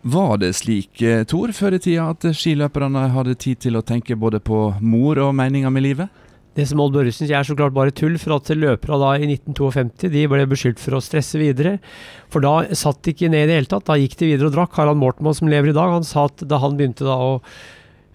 Var 0.00 0.36
det 0.40 0.54
slik, 0.56 1.02
eh, 1.02 1.24
Tor, 1.28 1.52
før 1.52 1.76
i 1.76 1.78
tida 1.78 2.08
at 2.08 2.24
skiløperne 2.32 3.04
hadde 3.12 3.34
tid 3.34 3.60
til 3.60 3.76
å 3.76 3.84
tenke 3.84 4.16
både 4.16 4.40
på 4.40 4.80
mor 4.80 5.18
og 5.18 5.34
meninga 5.34 5.68
med 5.68 5.82
livet? 5.82 6.08
Det 6.56 6.64
som 6.64 6.80
Odd 6.80 6.94
Børresen 6.96 7.26
sier 7.28 7.36
er 7.36 7.44
så 7.44 7.56
klart 7.56 7.74
bare 7.76 7.92
tull, 7.92 8.16
for 8.20 8.38
at 8.38 8.48
løpere 8.56 8.96
da 9.02 9.10
i 9.20 9.26
1952 9.28 10.08
de 10.14 10.22
ble 10.32 10.46
beskyldt 10.48 10.80
for 10.80 10.96
å 10.96 11.02
stresse 11.04 11.36
videre. 11.40 11.76
For 12.32 12.44
da 12.44 12.64
satt 12.72 13.02
de 13.04 13.12
ikke 13.12 13.28
ned 13.28 13.44
i 13.44 13.50
det 13.50 13.58
hele 13.58 13.70
tatt, 13.70 13.84
da 13.90 13.98
gikk 14.00 14.16
de 14.22 14.30
videre 14.32 14.48
og 14.48 14.56
drakk. 14.56 14.78
Harald 14.80 15.00
Mortmann 15.02 15.36
som 15.36 15.50
lever 15.52 15.74
i 15.74 15.76
dag, 15.76 15.92
han 15.98 16.06
sa 16.06 16.24
at 16.30 16.46
da 16.48 16.60
han 16.62 16.78
begynte 16.78 17.04
da 17.04 17.18
å 17.20 17.34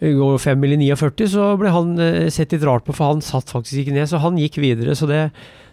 gå 0.02 0.32
5 0.42 0.58
mil 0.58 0.74
i 0.74 0.90
49, 0.90 1.30
så 1.30 1.52
ble 1.62 1.70
han 1.70 1.94
eh, 2.02 2.30
sett 2.34 2.56
litt 2.56 2.66
rart 2.66 2.88
på, 2.88 2.96
for 2.98 3.14
han 3.14 3.22
satt 3.22 3.54
faktisk 3.54 3.84
ikke 3.84 3.94
ned, 3.94 4.10
så 4.10 4.22
han 4.24 4.40
gikk 4.42 4.58
videre. 4.64 4.98
Så 4.98 5.06
det, 5.10 5.28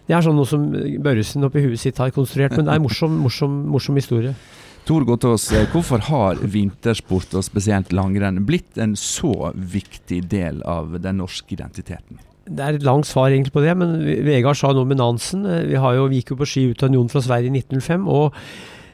det 0.05 0.13
er 0.13 0.25
sånn 0.25 0.37
noe 0.37 0.49
som 0.49 0.69
Børresen 1.01 1.47
oppi 1.47 1.65
huet 1.65 1.81
sitt 1.81 1.97
har 1.97 2.13
konstruert, 2.13 2.53
men 2.53 2.69
det 2.69 2.75
er 2.75 2.81
en 2.81 2.85
morsom, 2.85 3.17
morsom, 3.25 3.59
morsom 3.73 3.97
historie. 3.97 4.37
Tor 4.85 5.09
Gåtås, 5.09 5.51
eh, 5.57 5.65
hvorfor 5.73 6.05
har 6.13 6.45
vintersport, 6.45 7.33
og 7.33 7.45
spesielt 7.45 7.89
langrenn, 7.93 8.43
blitt 8.45 8.77
en 8.77 8.93
så 8.97 9.49
viktig 9.53 10.23
del 10.29 10.61
av 10.69 10.99
den 11.01 11.23
norske 11.23 11.57
identiteten? 11.57 12.21
Det 12.49 12.65
er 12.65 12.77
et 12.79 12.85
langt 12.87 13.05
svar 13.05 13.29
egentlig 13.29 13.53
på 13.53 13.61
det, 13.63 13.75
men 13.77 13.97
Vegard 14.25 14.57
sa 14.57 14.71
noe 14.73 14.87
med 14.89 14.97
Nansen. 15.01 15.45
Eh, 15.45 15.67
Vi, 15.69 15.77
jo, 15.77 16.07
vi 16.09 16.21
gikk 16.21 16.33
jo 16.33 16.39
på 16.41 16.49
ski 16.49 16.67
ut 16.71 16.83
av 16.83 16.89
unionen 16.89 17.11
fra 17.13 17.21
Sverige 17.21 17.51
i 17.51 17.59
1905. 17.61 18.07
og 18.09 18.33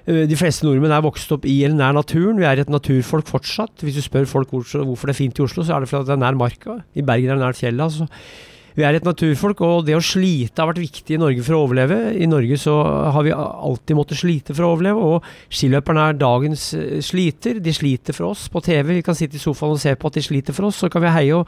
eh, 0.08 0.26
de 0.30 0.40
fleste 0.40 0.68
nordmenn 0.68 0.92
er 0.96 1.06
vokst 1.06 1.32
opp 1.32 1.46
i 1.48 1.64
eller 1.64 1.80
nær 1.80 1.96
naturen. 1.96 2.42
Vi 2.42 2.50
er 2.50 2.60
et 2.60 2.70
naturfolk 2.74 3.30
fortsatt. 3.32 3.86
Hvis 3.86 3.96
du 3.96 4.04
spør 4.04 4.28
folk 4.28 4.52
hvorfor 4.52 5.08
det 5.08 5.16
er 5.16 5.22
fint 5.24 5.40
i 5.40 5.46
Oslo, 5.46 5.64
så 5.64 5.76
er 5.78 5.86
det 5.86 5.90
fordi 5.90 6.12
det 6.12 6.18
er 6.18 6.26
nær 6.26 6.36
marka. 6.38 6.82
I 6.96 7.06
Bergen 7.06 7.32
er 7.32 7.40
det 7.40 7.46
nær 7.48 7.58
fjellet. 7.58 7.88
Altså. 7.88 8.10
Vi 8.76 8.84
er 8.84 8.98
et 8.98 9.06
naturfolk, 9.08 9.62
og 9.64 9.86
det 9.88 9.96
å 9.96 10.04
slite 10.04 10.60
har 10.60 10.68
vært 10.68 10.82
viktig 10.84 11.16
i 11.16 11.20
Norge 11.22 11.44
for 11.48 11.56
å 11.56 11.62
overleve. 11.64 12.12
I 12.20 12.28
Norge 12.28 12.58
så 12.60 12.74
har 13.16 13.24
vi 13.24 13.32
alltid 13.32 13.96
måttet 13.96 14.20
slite 14.20 14.52
for 14.52 14.68
å 14.68 14.74
overleve, 14.76 15.00
og 15.00 15.30
skiløperne 15.48 16.10
er 16.10 16.20
dagens 16.20 16.68
eh, 16.76 17.00
sliter. 17.00 17.62
De 17.64 17.72
sliter 17.72 18.18
for 18.18 18.34
oss 18.34 18.50
på 18.52 18.60
TV. 18.66 18.98
Vi 18.98 19.06
kan 19.08 19.16
sitte 19.16 19.40
i 19.40 19.44
sofaen 19.44 19.78
og 19.78 19.80
se 19.80 19.96
på 19.96 20.12
at 20.12 20.20
de 20.20 20.26
sliter 20.28 20.58
for 20.58 20.68
oss, 20.68 20.84
så 20.84 20.92
kan 20.92 21.06
vi 21.06 21.14
heie 21.16 21.40
og 21.40 21.48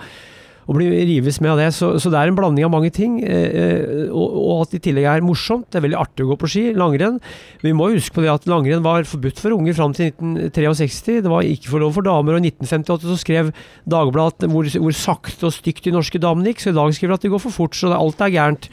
og 0.67 0.75
bli 0.75 0.87
rives 1.07 1.39
med 1.39 1.53
av 1.53 1.61
det. 1.61 1.67
Så, 1.75 1.93
så 2.03 2.11
det 2.11 2.19
er 2.19 2.29
en 2.29 2.37
blanding 2.37 2.67
av 2.67 2.73
mange 2.73 2.91
ting. 2.93 3.21
Eh, 3.23 4.09
og, 4.11 4.35
og 4.35 4.63
at 4.65 4.73
det 4.73 4.81
i 4.81 4.85
tillegg 4.89 5.07
er 5.07 5.23
morsomt. 5.23 5.69
Det 5.71 5.79
er 5.79 5.85
veldig 5.85 5.99
artig 6.01 6.25
å 6.25 6.31
gå 6.33 6.37
på 6.41 6.49
ski. 6.51 6.63
Langrenn. 6.75 7.21
Vi 7.63 7.71
må 7.75 7.87
huske 7.93 8.17
på 8.17 8.25
det 8.25 8.33
at 8.33 8.49
langrenn 8.51 8.83
var 8.85 9.07
forbudt 9.07 9.39
for 9.39 9.55
unger 9.55 9.77
fram 9.77 9.95
til 9.95 10.11
1963. 10.11 11.21
Det 11.23 11.31
var 11.31 11.47
ikke 11.47 11.71
for 11.71 11.85
lov 11.85 11.95
for 11.95 12.07
damer. 12.07 12.35
Og 12.35 12.43
i 12.43 12.51
1958 12.51 13.07
så 13.07 13.19
skrev 13.23 13.53
Dagbladet 13.87 14.51
hvor, 14.51 14.67
hvor 14.67 14.97
sakte 14.99 15.47
og 15.47 15.55
stygt 15.55 15.87
de 15.87 15.95
norske 15.95 16.19
damene 16.19 16.51
gikk. 16.51 16.65
Så 16.65 16.75
i 16.75 16.77
dag 16.81 16.91
skriver 16.97 17.15
de 17.15 17.21
at 17.21 17.29
det 17.29 17.33
går 17.37 17.45
for 17.47 17.59
fort. 17.61 17.79
Så 17.79 17.93
det, 17.93 18.01
alt 18.01 18.27
er 18.27 18.35
gærent. 18.35 18.69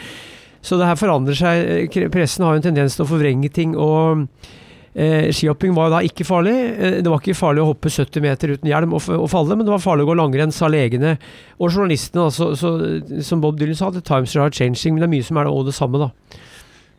Så 0.65 0.81
det 0.81 0.91
her 0.91 0.99
forandrer 0.99 1.39
seg. 1.39 1.95
Pressen 2.11 2.43
har 2.43 2.57
jo 2.57 2.65
en 2.65 2.69
tendens 2.73 2.99
til 2.99 3.07
å 3.07 3.11
forvrenge 3.15 3.55
ting. 3.55 3.79
og 3.79 4.27
Eh, 4.95 5.33
skihopping 5.35 5.75
var 5.75 5.91
da 5.91 6.01
ikke 6.07 6.27
farlig. 6.27 6.55
Eh, 6.55 6.97
det 7.03 7.11
var 7.11 7.19
ikke 7.19 7.35
farlig 7.35 7.65
å 7.65 7.71
hoppe 7.73 7.91
70 7.91 8.23
meter 8.23 8.55
uten 8.55 8.71
hjelm 8.71 8.95
og, 8.95 9.03
og, 9.17 9.27
falle, 9.33 9.59
men 9.59 9.67
det 9.67 9.75
var 9.75 9.83
farlig 9.83 10.07
å 10.07 10.13
gå 10.13 10.19
langrenn, 10.21 10.55
sa 10.55 10.71
legene 10.71 11.17
og 11.59 11.71
journalistene. 11.73 12.29
Altså, 12.29 12.53
så, 12.59 12.75
som 13.27 13.43
Bob 13.43 13.59
Dylan 13.59 13.79
sa, 13.79 13.91
the 13.91 14.05
times 14.05 14.37
are 14.39 14.55
changing, 14.55 14.95
men 14.95 15.03
det 15.03 15.09
er 15.09 15.15
mye 15.17 15.27
som 15.27 15.41
er 15.43 15.51
det, 15.51 15.75
samme, 15.75 15.99
da. 16.07 16.39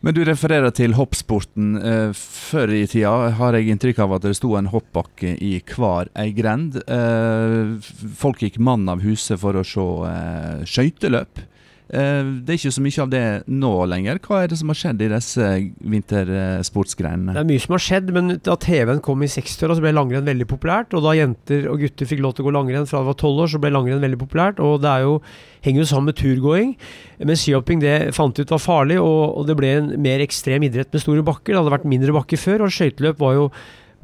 Men 0.04 0.14
du 0.14 0.20
refererer 0.28 0.70
til 0.76 0.94
hoppsporten. 0.98 1.72
Eh, 1.80 2.12
før 2.12 2.74
i 2.76 2.84
tida 2.90 3.32
har 3.40 3.56
jeg 3.56 3.72
inntrykk 3.72 4.04
av 4.04 4.18
at 4.18 4.28
det 4.28 4.36
sto 4.36 4.52
en 4.58 4.68
hoppbakke 4.70 5.32
i 5.42 5.56
hver 5.72 6.12
ei 6.20 6.30
grend. 6.36 6.76
Eh, 6.84 7.76
folk 8.20 8.44
gikk 8.44 8.60
mann 8.60 8.84
av 8.92 9.00
huset 9.06 9.40
for 9.40 9.56
å 9.56 9.64
se 9.66 9.86
eh, 10.12 10.66
skøyteløp. 10.68 11.40
Eh, 11.86 12.28
det 12.42 12.50
er 12.50 12.58
ikke 12.58 12.74
så 12.74 12.82
mye 12.82 13.02
av 13.04 13.10
det 13.12 13.24
nå 13.46 13.72
lenger. 13.86 14.18
Hva 14.24 14.40
er 14.42 14.50
det 14.50 14.58
som 14.58 14.72
har 14.72 14.78
skjedd 14.78 15.04
i 15.04 15.10
disse 15.12 15.50
Vintersportsgreiene? 15.94 17.36
Det 17.36 17.42
er 17.44 17.48
mye 17.52 17.62
som 17.62 17.76
har 17.76 17.84
skjedd, 17.84 18.10
men 18.16 18.34
da 18.42 18.56
TV-en 18.62 19.02
kom 19.04 19.22
i 19.22 19.30
60-åra, 19.30 19.76
så 19.78 19.84
ble 19.84 19.94
langrenn 19.94 20.26
veldig 20.26 20.48
populært. 20.50 20.96
Og 20.98 21.06
da 21.06 21.14
jenter 21.14 21.70
og 21.70 21.84
gutter 21.84 22.10
fikk 22.10 22.24
lov 22.24 22.34
til 22.34 22.46
å 22.46 22.48
gå 22.48 22.56
langrenn 22.58 22.90
fra 22.90 23.04
de 23.04 23.10
var 23.12 23.18
12 23.20 23.44
år, 23.44 23.52
så 23.54 23.62
ble 23.62 23.72
langrenn 23.74 24.02
veldig 24.02 24.20
populært. 24.24 24.62
Og 24.64 24.80
det 24.82 24.96
jo, 25.04 25.16
henger 25.66 25.84
jo 25.84 25.88
sammen 25.92 26.10
med 26.10 26.20
turgåing. 26.20 26.76
Men 27.22 27.38
skihopping 27.38 27.82
det 27.84 27.96
fant 28.18 28.42
ut 28.42 28.54
var 28.56 28.62
farlig, 28.62 28.98
og, 29.02 29.22
og 29.38 29.48
det 29.48 29.58
ble 29.58 29.74
en 29.78 29.92
mer 30.02 30.24
ekstrem 30.26 30.66
idrett 30.66 30.90
med 30.90 31.06
store 31.06 31.26
bakker. 31.26 31.54
Det 31.54 31.62
hadde 31.62 31.76
vært 31.78 31.90
mindre 31.94 32.18
bakker 32.18 32.40
før, 32.40 32.66
og 32.66 32.74
skøyteløp 32.74 33.22
var 33.22 33.38
jo 33.38 33.50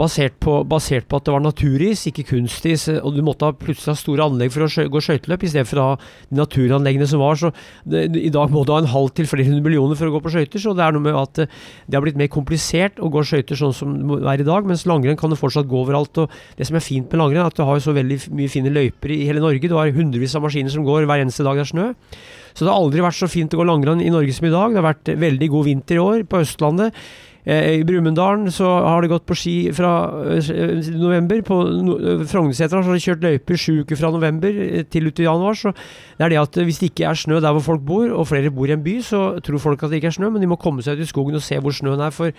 basert 0.01 0.39
på, 0.43 0.55
basert 0.67 1.05
på 1.09 1.19
at 1.19 1.27
det 1.27 1.33
var 1.35 1.43
naturis, 1.45 2.07
ikke 2.09 2.25
kunstis. 2.31 2.89
eh, 2.89 3.01
Og 3.05 3.15
du 3.15 3.23
måtte 3.23 3.45
ha 3.45 3.53
plutselig 3.53 3.93
ha 3.93 3.99
store 3.99 4.25
anlegg 4.25 4.53
for 4.55 4.65
å 4.65 4.71
skjø 4.73 4.89
gå 4.91 5.03
skøyteløp, 5.05 5.45
i 5.45 5.51
stedet 5.53 5.69
for 5.69 5.81
å 5.83 5.87
ha 5.91 5.97
de 6.31 6.39
naturanleggene 6.41 7.07
som 7.09 7.21
var. 7.21 7.37
Så 7.37 7.53
det, 7.85 8.09
I 8.17 8.33
dag 8.33 8.51
må 8.51 8.65
du 8.65 8.73
ha 8.73 8.81
en 8.81 8.91
halv 8.91 9.13
til 9.15 9.29
flere 9.29 9.47
hundre 9.47 9.63
millioner 9.67 9.99
for 9.99 10.09
å 10.09 10.15
gå 10.17 10.23
på 10.25 10.33
skøyter. 10.35 10.63
Så 10.63 10.75
det 10.77 10.85
er 10.87 10.97
noe 10.97 11.05
med 11.05 11.19
at 11.19 11.43
eh, 11.45 11.47
det 11.87 11.99
har 11.99 12.05
blitt 12.05 12.19
mer 12.21 12.31
komplisert 12.33 12.99
å 13.03 13.11
gå 13.13 13.23
skøyter 13.23 13.59
sånn 13.59 13.77
som 13.77 13.95
det 14.09 14.23
er 14.33 14.45
i 14.45 14.49
dag. 14.49 14.67
Mens 14.67 14.87
langrenn 14.89 15.19
kan 15.21 15.31
du 15.31 15.37
fortsatt 15.39 15.69
gå 15.71 15.83
overalt. 15.85 16.25
Og 16.25 16.31
det 16.59 16.67
som 16.69 16.79
er 16.79 16.85
fint 16.85 17.11
med 17.13 17.21
langrenn, 17.21 17.45
er 17.45 17.53
at 17.53 17.59
du 17.59 17.65
har 17.69 17.83
så 17.85 17.95
veldig 17.97 18.23
mye 18.33 18.53
fine 18.53 18.73
løyper 18.73 19.13
i 19.13 19.25
hele 19.29 19.45
Norge. 19.45 19.69
Du 19.69 19.77
har 19.77 19.93
hundrevis 19.93 20.35
av 20.39 20.47
maskiner 20.47 20.73
som 20.73 20.87
går 20.89 21.05
hver 21.05 21.25
eneste 21.25 21.45
dag 21.47 21.61
det 21.61 21.67
er 21.67 21.73
snø. 21.75 21.91
Så 22.53 22.65
det 22.65 22.73
har 22.73 22.81
aldri 22.81 23.01
vært 23.05 23.17
så 23.17 23.29
fint 23.33 23.53
å 23.55 23.61
gå 23.61 23.65
langrenn 23.69 24.03
i 24.05 24.11
Norge 24.13 24.33
som 24.37 24.49
i 24.49 24.53
dag. 24.53 24.73
Det 24.73 24.81
har 24.81 24.89
vært 24.91 25.13
eh, 25.13 25.21
veldig 25.21 25.53
god 25.53 25.69
vinter 25.69 26.01
i 26.01 26.03
år 26.03 26.25
på 26.29 26.41
Østlandet. 26.45 26.97
Eh, 27.45 27.81
I 27.81 27.85
Brumunddalen 27.85 28.53
så 28.55 28.69
har 28.87 29.03
det 29.03 29.11
gått 29.11 29.25
på 29.27 29.35
ski 29.35 29.55
fra 29.75 29.91
eh, 30.37 30.91
november. 30.95 31.41
På 31.47 31.59
eh, 31.67 32.23
Frognersetra 32.31 32.83
har 32.83 32.95
de 32.95 33.03
kjørt 33.03 33.25
løyper 33.27 33.59
sju 33.59 33.81
uker 33.83 33.99
fra 33.99 34.13
november 34.15 34.61
eh, 34.63 34.85
til 34.87 35.11
ut 35.11 35.23
januar. 35.25 35.59
Så 35.59 35.73
det 35.75 36.27
er 36.27 36.35
det 36.35 36.43
at 36.43 36.59
eh, 36.61 36.69
hvis 36.69 36.79
det 36.83 36.93
ikke 36.93 37.09
er 37.11 37.19
snø 37.19 37.41
der 37.43 37.57
hvor 37.57 37.67
folk 37.73 37.87
bor, 37.87 38.07
og 38.15 38.29
flere 38.31 38.53
bor 38.55 38.71
i 38.71 38.77
en 38.77 38.85
by, 38.85 39.01
så 39.03 39.25
tror 39.43 39.63
folk 39.63 39.83
at 39.83 39.91
det 39.91 39.99
ikke 39.99 40.13
er 40.13 40.19
snø, 40.21 40.31
men 40.31 40.45
de 40.45 40.51
må 40.53 40.61
komme 40.61 40.87
seg 40.87 41.01
ut 41.01 41.07
i 41.07 41.11
skogen 41.11 41.41
og 41.41 41.43
se 41.43 41.59
hvor 41.59 41.75
snøen 41.75 42.05
er. 42.07 42.15
For 42.15 42.31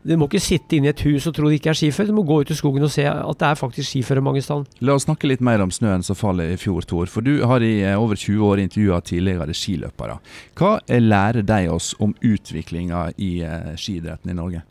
de 0.00 0.16
må 0.16 0.24
ikke 0.30 0.40
sitte 0.40 0.78
inne 0.78 0.88
i 0.88 0.92
et 0.94 1.02
hus 1.04 1.26
og 1.28 1.34
tro 1.36 1.50
det 1.50 1.58
ikke 1.58 1.74
er 1.74 1.76
skiføre. 1.76 2.08
De 2.08 2.14
må 2.16 2.22
gå 2.24 2.38
ut 2.40 2.50
i 2.52 2.56
skogen 2.56 2.86
og 2.86 2.92
se 2.92 3.04
at 3.04 3.40
det 3.42 3.48
er 3.50 3.58
faktisk 3.60 3.90
skiføre 3.90 4.22
mange 4.24 4.40
steder. 4.40 4.64
La 4.80 4.94
oss 4.96 5.04
snakke 5.04 5.28
litt 5.28 5.42
mer 5.44 5.60
om 5.60 5.72
snøen 5.74 6.04
som 6.06 6.16
faller 6.16 6.54
i 6.54 6.56
fjor, 6.60 6.86
Tor. 6.88 7.10
For 7.12 7.26
du 7.26 7.42
har 7.44 7.60
i 7.60 7.82
eh, 7.84 7.98
over 8.00 8.16
20 8.16 8.40
år 8.48 8.62
intervjua 8.64 9.02
tidligere 9.04 9.56
skiløpere. 9.56 10.16
Hva 10.56 10.78
lærer 10.88 11.44
de 11.44 11.60
oss 11.74 11.92
om 12.00 12.16
utviklinga 12.16 13.10
i 13.20 13.30
eh, 13.44 13.74
skiidretten 13.76 14.32
i 14.32 14.38
Norge? 14.40 14.64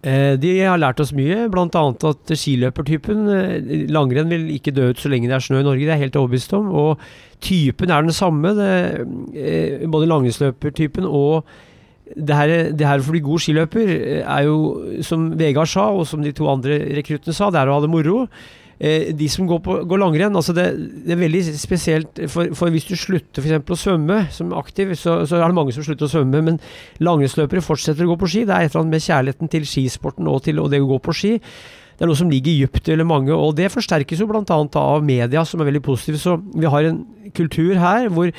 Eh, 0.00 0.32
De 0.40 0.56
har 0.62 0.80
lært 0.80 1.04
oss 1.04 1.12
mye, 1.12 1.44
bl.a. 1.52 1.68
at 2.08 2.34
skiløpertypen 2.40 3.28
Langrenn 3.92 4.32
vil 4.32 4.48
ikke 4.56 4.72
dø 4.72 4.88
ut 4.94 5.04
så 5.04 5.12
lenge 5.12 5.28
det 5.28 5.36
er 5.36 5.44
snø 5.44 5.60
i 5.60 5.68
Norge, 5.68 5.84
det 5.84 5.92
er 5.92 5.98
jeg 5.98 6.08
helt 6.08 6.20
overbevist 6.24 6.56
om. 6.56 6.72
Og 6.72 7.08
typen 7.44 7.92
er 7.92 8.00
den 8.08 8.16
samme. 8.16 8.56
Det, 8.56 9.88
både 9.92 10.08
langrennsløpertypen 10.08 11.04
og 11.04 11.44
det 12.16 12.38
her, 12.38 12.54
det 12.72 12.86
her 12.86 13.02
for 13.02 13.12
å 13.12 13.16
bli 13.16 13.24
god 13.26 13.42
skiløper 13.44 13.90
eh, 13.96 14.22
er 14.22 14.46
jo, 14.46 15.02
som 15.06 15.28
Vegard 15.38 15.70
sa, 15.70 15.90
og 15.92 16.06
som 16.08 16.24
de 16.24 16.32
to 16.36 16.48
andre 16.50 16.80
rekruttene 16.98 17.36
sa, 17.36 17.50
det 17.52 17.60
er 17.60 17.70
å 17.70 17.78
ha 17.78 17.84
det 17.84 17.92
moro. 17.92 18.24
Eh, 18.78 19.10
de 19.18 19.26
som 19.26 19.46
går, 19.48 19.58
på, 19.64 19.76
går 19.90 19.98
langrenn, 19.98 20.36
altså 20.38 20.54
det, 20.54 20.68
det 21.06 21.16
er 21.16 21.20
veldig 21.20 21.42
spesielt. 21.58 22.20
For, 22.30 22.52
for 22.58 22.70
hvis 22.70 22.86
du 22.86 22.94
slutter 22.98 23.42
eksempel 23.42 23.74
å 23.74 23.80
svømme 23.80 24.20
som 24.34 24.54
aktiv, 24.56 24.94
så, 24.94 25.20
så 25.26 25.40
er 25.40 25.48
det 25.48 25.58
mange 25.58 25.74
som 25.74 25.86
slutter 25.86 26.06
å 26.06 26.12
svømme. 26.12 26.44
Men 26.46 26.62
langrennsløpere 27.02 27.64
fortsetter 27.64 28.06
å 28.06 28.12
gå 28.12 28.20
på 28.22 28.30
ski. 28.30 28.44
Det 28.46 28.54
er 28.54 28.68
et 28.68 28.72
eller 28.72 28.86
annet 28.86 28.94
med 28.94 29.06
kjærligheten 29.08 29.52
til 29.54 29.66
skisporten 29.68 30.30
og 30.30 30.44
til 30.46 30.62
og 30.62 30.70
det 30.72 30.82
å 30.84 30.88
gå 30.92 31.00
på 31.02 31.16
ski. 31.16 31.34
Det 31.98 32.06
er 32.06 32.12
noe 32.12 32.20
som 32.20 32.30
ligger 32.30 32.54
dypt 32.54 32.92
i 32.94 32.96
mange, 33.02 33.34
og 33.34 33.56
det 33.58 33.72
forsterkes 33.74 34.20
jo 34.22 34.28
bl.a. 34.30 34.44
av 34.78 35.02
media, 35.02 35.42
som 35.42 35.58
er 35.58 35.66
veldig 35.66 35.82
positive. 35.82 36.20
Så 36.22 36.36
vi 36.54 36.70
har 36.70 36.86
en 36.86 37.02
kultur 37.34 37.74
her 37.82 38.06
hvor 38.14 38.30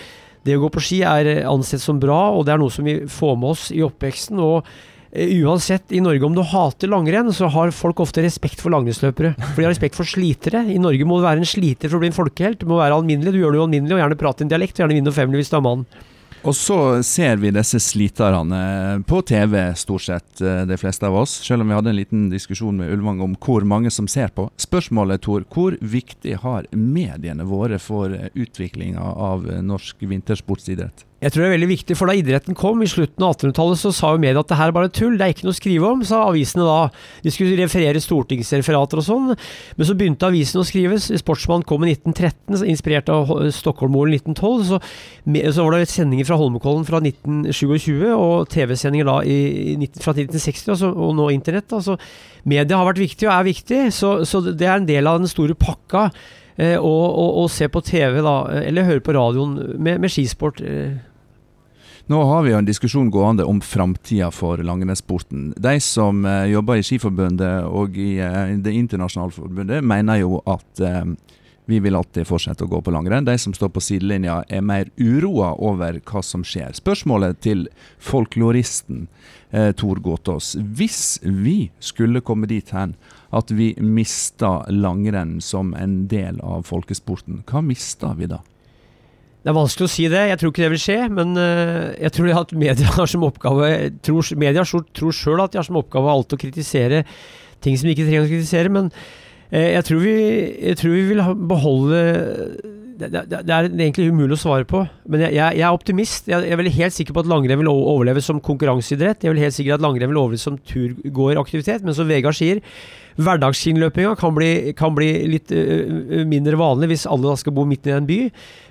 det 0.48 0.56
å 0.56 0.64
gå 0.64 0.70
på 0.74 0.84
ski 0.84 1.02
er 1.08 1.30
ansett 1.50 1.84
som 1.84 2.00
bra, 2.02 2.30
og 2.36 2.46
det 2.48 2.56
er 2.56 2.62
noe 2.62 2.74
som 2.74 2.88
vi 2.88 3.02
får 3.10 3.36
med 3.40 3.52
oss 3.52 3.66
i 3.76 3.82
oppveksten. 3.86 4.40
og 4.40 4.70
eh, 5.12 5.34
Uansett, 5.44 5.92
i 5.92 6.02
Norge 6.04 6.26
om 6.26 6.38
du 6.38 6.44
hater 6.46 6.92
langrenn, 6.92 7.32
så 7.36 7.50
har 7.52 7.76
folk 7.76 8.00
ofte 8.06 8.24
respekt 8.24 8.64
for 8.64 8.74
langrennsløpere. 8.74 9.34
For 9.42 9.60
de 9.60 9.68
har 9.68 9.76
respekt 9.76 10.00
for 10.00 10.08
slitere. 10.08 10.64
I 10.72 10.80
Norge 10.82 11.08
må 11.08 11.20
du 11.20 11.28
være 11.28 11.44
en 11.44 11.50
sliter 11.50 11.92
for 11.92 12.00
å 12.00 12.06
bli 12.06 12.12
en 12.14 12.20
folkehelt. 12.20 12.62
Du 12.62 12.70
må 12.72 12.80
være 12.80 12.96
alminnelig. 12.96 13.36
Du 13.36 13.42
gjør 13.42 13.56
det 13.56 13.62
jo 13.62 13.68
alminnelig, 13.68 13.98
og 13.98 14.04
gjerne 14.04 14.22
prate 14.24 14.48
en 14.48 14.54
dialekt. 14.54 14.78
og 14.78 14.86
Gjerne 14.86 15.00
vinne 15.02 15.16
femmer 15.20 15.42
hvis 15.42 15.52
du 15.52 15.60
er 15.60 15.68
mann. 15.68 15.86
Og 16.48 16.56
så 16.56 17.04
ser 17.04 17.36
vi 17.42 17.52
disse 17.52 17.82
sliterne 17.84 19.04
på 19.08 19.20
TV, 19.28 19.58
stort 19.76 20.06
sett, 20.06 20.42
eh, 20.42 20.62
de 20.66 20.78
fleste 20.80 21.08
av 21.08 21.18
oss. 21.20 21.34
Selv 21.44 21.66
om 21.66 21.68
vi 21.68 21.76
hadde 21.76 21.92
en 21.92 22.00
liten 22.00 22.30
diskusjon 22.32 22.78
med 22.80 22.94
Ulvang 22.94 23.20
om 23.22 23.36
hvor 23.36 23.66
mange 23.68 23.92
som 23.92 24.08
ser 24.08 24.32
på. 24.32 24.48
Spørsmålet, 24.56 25.22
Tor, 25.22 25.44
hvor 25.52 25.76
viktig 25.82 26.38
har 26.40 26.70
mediene 26.72 27.44
våre 27.44 27.80
for 27.80 28.16
utviklinga 28.34 29.04
av 29.04 29.50
eh, 29.52 29.60
norsk 29.62 30.00
vintersportsidrett? 30.00 31.09
Jeg 31.20 31.34
tror 31.34 31.44
det 31.44 31.48
er 31.50 31.56
veldig 31.58 31.68
viktig, 31.74 31.96
for 32.00 32.08
da 32.08 32.16
idretten 32.16 32.56
kom 32.56 32.80
i 32.80 32.88
slutten 32.88 33.26
av 33.26 33.34
1800-tallet, 33.34 33.80
så 33.82 33.90
sa 33.92 34.14
jo 34.16 34.22
media 34.24 34.40
at 34.40 34.48
det 34.48 34.56
her 34.56 34.72
er 34.72 34.76
bare 34.78 34.92
tull, 34.96 35.18
det 35.20 35.26
er 35.26 35.34
ikke 35.34 35.50
noe 35.50 35.56
å 35.56 35.58
skrive 35.58 35.90
om, 35.90 36.04
sa 36.08 36.22
avisene 36.30 36.64
da. 36.64 36.78
De 37.26 37.34
skulle 37.36 37.58
referere 37.60 38.00
stortingsreferater 38.00 39.02
og 39.02 39.04
sånn. 39.04 39.34
Men 39.76 39.90
så 39.90 39.98
begynte 40.00 40.30
avisen 40.30 40.62
å 40.62 40.66
skrive. 40.68 40.96
Sportsmann 41.20 41.66
kom 41.68 41.84
i 41.84 41.92
1913, 41.92 42.64
inspirert 42.72 43.12
av 43.12 43.34
Stockholm-målen 43.52 44.16
1912. 44.16 44.64
Så, 44.70 44.80
så 45.58 45.68
var 45.68 45.76
det 45.76 45.92
sendinger 45.92 46.30
fra 46.30 46.40
Holmenkollen 46.40 46.88
fra 46.88 47.04
1927, 47.04 48.08
og 48.16 48.48
TV-sendinger 48.56 49.12
da 49.12 49.20
i, 49.28 49.40
i, 49.74 49.76
19 49.76 50.06
fra 50.06 50.16
1960, 50.16 50.72
altså, 50.78 50.94
og 50.96 51.20
nå 51.20 51.28
internett. 51.36 51.76
Så 51.84 52.00
media 52.48 52.80
har 52.80 52.88
vært 52.88 53.04
viktig 53.04 53.28
og 53.28 53.36
er 53.36 53.50
viktig, 53.52 53.82
så, 53.92 54.22
så 54.24 54.40
det 54.48 54.64
er 54.64 54.78
en 54.80 54.88
del 54.88 55.12
av 55.12 55.20
den 55.20 55.32
store 55.32 55.60
pakka. 55.60 56.08
Og, 56.60 57.04
å, 57.08 57.26
å 57.40 57.44
se 57.48 57.70
på 57.72 57.80
TV, 57.88 58.18
da, 58.20 58.34
eller 58.68 58.84
høre 58.84 59.04
på 59.04 59.14
radioen 59.16 59.54
med, 59.80 60.02
med 60.04 60.12
skisport. 60.12 60.60
Nå 62.10 62.24
har 62.24 62.42
vi 62.42 62.50
jo 62.50 62.58
en 62.58 62.66
diskusjon 62.66 63.12
gående 63.14 63.44
om 63.46 63.60
framtida 63.62 64.32
for 64.34 64.58
langrennssporten. 64.66 65.52
De 65.62 65.76
som 65.78 66.24
eh, 66.26 66.48
jobber 66.50 66.80
i 66.80 66.86
Skiforbundet 66.88 67.68
og 67.70 68.00
i 68.02 68.16
eh, 68.18 68.56
Det 68.58 68.74
internasjonale 68.74 69.36
forbundet, 69.36 69.86
mener 69.86 70.18
jo 70.24 70.40
at 70.50 70.82
eh, 70.82 71.12
vi 71.70 71.78
vil 71.86 71.94
alltid 71.94 72.26
fortsette 72.26 72.66
å 72.66 72.72
gå 72.72 72.82
på 72.82 72.96
langrenn. 72.96 73.30
De 73.30 73.38
som 73.38 73.54
står 73.54 73.70
på 73.76 73.84
sidelinja 73.86 74.40
er 74.50 74.66
mer 74.66 74.90
uroa 74.98 75.52
over 75.62 76.02
hva 76.02 76.26
som 76.26 76.42
skjer. 76.42 76.74
Spørsmålet 76.82 77.44
til 77.46 77.68
folkloristen 78.02 79.06
eh, 79.52 79.70
Tor 79.78 80.02
Gåtås. 80.02 80.56
Hvis 80.58 81.20
vi 81.22 81.70
skulle 81.78 82.26
komme 82.26 82.50
dit 82.50 82.74
hen 82.74 82.98
at 83.30 83.54
vi 83.54 83.76
mista 83.86 84.64
langrenn 84.74 85.38
som 85.46 85.76
en 85.78 86.08
del 86.10 86.42
av 86.42 86.66
folkesporten, 86.74 87.44
hva 87.46 87.62
mista 87.62 88.16
vi 88.18 88.34
da? 88.34 88.42
Det 89.50 89.56
er 89.56 89.64
vanskelig 89.64 89.88
å 89.88 89.90
si 89.90 90.04
det, 90.14 90.20
jeg 90.30 90.38
tror 90.38 90.52
ikke 90.52 90.62
det 90.62 90.68
vil 90.76 90.82
skje. 90.84 90.96
Men 91.10 91.32
eh, 91.42 91.86
jeg 92.04 92.14
tror 92.14 92.28
at 92.38 92.52
media 92.54 92.92
har 93.00 93.10
som 93.10 93.24
oppgave 93.26 93.70
tror, 94.06 94.28
Media 94.38 94.62
tror, 94.62 95.16
sjøl 95.16 95.42
at 95.42 95.56
de 95.56 95.58
har 95.58 95.66
som 95.66 95.80
oppgave 95.80 96.12
alt 96.14 96.36
å 96.36 96.38
kritisere 96.38 97.00
ting 97.58 97.74
som 97.74 97.90
de 97.90 97.96
ikke 97.96 98.06
trenger 98.06 98.28
å 98.28 98.30
kritisere. 98.30 98.70
Men 98.70 98.92
eh, 99.50 99.72
jeg, 99.74 99.88
tror 99.88 100.04
vi, 100.04 100.14
jeg 100.70 100.78
tror 100.78 100.94
vi 100.94 101.02
vil 101.08 101.24
beholde 101.50 102.04
det, 103.00 103.10
det, 103.10 103.42
det 103.48 103.56
er 103.56 103.72
egentlig 103.72 104.12
umulig 104.14 104.38
å 104.38 104.42
svare 104.44 104.70
på. 104.70 104.84
Men 105.10 105.26
jeg, 105.26 105.40
jeg, 105.40 105.58
jeg 105.58 105.66
er 105.66 105.80
optimist. 105.82 106.30
Jeg, 106.30 106.46
jeg 106.46 106.54
er 106.54 106.62
veldig 106.62 106.78
helt 106.78 106.98
sikker 107.00 107.18
på 107.18 107.26
at 107.26 107.34
langrenn 107.34 107.64
vil 107.64 107.74
overleve 107.74 108.22
som 108.22 108.44
konkurranseidrett. 108.46 109.24
Jeg 109.24 109.32
er 109.32 109.34
vel 109.34 109.46
helt 109.48 109.58
sikker 109.58 109.80
at 109.80 109.86
langrenn 109.88 110.14
vil 110.14 110.22
overleve 110.28 110.46
som 110.46 110.62
turgåeraktivitet. 110.62 111.82
Men 111.82 111.98
som 111.98 112.10
Vegard 112.12 112.38
sier, 112.38 112.62
hverdagsskiløpinga 113.20 114.16
kan 114.20 114.40
kan 114.80 114.96
bli 114.96 115.10
litt 115.28 115.52
uh, 115.52 116.24
mindre 116.30 116.60
vanlig 116.60 116.92
hvis 116.94 117.08
alle 117.10 117.36
skal 117.40 117.56
bo 117.56 117.66
midt 117.68 117.88
i 117.90 117.96
en 117.96 118.08
by. 118.08 118.20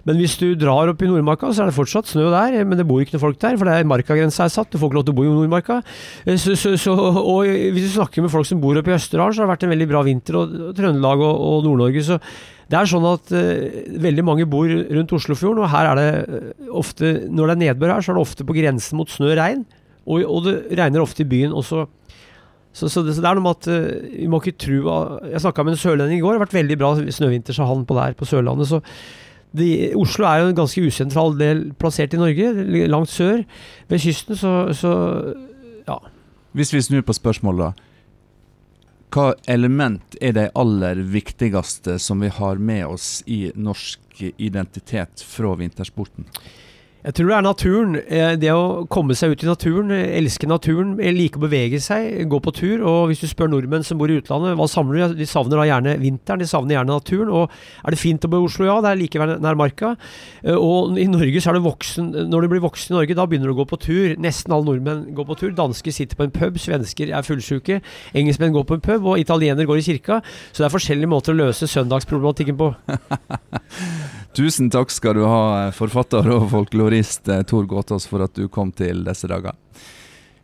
Men 0.08 0.20
hvis 0.22 0.38
du 0.40 0.46
drar 0.56 0.88
opp 0.88 1.02
i 1.04 1.08
Nordmarka, 1.10 1.50
så 1.52 1.64
er 1.64 1.70
det 1.70 1.76
fortsatt 1.76 2.08
snø 2.08 2.30
der, 2.32 2.56
men 2.64 2.78
det 2.80 2.86
bor 2.88 3.02
ikke 3.02 3.16
noe 3.16 3.24
folk 3.26 3.40
der, 3.42 3.58
for 3.60 3.68
det 3.68 3.74
er 3.76 3.88
markagrensa 3.88 4.46
er 4.46 4.52
satt. 4.54 4.70
Du 4.72 4.78
får 4.80 4.88
ikke 4.88 4.98
lov 5.00 5.08
til 5.08 5.16
å 5.16 5.18
bo 5.18 5.26
i 5.26 5.32
Nordmarka. 5.32 5.80
Eh, 6.24 6.38
Så, 6.40 6.54
så, 6.56 6.76
så, 6.80 6.94
og 6.94 7.48
hvis 7.48 7.90
du 7.90 7.96
snakker 7.98 8.24
med 8.24 8.32
folk 8.32 8.48
som 8.48 8.62
bor 8.62 8.78
oppe 8.78 8.94
i 8.94 8.96
Østerdalen, 8.96 9.34
så 9.36 9.42
har 9.42 9.48
det 9.48 9.54
vært 9.56 9.66
en 9.66 9.74
veldig 9.74 9.88
bra 9.90 10.04
vinter, 10.06 10.38
og, 10.40 10.54
og 10.68 10.78
Trøndelag 10.78 11.24
og, 11.26 11.42
og 11.48 11.66
Nord-Norge. 11.66 12.04
så 12.06 12.20
det 12.68 12.76
er 12.76 12.88
sånn 12.88 13.04
at 13.08 13.30
uh, 13.32 13.98
veldig 14.04 14.24
mange 14.28 14.46
bor 14.48 14.68
rundt 14.68 15.12
Oslofjorden, 15.16 15.64
og 15.64 15.70
her 15.72 15.88
er 15.88 16.00
det 16.00 16.40
ofte 16.68 17.14
Når 17.32 17.48
det 17.48 17.54
er 17.54 17.62
nedbør 17.62 17.94
her, 17.94 18.04
så 18.04 18.12
er 18.12 18.18
det 18.18 18.24
ofte 18.26 18.44
på 18.48 18.56
grensen 18.56 19.00
mot 19.00 19.12
snø 19.12 19.32
og 19.32 19.38
regn. 19.40 19.62
Og, 20.08 20.24
og 20.24 20.44
det 20.46 20.56
regner 20.76 21.04
ofte 21.04 21.24
i 21.24 21.28
byen 21.28 21.52
også. 21.56 21.86
Så, 22.78 22.90
så, 22.92 23.02
det, 23.02 23.16
så 23.16 23.24
det 23.24 23.30
er 23.30 23.38
noe 23.38 23.46
med 23.48 23.56
at 23.56 23.70
uh, 23.72 24.10
vi 24.12 24.28
må 24.30 24.38
ikke 24.38 24.58
tro 24.62 24.98
Jeg 25.26 25.42
snakka 25.42 25.64
med 25.66 25.74
en 25.74 25.80
sørlending 25.80 26.20
i 26.20 26.22
går, 26.22 26.36
det 26.36 26.38
har 26.38 26.46
vært 26.46 26.58
veldig 26.60 26.76
bra 26.78 26.92
snøvinter, 26.98 27.56
sa 27.56 27.66
han 27.66 27.86
på 27.88 27.96
der 27.98 28.14
på 28.18 28.28
Sørlandet. 28.28 28.70
Så 28.70 28.82
de, 29.58 29.68
Oslo 29.98 30.28
er 30.28 30.42
jo 30.42 30.52
en 30.52 30.60
ganske 30.60 30.84
usentral 30.84 31.34
del 31.40 31.64
plassert 31.80 32.14
i 32.14 32.20
Norge, 32.20 32.52
langt 32.92 33.10
sør 33.10 33.42
ved 33.88 34.02
kysten, 34.04 34.38
så, 34.38 34.54
så 34.76 34.92
ja. 35.88 35.98
Hvis 36.56 36.72
vi 36.74 36.84
snur 36.84 37.04
på 37.06 37.16
spørsmålet, 37.16 37.68
da. 37.68 37.84
Hva 39.08 39.32
element 39.48 40.18
er 40.20 40.34
de 40.36 40.44
aller 40.58 41.00
viktigste 41.08 41.96
som 42.02 42.20
vi 42.20 42.28
har 42.28 42.60
med 42.60 42.84
oss 42.90 43.22
i 43.24 43.46
norsk 43.56 44.20
identitet 44.36 45.24
fra 45.24 45.54
vintersporten? 45.56 46.28
Jeg 46.98 47.14
tror 47.14 47.28
det 47.30 47.34
er 47.36 47.44
naturen. 47.46 47.92
Eh, 48.10 48.32
Det 48.42 48.50
å 48.50 48.84
komme 48.90 49.14
seg 49.14 49.30
ut 49.30 49.42
i 49.44 49.46
naturen, 49.46 49.90
elske 49.94 50.48
naturen, 50.50 50.96
eh, 51.00 51.12
like 51.14 51.38
å 51.38 51.44
bevege 51.44 51.78
seg, 51.80 52.26
gå 52.28 52.40
på 52.42 52.52
tur. 52.52 52.82
Og 52.84 53.08
hvis 53.08 53.20
du 53.22 53.28
spør 53.30 53.48
nordmenn 53.52 53.84
som 53.86 53.98
bor 53.98 54.10
i 54.10 54.16
utlandet, 54.18 54.56
hva 54.58 54.66
savner 54.68 55.08
de? 55.08 55.14
De 55.20 55.26
savner 55.30 55.56
da 55.56 55.64
gjerne 55.70 55.94
vinteren, 56.02 56.40
de 56.42 56.44
savner 56.50 56.74
gjerne 56.74 56.90
naturen. 56.98 57.30
Og 57.30 57.50
er 57.86 57.90
det 57.94 57.98
fint 58.00 58.20
å 58.26 58.28
bo 58.28 58.42
i 58.42 58.48
Oslo? 58.48 58.66
Ja, 58.66 58.80
det 58.82 58.90
er 58.90 58.96
like 59.00 59.14
nær 59.38 59.54
marka. 59.56 59.96
Eh, 60.42 60.54
Og 60.58 60.98
i 60.98 61.06
Norge 61.06 61.38
så 61.40 61.50
er 61.50 61.60
du 61.60 61.60
voksen 61.68 62.28
Når 62.28 62.42
du 62.42 62.48
blir 62.48 62.60
voksen 62.66 62.90
i 62.92 62.98
Norge, 62.98 63.14
da 63.14 63.26
begynner 63.26 63.46
du 63.46 63.54
å 63.54 63.64
gå 63.64 63.68
på 63.70 63.78
tur. 63.78 64.16
Nesten 64.18 64.52
alle 64.52 64.66
nordmenn 64.66 65.14
går 65.14 65.24
på 65.24 65.38
tur. 65.38 65.50
Dansker 65.54 65.92
sitter 65.94 66.16
på 66.16 66.24
en 66.26 66.30
pub, 66.34 66.58
svensker 66.58 67.14
er 67.14 67.22
fullsjuke, 67.22 67.80
engelskmenn 68.12 68.52
går 68.52 68.66
på 68.66 68.74
en 68.74 68.80
pub, 68.84 69.06
og 69.06 69.18
italiener 69.22 69.64
går 69.64 69.78
i 69.78 69.86
kirka. 69.86 70.20
Så 70.52 70.64
det 70.64 70.66
er 70.66 70.76
forskjellige 70.76 71.08
måter 71.08 71.32
å 71.32 71.46
løse 71.46 71.70
søndagsproblematikken 71.70 72.58
på. 72.58 72.74
Tusen 74.36 74.68
takk 74.70 74.92
skal 74.92 75.16
du 75.18 75.24
ha, 75.26 75.70
forfatter 75.74 76.26
og 76.34 76.50
folklorist 76.52 77.28
eh, 77.32 77.44
Tor 77.48 77.64
Gåtås, 77.66 78.06
for 78.06 78.22
at 78.26 78.36
du 78.36 78.46
kom 78.52 78.70
til 78.76 79.02
disse 79.06 79.30
dager. 79.30 79.56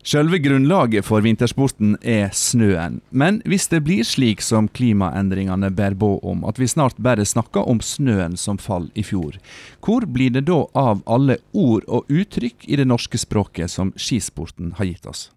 Selve 0.05 0.37
grunnlaget 0.39 1.07
for 1.07 1.25
vintersporten 1.25 1.95
er 2.05 2.29
snøen. 2.37 2.99
Men 3.09 3.39
hvis 3.49 3.71
det 3.73 3.81
blir 3.87 4.05
slik 4.05 4.43
som 4.45 4.67
klimaendringene 4.69 5.71
bærer 5.73 5.97
på 5.97 6.19
om, 6.21 6.43
at 6.45 6.61
vi 6.61 6.69
snart 6.69 7.01
bare 7.01 7.25
snakker 7.25 7.65
om 7.65 7.81
snøen 7.81 8.37
som 8.37 8.61
fall 8.61 8.91
i 8.93 9.05
fjor, 9.07 9.39
hvor 9.81 10.05
blir 10.05 10.35
det 10.35 10.45
da 10.51 10.61
av 10.77 11.01
alle 11.09 11.39
ord 11.57 11.89
og 11.89 12.13
uttrykk 12.13 12.69
i 12.69 12.77
det 12.77 12.89
norske 12.91 13.21
språket 13.21 13.73
som 13.73 13.95
skisporten 13.97 14.75
har 14.77 14.91
gitt 14.93 15.09
oss? 15.09 15.31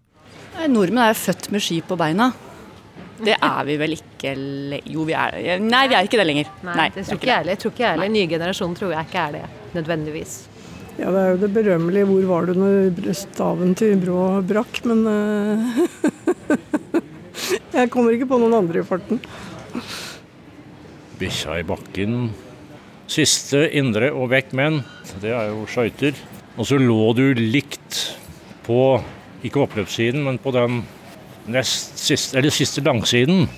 Nordmenn 0.68 1.06
er 1.06 1.16
født 1.16 1.48
med 1.54 1.64
ski 1.64 1.80
på 1.80 1.96
beina. 1.96 2.32
Det 3.24 3.34
er 3.34 3.64
vi 3.66 3.76
vel 3.80 3.96
ikke 3.96 4.34
le- 4.36 4.82
Jo, 4.86 5.04
vi 5.08 5.14
er 5.18 5.58
Nei, 5.62 5.86
vi 5.90 5.96
er 5.98 6.06
ikke 6.06 6.20
det 6.20 6.26
lenger. 6.28 6.52
Nei, 6.62 6.88
det 6.94 7.04
tror 7.06 7.18
ikke 7.18 7.26
jeg 7.26 7.40
heller. 7.40 7.52
Jeg 7.56 7.62
tror 7.62 7.72
ikke 7.74 7.84
jeg 7.84 7.90
heller. 7.96 8.12
Nye 8.14 8.30
generasjon 8.30 8.76
tror 8.78 8.94
jeg 8.94 9.08
ikke 9.08 9.24
er 9.24 9.32
det, 9.32 9.42
nødvendigvis. 9.74 10.36
Ja, 10.98 11.12
det 11.14 11.20
er 11.22 11.28
jo 11.30 11.36
det 11.38 11.52
berømmelige 11.54 12.06
'hvor 12.06 12.26
var 12.26 12.46
du 12.46 12.54
når 12.58 13.12
staven 13.14 13.74
til 13.74 13.96
Brå 14.02 14.42
brakk', 14.42 14.84
men 14.84 15.06
uh, 15.06 15.78
jeg 17.78 17.90
kommer 17.90 18.10
ikke 18.10 18.26
på 18.26 18.38
noen 18.38 18.54
andre 18.54 18.80
i 18.80 18.82
farten. 18.82 19.20
Bikkja 21.18 21.60
i 21.60 21.62
bakken. 21.62 22.30
Siste 23.06 23.70
indre 23.72 24.10
og 24.12 24.30
vekk 24.30 24.52
menn, 24.52 24.82
det 25.22 25.30
er 25.30 25.48
jo 25.48 25.66
skøyter. 25.70 26.18
Og 26.58 26.66
så 26.66 26.78
lå 26.82 27.14
du 27.14 27.32
likt 27.38 28.18
på, 28.66 29.00
ikke 29.46 29.62
oppløpssiden, 29.62 30.24
men 30.26 30.38
på 30.42 30.50
den 30.50 30.82
siste, 31.64 32.38
eller 32.38 32.54
siste 32.54 32.84
langsiden. 32.84 33.48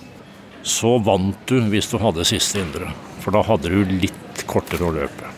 Så 0.62 0.98
vant 1.00 1.36
du 1.48 1.58
hvis 1.72 1.88
du 1.90 1.98
hadde 2.00 2.26
siste 2.28 2.60
indre. 2.60 2.90
For 3.20 3.34
da 3.34 3.42
hadde 3.44 3.72
du 3.72 3.94
litt 4.00 4.44
kortere 4.48 4.88
å 4.88 4.94
løpe. 4.94 5.30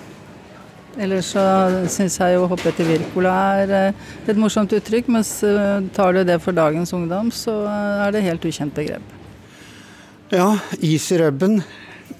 Ellers 1.01 1.31
så 1.33 1.43
syns 1.89 2.19
jeg 2.21 2.35
jo 2.35 2.43
å 2.45 2.51
hoppe 2.51 2.69
etter 2.69 2.85
Wirkola 2.85 3.33
er 3.63 3.71
eh, 3.79 4.01
et 4.29 4.37
morsomt 4.37 4.73
uttrykk, 4.77 5.09
mens 5.15 5.31
eh, 5.47 5.79
tar 5.97 6.13
du 6.13 6.21
det 6.29 6.37
for 6.45 6.53
dagens 6.53 6.93
ungdom, 6.93 7.31
så 7.33 7.55
eh, 7.65 8.03
er 8.05 8.13
det 8.13 8.25
helt 8.27 8.45
ukjent 8.45 8.77
begrep. 8.77 9.15
Ja, 10.33 10.51
is 10.85 11.09
i 11.13 11.21
rubben, 11.23 11.63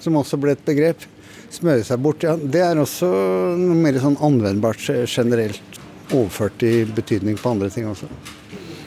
som 0.01 0.17
også 0.17 0.41
ble 0.41 0.55
et 0.57 0.65
begrep. 0.65 1.05
Smøre 1.53 1.85
seg 1.85 2.01
bort. 2.01 2.25
Ja, 2.25 2.33
det 2.33 2.63
er 2.65 2.81
også 2.81 3.09
noe 3.59 3.77
mer 3.77 3.99
sånn 4.01 4.17
anvendbart 4.25 4.81
generelt. 5.05 5.81
Overført 6.09 6.65
i 6.65 6.79
betydning 6.89 7.37
på 7.41 7.53
andre 7.53 7.69
ting 7.73 7.85
også. 7.89 8.09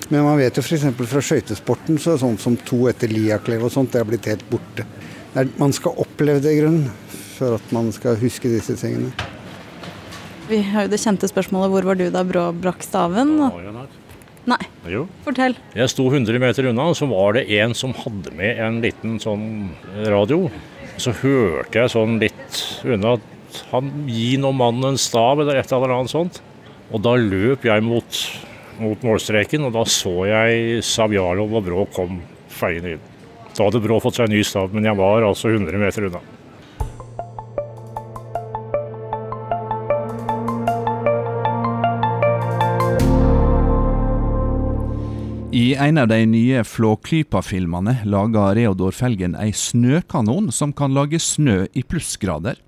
Men 0.08 0.22
man 0.22 0.38
vet 0.38 0.56
jo 0.58 0.62
f.eks. 0.62 0.84
fra 1.10 1.22
skøytesporten, 1.24 1.98
så 1.98 2.14
sånn 2.20 2.38
som 2.38 2.56
to 2.68 2.84
etter 2.90 3.10
Liaklev 3.10 3.64
og 3.66 3.72
sånt, 3.74 3.90
det 3.92 4.00
er 4.02 4.08
blitt 4.08 4.28
helt 4.30 4.44
borte. 4.50 4.86
Er, 5.34 5.48
man 5.58 5.74
skal 5.74 5.98
oppleve 6.00 6.40
det 6.44 6.54
i 6.54 6.60
grunnen, 6.60 6.90
for 7.36 7.58
at 7.58 7.72
man 7.74 7.90
skal 7.92 8.16
huske 8.20 8.48
disse 8.52 8.76
tingene. 8.78 9.10
Vi 10.46 10.60
har 10.62 10.86
jo 10.86 10.92
det 10.92 11.00
kjente 11.02 11.26
spørsmålet 11.26 11.72
'Hvor 11.72 11.84
var 11.90 11.94
du 11.98 12.10
da 12.10 12.22
Brå 12.22 12.52
brakk 12.54 12.82
staven?' 12.86 13.34
Nei, 14.46 14.62
Jo. 14.86 15.08
fortell. 15.24 15.56
Jeg 15.74 15.90
sto 15.90 16.06
100 16.08 16.38
meter 16.38 16.68
unna, 16.70 16.84
og 16.90 16.94
så 16.94 17.08
var 17.10 17.32
det 17.34 17.50
en 17.50 17.74
som 17.74 17.92
hadde 17.92 18.30
med 18.32 18.58
en 18.62 18.80
liten 18.80 19.18
sånn 19.18 19.70
radio. 20.06 20.48
Så 20.98 21.10
hørte 21.12 21.72
jeg 21.72 21.90
sånn 21.90 22.20
litt 22.20 22.84
unna 22.84 23.14
at 23.14 23.64
han 23.72 23.90
gir 24.06 24.38
nå 24.38 24.52
mannen 24.54 24.92
en 24.92 24.96
stav 25.00 25.40
eller 25.40 25.56
et 25.56 25.72
eller 25.72 25.90
annet 25.96 26.12
sånt. 26.12 26.40
Og 26.92 27.02
da 27.02 27.16
løp 27.18 27.66
jeg 27.66 27.82
mot, 27.82 28.20
mot 28.82 29.04
målstreken, 29.06 29.66
og 29.68 29.74
da 29.76 29.84
så 29.88 30.14
jeg 30.28 30.80
Savjalov 30.86 31.54
og 31.58 31.66
Brå 31.66 31.84
kom 31.94 32.20
feiende 32.52 32.96
inn. 32.96 33.04
Da 33.56 33.66
hadde 33.66 33.80
Brå 33.84 33.98
fått 34.04 34.18
seg 34.18 34.28
en 34.28 34.36
ny 34.36 34.42
stav, 34.44 34.72
men 34.74 34.84
jeg 34.84 34.98
var 34.98 35.24
altså 35.24 35.52
100 35.52 35.80
meter 35.80 36.08
unna. 36.10 36.22
I 45.52 45.74
en 45.74 45.98
av 45.98 46.08
de 46.08 46.26
nye 46.26 46.64
Flåklypa-filmene 46.64 48.00
lager 48.04 48.56
Reodor 48.58 48.90
Felgen 48.90 49.36
ei 49.38 49.52
snøkanon 49.54 50.50
som 50.52 50.72
kan 50.74 50.90
lage 50.94 51.20
snø 51.22 51.68
i 51.70 51.84
plussgrader. 51.86 52.58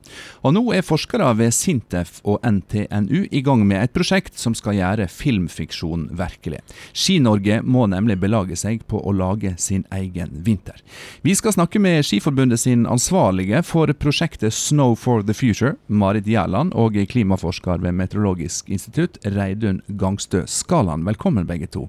Og 0.47 0.55
nå 0.55 0.62
er 0.76 0.87
forskere 0.87 1.26
ved 1.41 1.51
Sintef 1.57 2.20
og 2.22 2.39
NTNU 2.47 3.26
i 3.35 3.43
gang 3.43 3.64
med 3.66 3.83
et 3.83 3.95
prosjekt 3.97 4.39
som 4.39 4.55
skal 4.55 4.79
gjøre 4.79 5.09
filmfiksjon 5.11 6.07
virkelig. 6.22 6.62
Ski-Norge 6.95 7.59
må 7.66 7.89
nemlig 7.91 8.20
belage 8.22 8.57
seg 8.57 8.87
på 8.87 9.03
å 9.03 9.12
lage 9.12 9.57
sin 9.59 9.83
egen 9.99 10.39
vinter. 10.47 10.79
Vi 11.26 11.35
skal 11.35 11.59
snakke 11.59 11.83
med 11.83 12.07
Skiforbundet 12.07 12.62
sin 12.62 12.87
ansvarlige 12.87 13.64
for 13.66 13.91
prosjektet 13.91 14.55
Snow 14.55 14.95
for 14.95 15.26
the 15.26 15.35
Future, 15.35 15.74
Marit 15.89 16.31
Gjerland, 16.31 16.79
og 16.79 16.95
klimaforsker 17.11 17.83
ved 17.83 17.99
Meteorologisk 17.99 18.70
institutt, 18.70 19.18
Reidun 19.26 19.83
Gangstø 19.99 20.47
Skaland. 20.47 21.11
Velkommen 21.11 21.51
begge 21.51 21.66
to. 21.66 21.89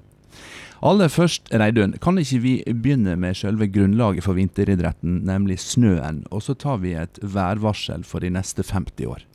Aller 0.80 1.10
først, 1.12 1.50
Reidun, 1.52 1.92
kan 2.00 2.16
ikke 2.16 2.38
vi 2.40 2.52
begynne 2.64 3.12
med 3.20 3.36
selve 3.36 3.68
grunnlaget 3.68 4.24
for 4.24 4.38
vinteridretten, 4.38 5.18
nemlig 5.28 5.58
snøen, 5.60 6.22
og 6.32 6.40
så 6.46 6.56
tar 6.56 6.80
vi 6.80 6.94
et 6.96 7.20
værvarsel 7.20 8.06
for 8.08 8.24
de 8.24 8.30
neste 8.32 8.64
50 8.64 9.10
år? 9.10 9.26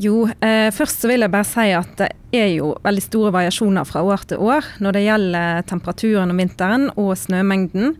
Jo, 0.00 0.24
eh, 0.40 0.72
først 0.74 1.04
så 1.04 1.10
vil 1.10 1.22
jeg 1.22 1.30
bare 1.30 1.46
si 1.46 1.68
at 1.76 1.92
det 2.00 2.08
er 2.34 2.48
jo 2.56 2.72
veldig 2.82 3.04
store 3.04 3.30
variasjoner 3.36 3.86
fra 3.86 4.02
år 4.02 4.24
til 4.26 4.42
år 4.42 4.66
når 4.82 4.96
det 4.96 5.04
gjelder 5.04 5.68
temperaturen 5.70 6.32
om 6.32 6.40
vinteren 6.40 6.88
og 6.96 7.12
snømengden. 7.20 7.94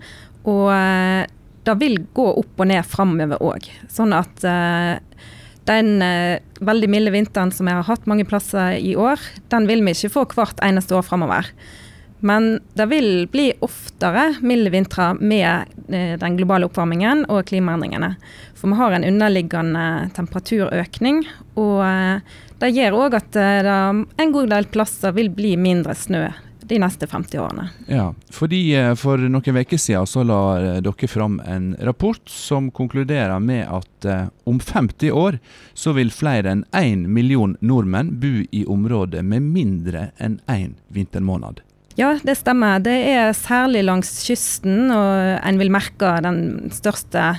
Og 0.48 0.72
eh, 0.74 1.28
det 1.64 1.76
vil 1.80 2.00
gå 2.16 2.26
opp 2.40 2.60
og 2.60 2.68
ned 2.72 2.82
framover 2.88 3.38
òg. 3.44 3.68
Sånn 3.92 4.16
at 4.16 4.42
eh, 4.48 4.96
den 5.70 6.02
eh, 6.02 6.42
veldig 6.64 6.90
milde 6.90 7.14
vinteren 7.14 7.52
som 7.54 7.70
vi 7.70 7.76
har 7.76 7.86
hatt 7.86 8.10
mange 8.10 8.26
plasser 8.28 8.74
i 8.80 8.96
år, 8.98 9.20
den 9.54 9.68
vil 9.70 9.84
vi 9.86 9.94
ikke 9.94 10.12
få 10.18 10.26
hvert 10.34 10.60
eneste 10.66 10.98
år 10.98 11.06
framover. 11.06 11.52
Men 12.24 12.60
det 12.72 12.86
vil 12.86 13.28
bli 13.28 13.50
oftere 13.60 14.34
milde 14.40 14.70
vintre 14.70 15.10
med 15.14 15.68
eh, 15.92 16.14
den 16.16 16.36
globale 16.38 16.64
oppvarmingen 16.64 17.26
og 17.28 17.42
klimaendringene. 17.50 18.14
For 18.56 18.72
vi 18.72 18.78
har 18.78 18.94
en 18.96 19.04
underliggende 19.04 19.82
temperaturøkning, 20.16 21.20
og 21.60 21.82
eh, 21.84 22.38
det 22.62 22.70
gjør 22.78 22.96
òg 22.96 23.16
at 23.18 23.36
eh, 23.36 23.58
det 23.66 23.74
en 24.24 24.32
god 24.32 24.48
del 24.54 24.68
plasser 24.72 25.12
vil 25.12 25.28
bli 25.36 25.52
mindre 25.60 25.92
snø 25.92 26.22
de 26.64 26.78
neste 26.80 27.04
50 27.12 27.42
årene. 27.44 27.66
Ja, 27.92 28.06
fordi 28.32 28.62
For 28.96 29.20
noen 29.20 29.60
uker 29.60 29.76
siden 29.76 30.08
så 30.08 30.24
la 30.24 30.40
dere 30.80 31.10
fram 31.12 31.36
en 31.44 31.74
rapport 31.76 32.24
som 32.24 32.72
konkluderer 32.72 33.36
med 33.36 33.68
at 33.68 34.08
om 34.48 34.62
50 34.64 35.12
år 35.12 35.36
så 35.76 35.92
vil 35.92 36.08
flere 36.08 36.56
enn 36.56 36.64
1 36.72 37.04
million 37.04 37.52
nordmenn 37.60 38.16
bo 38.16 38.32
i 38.48 38.64
områder 38.64 39.20
med 39.20 39.44
mindre 39.44 40.08
enn 40.16 40.40
én 40.48 40.78
vintermåned. 40.88 41.60
Ja, 41.94 42.16
det 42.26 42.34
stemmer. 42.40 42.80
Det 42.82 42.94
er 43.12 43.30
særlig 43.38 43.84
langs 43.86 44.16
kysten, 44.26 44.88
og 44.90 45.38
en 45.38 45.60
vil 45.60 45.70
merke 45.70 46.16
den 46.24 46.72
største 46.74 47.36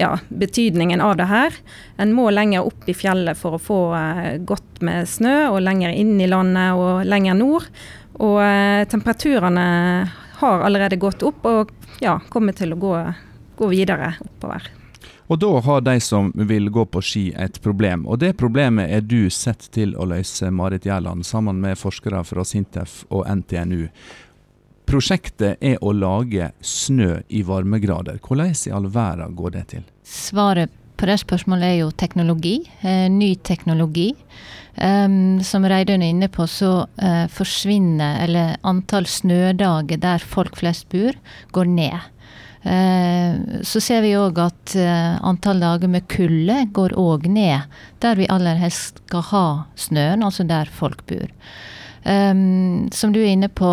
ja, 0.00 0.16
betydningen 0.28 1.00
av 1.04 1.14
det 1.20 1.28
her. 1.30 1.54
En 2.02 2.14
må 2.16 2.26
lenger 2.34 2.66
opp 2.66 2.88
i 2.90 2.96
fjellet 2.98 3.38
for 3.38 3.56
å 3.56 3.62
få 3.62 3.80
eh, 3.94 4.40
godt 4.42 4.82
med 4.82 5.06
snø, 5.06 5.36
og 5.52 5.62
lenger 5.62 5.94
inn 5.94 6.16
i 6.18 6.26
landet 6.30 6.74
og 6.74 7.06
lenger 7.06 7.38
nord. 7.38 7.70
Og 8.18 8.40
eh, 8.42 8.82
temperaturene 8.90 9.66
har 10.42 10.66
allerede 10.66 10.98
gått 10.98 11.22
opp, 11.22 11.46
og 11.46 11.70
ja, 12.02 12.18
kommer 12.32 12.58
til 12.58 12.74
å 12.74 12.82
gå, 12.82 12.96
gå 13.60 13.70
videre 13.70 14.16
oppover. 14.24 14.66
Og 15.32 15.38
da 15.40 15.48
har 15.64 15.80
de 15.80 15.94
som 16.00 16.26
vil 16.36 16.66
gå 16.68 16.82
på 16.92 17.00
ski 17.00 17.22
et 17.40 17.54
problem, 17.64 18.02
og 18.04 18.18
det 18.20 18.34
problemet 18.36 18.90
er 18.92 19.00
du 19.00 19.30
sett 19.32 19.70
til 19.72 19.94
å 19.96 20.04
løse, 20.10 20.50
Marit 20.52 20.84
Gjerland, 20.84 21.24
sammen 21.24 21.62
med 21.62 21.80
forskere 21.80 22.20
fra 22.28 22.44
Sintef 22.44 22.98
og 23.08 23.24
NTNU. 23.40 23.86
Prosjektet 24.84 25.56
er 25.64 25.80
å 25.80 25.94
lage 25.96 26.50
snø 26.60 27.22
i 27.32 27.40
varmegrader. 27.48 28.20
Hvordan 28.20 28.52
i 28.52 28.74
all 28.76 28.90
verden 28.92 29.32
går 29.38 29.56
det 29.56 29.64
til? 29.72 29.88
Svaret 30.04 30.74
på 31.00 31.08
det 31.08 31.16
spørsmålet 31.24 31.70
er 31.70 31.78
jo 31.80 31.90
teknologi. 31.96 32.58
Eh, 32.84 33.08
ny 33.08 33.32
teknologi. 33.40 34.10
Um, 34.72 35.40
som 35.44 35.64
Reidun 35.68 36.00
er 36.04 36.12
inne 36.12 36.28
på, 36.32 36.46
så 36.48 36.86
uh, 36.88 37.26
forsvinner, 37.28 38.22
eller 38.24 38.54
antall 38.64 39.04
snødager 39.08 40.00
der 40.00 40.22
folk 40.24 40.56
flest 40.60 40.86
bor, 40.92 41.16
går 41.52 41.68
ned. 41.68 42.11
Uh, 42.62 43.62
så 43.66 43.82
ser 43.82 44.04
vi 44.04 44.14
òg 44.14 44.38
at 44.38 44.74
uh, 44.78 45.18
antall 45.26 45.62
dager 45.62 45.90
med 45.90 46.06
kulde 46.10 46.60
går 46.74 46.94
òg 47.00 47.26
ned, 47.32 47.68
der 48.04 48.18
vi 48.20 48.30
aller 48.30 48.60
helst 48.60 49.02
skal 49.06 49.24
ha 49.32 49.46
snøen, 49.74 50.22
altså 50.22 50.46
der 50.46 50.70
folk 50.70 51.02
bor. 51.10 51.30
Um, 52.02 52.88
som 52.90 53.12
du 53.14 53.20
er 53.20 53.30
inne 53.30 53.46
på, 53.46 53.68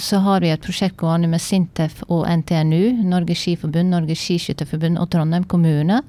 så 0.00 0.22
har 0.24 0.40
vi 0.40 0.52
et 0.52 0.62
prosjekt 0.64 0.96
gående 1.00 1.28
med 1.28 1.42
Sintef 1.44 1.98
og 2.08 2.24
NTNU, 2.24 3.04
Norges 3.04 3.42
Skiforbund, 3.44 3.92
Norges 3.92 4.22
Skiskytterforbund 4.24 5.00
og 5.00 5.10
Trondheim 5.12 5.44
kommune, 5.44 6.00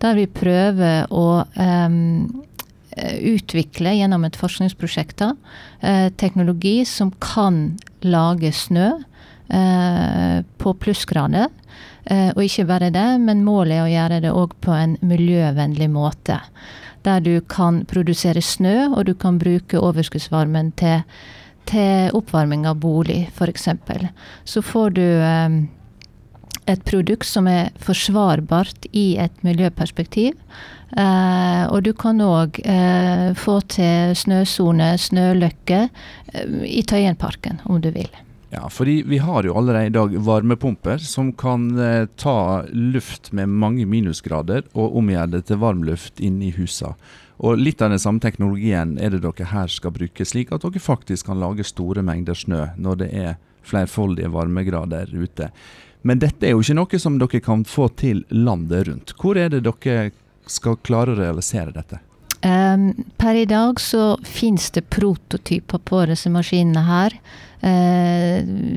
der 0.00 0.16
vi 0.16 0.24
prøver 0.32 1.04
å 1.12 1.26
um, 1.44 2.46
utvikle 2.98 3.92
gjennom 3.98 4.24
et 4.26 4.38
forskningsprosjekt 4.38 5.20
da, 5.22 5.32
eh, 5.80 6.08
teknologi 6.16 6.84
som 6.88 7.12
kan 7.20 7.78
lage 8.02 8.52
snø 8.52 8.90
eh, 9.50 10.42
på 10.58 10.74
plussgrader. 10.82 11.48
Eh, 12.08 12.30
og 12.34 12.44
ikke 12.44 12.66
bare 12.68 12.92
det, 12.94 13.08
men 13.20 13.44
målet 13.44 13.78
er 13.78 13.84
å 13.84 13.92
gjøre 13.92 14.20
det 14.24 14.34
òg 14.34 14.54
på 14.64 14.74
en 14.74 14.96
miljøvennlig 15.04 15.90
måte. 15.92 16.40
Der 17.06 17.20
du 17.24 17.38
kan 17.44 17.84
produsere 17.88 18.42
snø, 18.42 18.90
og 18.94 19.04
du 19.08 19.14
kan 19.14 19.38
bruke 19.40 19.80
overskuddsvarmen 19.80 20.72
til, 20.80 21.04
til 21.68 22.14
oppvarming 22.16 22.66
av 22.68 22.80
bolig, 22.80 23.26
f.eks., 23.34 23.68
så 24.48 24.64
får 24.64 24.96
du 24.96 25.04
eh, 25.04 25.58
et 26.68 26.84
produkt 26.88 27.28
som 27.28 27.48
er 27.50 27.72
forsvarbart 27.82 28.88
i 28.96 29.16
et 29.20 29.44
miljøperspektiv. 29.46 30.36
Eh, 30.96 31.64
og 31.68 31.82
du 31.84 31.92
kan 31.96 32.20
òg 32.24 32.60
eh, 32.64 33.28
få 33.36 33.58
til 33.72 34.14
snøsone, 34.16 34.94
snøløkke, 35.00 35.82
eh, 36.32 36.56
i 36.64 36.82
Tøyenparken, 36.88 37.60
om 37.68 37.80
du 37.84 37.90
vil. 37.92 38.08
Ja, 38.50 38.68
fordi 38.72 39.02
vi 39.04 39.18
har 39.20 39.44
jo 39.44 39.54
allerede 39.60 39.86
i 39.86 39.92
dag 39.92 40.14
varmepumper 40.24 40.98
som 41.04 41.32
kan 41.36 41.68
eh, 41.78 42.06
ta 42.16 42.64
luft 42.72 43.32
med 43.32 43.48
mange 43.48 43.84
minusgrader 43.86 44.64
og 44.72 44.96
omgjøre 44.96 45.34
det 45.34 45.42
til 45.50 45.60
varmluft 45.60 46.22
inne 46.24 46.48
i 46.48 46.54
husene. 46.56 46.94
Og 47.38 47.60
litt 47.60 47.82
av 47.84 47.92
den 47.92 48.00
samme 48.02 48.22
teknologien 48.24 48.96
er 48.98 49.12
det 49.14 49.20
dere 49.22 49.50
her 49.52 49.68
skal 49.70 49.92
bruke, 49.94 50.24
slik 50.26 50.50
at 50.50 50.64
dere 50.64 50.80
faktisk 50.82 51.28
kan 51.28 51.38
lage 51.38 51.66
store 51.66 52.02
mengder 52.02 52.34
snø 52.34 52.64
når 52.80 52.98
det 53.04 53.10
er 53.14 53.36
flerfoldige 53.68 54.32
varmegrader 54.32 55.12
ute. 55.12 55.52
Men 56.02 56.22
dette 56.22 56.48
er 56.48 56.56
jo 56.56 56.64
ikke 56.64 56.78
noe 56.80 57.02
som 57.02 57.20
dere 57.20 57.44
kan 57.44 57.64
få 57.68 57.90
til 58.00 58.24
landet 58.32 58.88
rundt. 58.88 59.14
Hvor 59.20 59.38
er 59.38 59.52
det 59.52 59.66
dere 59.68 60.10
skal 60.48 60.80
klare 60.82 61.14
å 61.14 61.20
realisere 61.20 61.74
dette? 61.76 62.00
Um, 62.38 62.92
per 63.18 63.34
i 63.34 63.48
dag 63.50 63.80
så 63.82 64.12
finnes 64.22 64.70
det 64.70 64.86
prototyper 64.94 65.80
på 65.82 66.04
disse 66.06 66.30
maskinene 66.30 66.84
her. 66.86 67.16
Uh, 67.58 68.27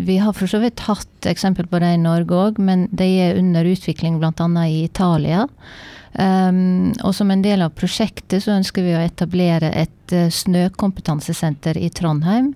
vi 0.06 0.18
har 0.22 0.36
for 0.38 0.52
så 0.52 0.62
vidt 0.64 0.84
hatt 0.88 1.30
eksempel 1.30 1.68
på 1.72 1.80
det 1.84 1.94
i 1.96 2.02
Norge 2.02 2.38
òg, 2.48 2.60
men 2.62 2.88
de 2.92 3.08
er 3.24 3.40
under 3.40 3.68
utvikling 3.68 4.20
bl.a. 4.22 4.52
i 4.68 4.84
Italia. 4.84 5.48
Um, 6.12 6.92
og 7.08 7.14
som 7.16 7.30
en 7.32 7.44
del 7.44 7.62
av 7.64 7.72
prosjektet 7.72 8.44
så 8.44 8.58
ønsker 8.58 8.84
vi 8.84 8.96
å 8.98 9.04
etablere 9.04 9.70
et 9.80 10.12
uh, 10.12 10.28
snøkompetansesenter 10.28 11.80
i 11.80 11.88
Trondheim. 11.96 12.50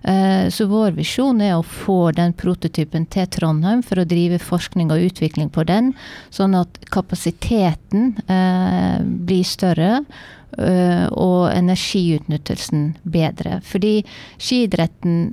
Uh, 0.00 0.48
så 0.48 0.64
vår 0.70 0.96
visjon 0.96 1.42
er 1.44 1.58
å 1.58 1.66
få 1.66 2.14
den 2.16 2.32
prototypen 2.32 3.04
til 3.12 3.28
Trondheim 3.28 3.82
for 3.84 4.00
å 4.00 4.08
drive 4.08 4.40
forskning 4.40 4.94
og 4.94 5.10
utvikling 5.10 5.52
på 5.52 5.66
den, 5.68 5.92
sånn 6.32 6.56
at 6.56 6.80
kapasiteten 6.92 8.14
uh, 8.30 9.02
blir 9.02 9.44
større. 9.44 10.04
og 10.52 11.48
energiutnyttelsen 11.48 12.82
bedre. 13.08 13.62
Fordi 13.64 14.02
skiidretten 14.36 15.30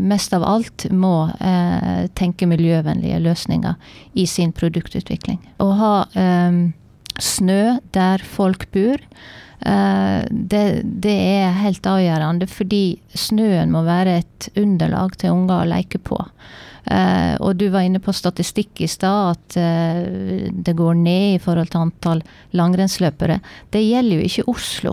mest 0.00 0.34
av 0.34 0.44
alt 0.44 0.86
må 0.90 1.28
eh, 1.38 2.06
tenke 2.18 2.48
miljøvennlige 2.50 3.20
løsninger 3.22 3.74
i 4.18 4.26
sin 4.26 4.52
produktutvikling. 4.56 5.38
Å 5.62 5.68
ha 5.78 5.94
eh, 6.18 6.60
snø 7.22 7.78
der 7.94 8.24
folk 8.26 8.66
bor, 8.74 8.98
eh, 8.98 10.20
det, 10.30 10.64
det, 10.82 11.16
er 11.38 11.62
helt 11.62 11.86
avgjørende. 11.86 12.50
Fordi 12.50 12.84
snøen 13.14 13.72
må 13.74 13.84
være 13.86 14.20
et 14.24 14.50
underlag 14.58 15.18
til 15.22 15.36
unger 15.36 15.62
å 15.62 15.72
leke 15.76 16.02
på. 16.02 16.20
Uh, 16.84 17.40
og 17.40 17.54
du 17.56 17.70
var 17.72 17.86
inne 17.86 17.96
på 17.96 18.12
statistikk 18.12 18.82
i 18.84 18.88
stad, 18.92 19.38
at 19.38 19.54
uh, 19.56 20.50
det 20.52 20.74
går 20.76 20.98
ned 21.00 21.38
i 21.38 21.40
forhold 21.40 21.70
til 21.72 21.80
antall 21.80 22.20
langrennsløpere. 22.52 23.38
Det 23.72 23.80
gjelder 23.80 24.20
jo 24.20 24.26
ikke 24.28 24.44
Oslo. 24.52 24.92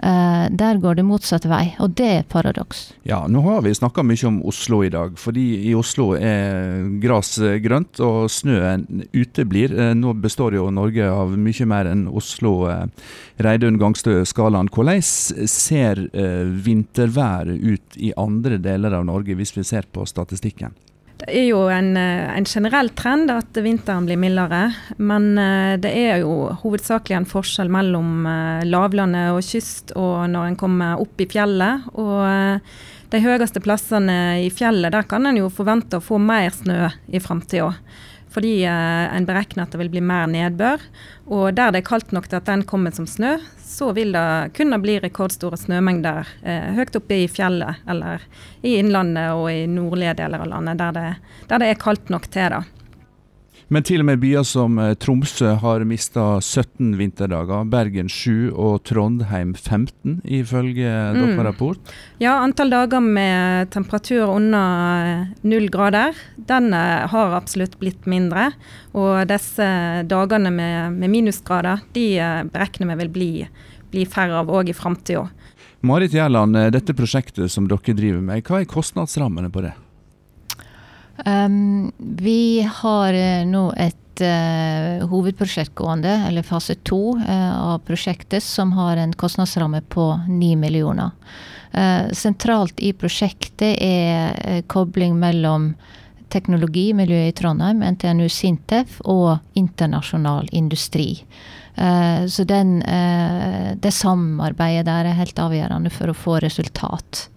Uh, 0.00 0.48
der 0.56 0.78
går 0.80 0.96
det 0.96 1.04
motsatt 1.04 1.44
vei, 1.50 1.74
og 1.82 1.92
det 1.98 2.08
er 2.08 2.28
paradoks. 2.28 2.90
Ja, 3.08 3.20
nå 3.28 3.42
har 3.44 3.60
vi 3.66 3.74
snakka 3.76 4.04
mye 4.06 4.26
om 4.28 4.38
Oslo 4.48 4.80
i 4.86 4.90
dag, 4.92 5.18
fordi 5.20 5.46
i 5.68 5.74
Oslo 5.76 6.14
er 6.16 6.86
gras 7.02 7.34
grønt 7.60 8.00
og 8.04 8.30
snøen 8.32 8.86
uteblir. 9.12 9.74
Uh, 9.76 9.92
nå 9.98 10.14
består 10.22 10.56
jo 10.56 10.70
Norge 10.72 11.08
av 11.10 11.36
mye 11.36 11.68
mer 11.68 11.90
enn 11.92 12.06
Oslo. 12.08 12.54
Reidun 13.40 13.78
Gangstø 13.80 14.20
Skaland, 14.28 14.72
hvordan 14.74 15.02
ser 15.02 16.00
vinterværet 16.66 17.60
ut 17.60 17.96
i 18.00 18.12
andre 18.20 18.58
deler 18.60 18.96
av 18.96 19.06
Norge, 19.08 19.36
hvis 19.36 19.54
vi 19.56 19.64
ser 19.66 19.88
på 19.92 20.06
statistikken? 20.08 20.74
Det 21.20 21.34
er 21.36 21.50
jo 21.50 21.66
en, 21.68 21.96
eh, 22.00 22.30
en, 22.32 22.46
generell 22.48 22.88
trend 22.96 23.30
at 23.30 23.58
vinteren 23.60 24.06
blir 24.08 24.16
mildere. 24.20 24.70
Men 24.96 25.36
eh, 25.38 25.74
det 25.80 25.90
er 25.92 26.22
jo 26.22 26.48
hovedsakelig 26.62 27.18
en 27.18 27.28
forskjell 27.28 27.68
mellom 27.72 28.24
eh, 28.26 28.64
lavlandet 28.64 29.34
og 29.34 29.44
kyst 29.44 29.92
og 30.00 30.30
når 30.32 30.48
en 30.48 30.56
kommer 30.60 31.02
opp 31.02 31.20
i 31.20 31.28
fjellet. 31.28 31.90
Og 32.00 33.12
de 33.12 33.20
høyeste 33.20 33.60
plassene 33.60 34.16
i 34.46 34.48
fjellet, 34.54 34.94
der 34.94 35.04
kan 35.10 35.28
en 35.28 35.42
jo 35.42 35.50
forvente 35.52 36.00
å 36.00 36.04
få 36.04 36.20
mer 36.22 36.48
snø 36.56 36.88
i 37.12 37.20
framtida. 37.20 37.74
Fordi 38.30 38.62
en 38.64 39.26
beregner 39.26 39.64
at 39.64 39.72
det 39.72 39.80
vil 39.80 39.90
bli 39.90 40.02
mer 40.06 40.28
nedbør. 40.30 40.82
Og 41.30 41.54
der 41.56 41.72
det 41.74 41.82
er 41.82 41.88
kaldt 41.88 42.12
nok 42.14 42.28
til 42.30 42.38
at 42.38 42.46
den 42.46 42.62
kommer 42.68 42.94
som 42.94 43.08
snø, 43.10 43.36
så 43.70 43.90
vil 43.96 44.12
det 44.14 44.52
kunne 44.56 44.78
bli 44.82 44.98
rekordstore 45.02 45.58
snømengder 45.58 46.28
eh, 46.42 46.70
høyt 46.76 46.96
oppe 46.98 47.22
i 47.24 47.28
fjellet 47.30 47.82
eller 47.90 48.22
i 48.62 48.76
innlandet 48.80 49.32
og 49.34 49.46
i 49.52 49.64
nordlige 49.70 50.16
deler 50.22 50.42
av 50.44 50.50
landet, 50.50 50.78
der 50.80 50.96
det, 50.96 51.08
der 51.50 51.62
det 51.62 51.70
er 51.70 51.82
kaldt 51.82 52.10
nok 52.12 52.30
til 52.30 52.54
det. 52.54 52.62
Men 53.70 53.84
til 53.86 54.02
og 54.02 54.08
med 54.08 54.18
byer 54.18 54.42
som 54.42 54.80
eh, 54.82 54.96
Tromsø 54.98 55.52
har 55.62 55.84
mista 55.86 56.24
17 56.42 56.96
vinterdager, 56.98 57.68
Bergen 57.70 58.08
7 58.10 58.50
og 58.50 58.80
Trondheim 58.88 59.52
15, 59.54 60.16
ifølge 60.26 60.90
mm. 60.90 61.18
deres 61.20 61.42
rapport. 61.46 61.92
Ja, 62.18 62.40
antall 62.42 62.72
dager 62.74 63.04
med 63.04 63.70
temperatur 63.70 64.32
under 64.34 65.06
eh, 65.06 65.28
null 65.46 65.68
grader, 65.70 66.18
den 66.50 66.74
eh, 66.74 67.06
har 67.12 67.36
absolutt 67.38 67.76
blitt 67.78 68.08
mindre. 68.10 68.48
Og 68.90 69.22
disse 69.30 69.68
dagene 70.10 70.50
med, 70.50 70.96
med 70.96 71.12
minusgrader, 71.12 71.84
de 71.94 72.08
beregner 72.50 72.90
vi 72.90 72.96
vil 73.04 73.12
bli, 73.14 73.30
bli 73.94 74.02
færre 74.02 74.42
av 74.42 74.50
òg 74.50 74.72
i 74.72 74.74
framtida. 74.74 75.28
Marit 75.86 76.12
Gjerland, 76.18 76.58
dette 76.74 76.98
prosjektet 76.98 77.54
som 77.54 77.70
dere 77.70 77.94
driver 77.94 78.18
med, 78.18 78.42
hva 78.50 78.64
er 78.64 78.68
kostnadsrammene 78.68 79.52
på 79.54 79.62
det? 79.68 79.76
Um, 81.26 81.92
vi 81.98 82.68
har 82.74 83.14
uh, 83.14 83.46
nå 83.46 83.64
et 83.76 84.22
uh, 84.24 85.06
hovedprosjekt 85.10 85.74
gående, 85.74 86.12
eller 86.28 86.46
fase 86.46 86.78
to 86.86 87.16
uh, 87.18 87.74
av 87.74 87.78
prosjektet, 87.84 88.42
som 88.42 88.72
har 88.72 88.96
en 88.96 89.12
kostnadsramme 89.12 89.82
på 89.88 90.12
9 90.28 90.56
millioner. 90.56 91.10
sentralt 92.12 92.80
i 92.82 92.88
prosjektet 92.92 93.76
er 93.78 94.62
kobling 94.66 95.12
mellom 95.14 95.68
teknologimiljøet 96.34 97.30
i 97.30 97.36
Trondheim, 97.38 97.84
NTNU 97.94 98.26
Sintef, 98.26 98.96
og 99.06 99.38
internasjonal 99.54 100.48
industri. 100.50 101.22
så 102.26 102.44
den, 102.44 102.80
det 103.78 103.92
samarbeidet 103.94 104.88
der 104.90 105.12
er 105.12 105.20
helt 105.20 105.38
avgjørende 105.38 105.94
for 105.94 106.10
å 106.10 106.18
få 106.24 106.40
resultat. 106.42 107.29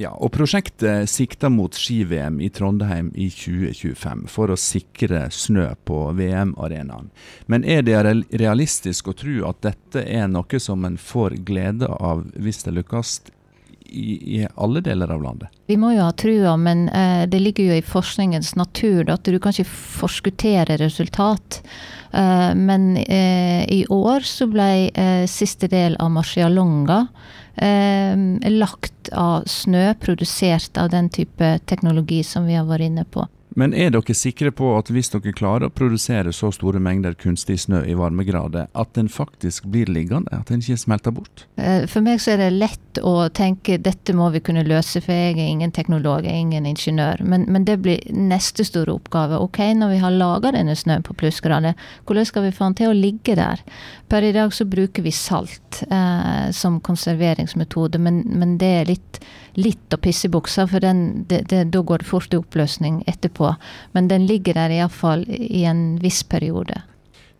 Ja, 0.00 0.14
og 0.16 0.30
Prosjektet 0.32 1.10
sikter 1.12 1.50
mot 1.52 1.76
ski-VM 1.76 2.38
i 2.40 2.48
Trondheim 2.48 3.10
i 3.12 3.26
2025 3.28 4.22
for 4.32 4.48
å 4.48 4.56
sikre 4.56 5.26
snø 5.28 5.66
på 5.84 5.98
VM-arenaen. 6.16 7.10
Men 7.52 7.66
er 7.68 7.84
det 7.84 7.98
realistisk 8.40 9.10
å 9.12 9.16
tro 9.20 9.34
at 9.50 9.60
dette 9.66 10.06
er 10.08 10.30
noe 10.32 10.60
som 10.62 10.86
en 10.88 10.96
får 10.96 11.36
glede 11.44 11.90
av 12.00 12.24
hvis 12.32 12.64
det 12.64 12.78
lykkes 12.78 13.12
i, 13.90 14.38
i, 14.38 14.40
alle 14.54 14.80
deler 14.80 15.12
av 15.12 15.20
landet? 15.20 15.52
Vi 15.68 15.76
må 15.76 15.92
jo 15.92 16.06
ha 16.06 16.14
trua, 16.16 16.56
men 16.56 16.86
eh, 16.88 17.26
det 17.28 17.42
ligger 17.42 17.68
jo 17.68 17.76
i 17.76 17.84
forskningens 17.84 18.54
natur 18.56 19.10
at 19.12 19.28
du 19.28 19.36
kan 19.36 19.52
ikke 19.52 19.68
forskuttere 19.68 20.78
resultat. 20.80 21.60
Eh, 22.12 22.50
men 22.56 22.94
eh, 23.02 23.66
i 23.68 23.82
år 23.90 24.24
så 24.24 24.48
ble 24.48 24.70
uh, 24.94 25.26
siste 25.28 25.68
del 25.70 25.98
av 26.00 26.14
Marcialonga 26.14 27.04
lagt 27.56 29.10
av 29.12 29.44
snø 29.50 29.94
produsert 30.00 30.78
av 30.78 30.90
den 30.92 31.08
type 31.12 31.58
teknologi 31.66 32.22
som 32.24 32.46
vi 32.46 32.54
har 32.54 32.68
vært 32.68 32.86
inne 32.86 33.04
på. 33.04 33.26
Men 33.58 33.74
er 33.74 33.90
dere 33.90 34.14
sikre 34.14 34.52
på 34.54 34.72
at 34.78 34.90
hvis 34.92 35.10
dere 35.12 35.32
klarer 35.34 35.66
å 35.68 35.74
produsere 35.74 36.32
så 36.34 36.52
store 36.54 36.80
mengder 36.82 37.16
kunstig 37.18 37.58
snø 37.64 37.82
i 37.88 37.96
varmegrader, 37.98 38.68
at 38.70 38.92
den 38.94 39.10
faktisk 39.10 39.66
blir 39.72 39.90
liggende? 39.90 40.30
At 40.34 40.52
den 40.52 40.62
ikke 40.62 40.78
smelter 40.78 41.14
bort? 41.14 41.46
Eh, 41.58 41.86
for 41.90 42.04
meg 42.06 42.22
så 42.22 42.34
er 42.34 42.44
det 42.44 42.50
lett 42.60 43.00
å 43.06 43.28
tenke 43.34 43.78
dette 43.82 44.14
må 44.16 44.30
vi 44.34 44.42
kunne 44.44 44.64
løse, 44.66 45.02
for 45.02 45.14
jeg 45.14 45.36
er 45.36 45.50
ingen 45.50 45.74
teknolog, 45.74 46.26
jeg 46.26 46.36
er 46.36 46.44
ingen 46.44 46.68
ingeniør. 46.70 47.24
Men, 47.26 47.46
men 47.50 47.66
det 47.66 47.80
blir 47.82 48.04
neste 48.14 48.66
store 48.66 48.94
oppgave. 48.94 49.40
Ok, 49.42 49.62
når 49.78 49.94
vi 49.94 50.00
har 50.04 50.14
laga 50.14 50.54
denne 50.54 50.76
snøen 50.78 51.06
på 51.06 51.16
plussgrader, 51.18 51.78
hvordan 52.06 52.28
skal 52.28 52.46
vi 52.46 52.54
få 52.54 52.70
den 52.70 52.78
til 52.80 52.92
å 52.92 52.96
ligge 52.96 53.36
der? 53.38 53.62
Per 54.10 54.26
i 54.26 54.34
dag 54.34 54.54
så 54.54 54.66
bruker 54.68 55.06
vi 55.06 55.14
salt 55.14 55.82
eh, 55.90 56.50
som 56.54 56.80
konserveringsmetode, 56.86 58.00
men, 58.02 58.24
men 58.30 58.58
det 58.62 58.74
er 58.80 58.90
litt 58.90 59.22
litt 59.58 59.94
å 59.94 60.00
pisse 60.00 60.28
i 60.28 60.32
buksa, 60.32 60.66
for 60.70 60.82
den, 60.84 61.24
det, 61.30 61.44
det, 61.50 61.64
da 61.74 61.82
går 61.82 62.04
det 62.04 62.10
fort 62.10 62.34
i 62.34 62.40
oppløsning 62.40 63.02
etterpå. 63.10 63.54
Men 63.96 64.10
den 64.12 64.28
ligger 64.30 64.58
der 64.58 64.74
iallfall 64.76 65.26
i 65.28 65.64
en 65.68 65.98
viss 66.02 66.22
periode. 66.22 66.82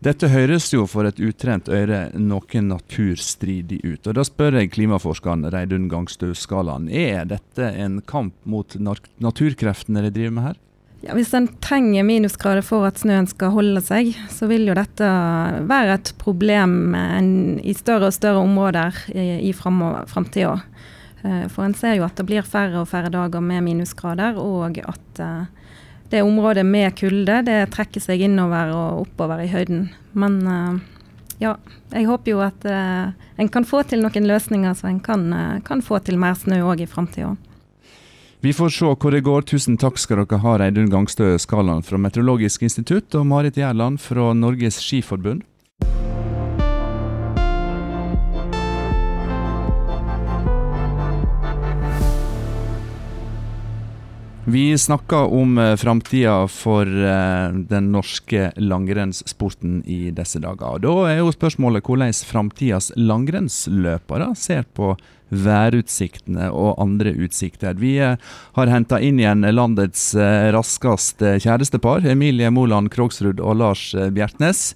Dette 0.01 0.31
høres 0.33 0.71
jo 0.73 0.87
for 0.89 1.05
et 1.05 1.19
utrent 1.21 1.69
øre 1.69 2.07
noe 2.17 2.63
naturstridig 2.65 3.83
ut. 3.85 4.07
Og 4.09 4.17
Da 4.17 4.25
spør 4.25 4.57
jeg 4.57 4.73
klimaforskeren 4.73 5.45
Reidun 5.53 5.91
Gangstø 5.93 6.33
Skaland, 6.33 6.89
er 6.89 7.29
dette 7.29 7.69
en 7.77 8.01
kamp 8.09 8.33
mot 8.49 8.79
naturkreftene 8.81 10.07
de 10.07 10.13
driver 10.15 10.37
med 10.39 10.49
her? 10.49 10.61
Ja, 11.05 11.15
Hvis 11.17 11.35
en 11.37 11.49
trenger 11.65 12.05
minusgrader 12.05 12.65
for 12.65 12.85
at 12.89 13.01
snøen 13.01 13.29
skal 13.29 13.53
holde 13.53 13.81
seg, 13.85 14.13
så 14.33 14.49
vil 14.49 14.67
jo 14.69 14.77
dette 14.77 15.07
være 15.69 15.97
et 15.97 16.15
problem 16.21 16.97
i 17.61 17.77
større 17.77 18.09
og 18.09 18.17
større 18.17 18.41
områder 18.45 18.97
i, 19.13 19.29
i 19.49 19.53
framtida. 19.57 20.59
Eh, 21.23 21.49
For 21.49 21.65
en 21.65 21.75
ser 21.77 21.99
jo 21.99 22.07
at 22.07 22.17
det 22.19 22.27
blir 22.29 22.47
færre 22.47 22.81
og 22.83 22.89
færre 22.91 23.11
dager 23.13 23.43
med 23.45 23.65
minusgrader, 23.67 24.39
og 24.41 24.79
at 24.79 25.21
eh, 25.21 25.75
det 26.11 26.23
området 26.27 26.65
med 26.67 26.97
kulde 26.99 27.43
det 27.47 27.59
trekker 27.75 28.03
seg 28.03 28.25
innover 28.27 28.73
og 28.75 29.05
oppover 29.05 29.45
i 29.45 29.51
høyden. 29.53 29.89
Men 30.13 30.41
eh, 30.47 30.81
ja, 31.41 31.55
jeg 31.93 32.09
håper 32.09 32.35
jo 32.35 32.41
at 32.45 32.67
en 32.67 33.49
kan 33.49 33.65
få 33.65 33.81
til 33.89 34.03
noen 34.05 34.27
løsninger 34.29 34.75
så 34.77 34.91
en 34.91 34.99
kan, 35.01 35.23
kan 35.65 35.81
få 35.81 36.03
til 36.05 36.19
mer 36.21 36.35
snø 36.37 36.59
òg 36.69 36.83
i 36.85 36.89
framtida. 36.91 37.33
Vi 38.45 38.53
får 38.57 38.71
se 38.73 38.91
hvor 38.93 39.13
det 39.13 39.23
går. 39.25 39.47
Tusen 39.49 39.79
takk 39.81 39.97
skal 40.01 40.23
dere 40.23 40.41
ha, 40.41 40.53
Reidun 40.61 40.91
Gangstø 40.93 41.35
Skaland 41.41 41.85
fra 41.89 41.97
Meteorologisk 42.01 42.63
institutt 42.69 43.17
og 43.17 43.27
Marit 43.29 43.57
Gjerland 43.57 44.01
fra 44.01 44.35
Norges 44.37 44.83
Skiforbund. 44.85 45.43
Vi 54.51 54.79
snakker 54.79 55.33
om 55.33 55.59
eh, 55.59 55.77
framtida 55.77 56.49
for 56.49 56.87
eh, 56.87 57.53
den 57.53 57.93
norske 57.93 58.49
langrennssporten 58.57 59.85
i 59.87 60.11
disse 60.11 60.41
dager. 60.43 60.75
Og 60.75 60.81
Da 60.83 60.95
er 61.13 61.21
jo 61.21 61.31
spørsmålet 61.31 61.87
hvordan 61.87 62.11
framtidas 62.27 62.91
langrennsløpere 62.97 64.33
ser 64.35 64.67
på 64.75 64.97
værutsiktene 65.31 66.49
og 66.51 66.83
andre 66.83 67.13
utsikter. 67.15 67.79
Vi 67.79 67.95
eh, 68.03 68.19
har 68.59 68.75
henta 68.75 68.99
inn 68.99 69.23
igjen 69.23 69.47
landets 69.55 70.17
raskeste 70.19 71.37
kjærestepar, 71.45 72.03
Emilie 72.11 72.51
Moland 72.51 72.91
Krogsrud 72.91 73.39
og 73.39 73.61
Lars 73.63 73.93
Bjertnes. 73.95 74.73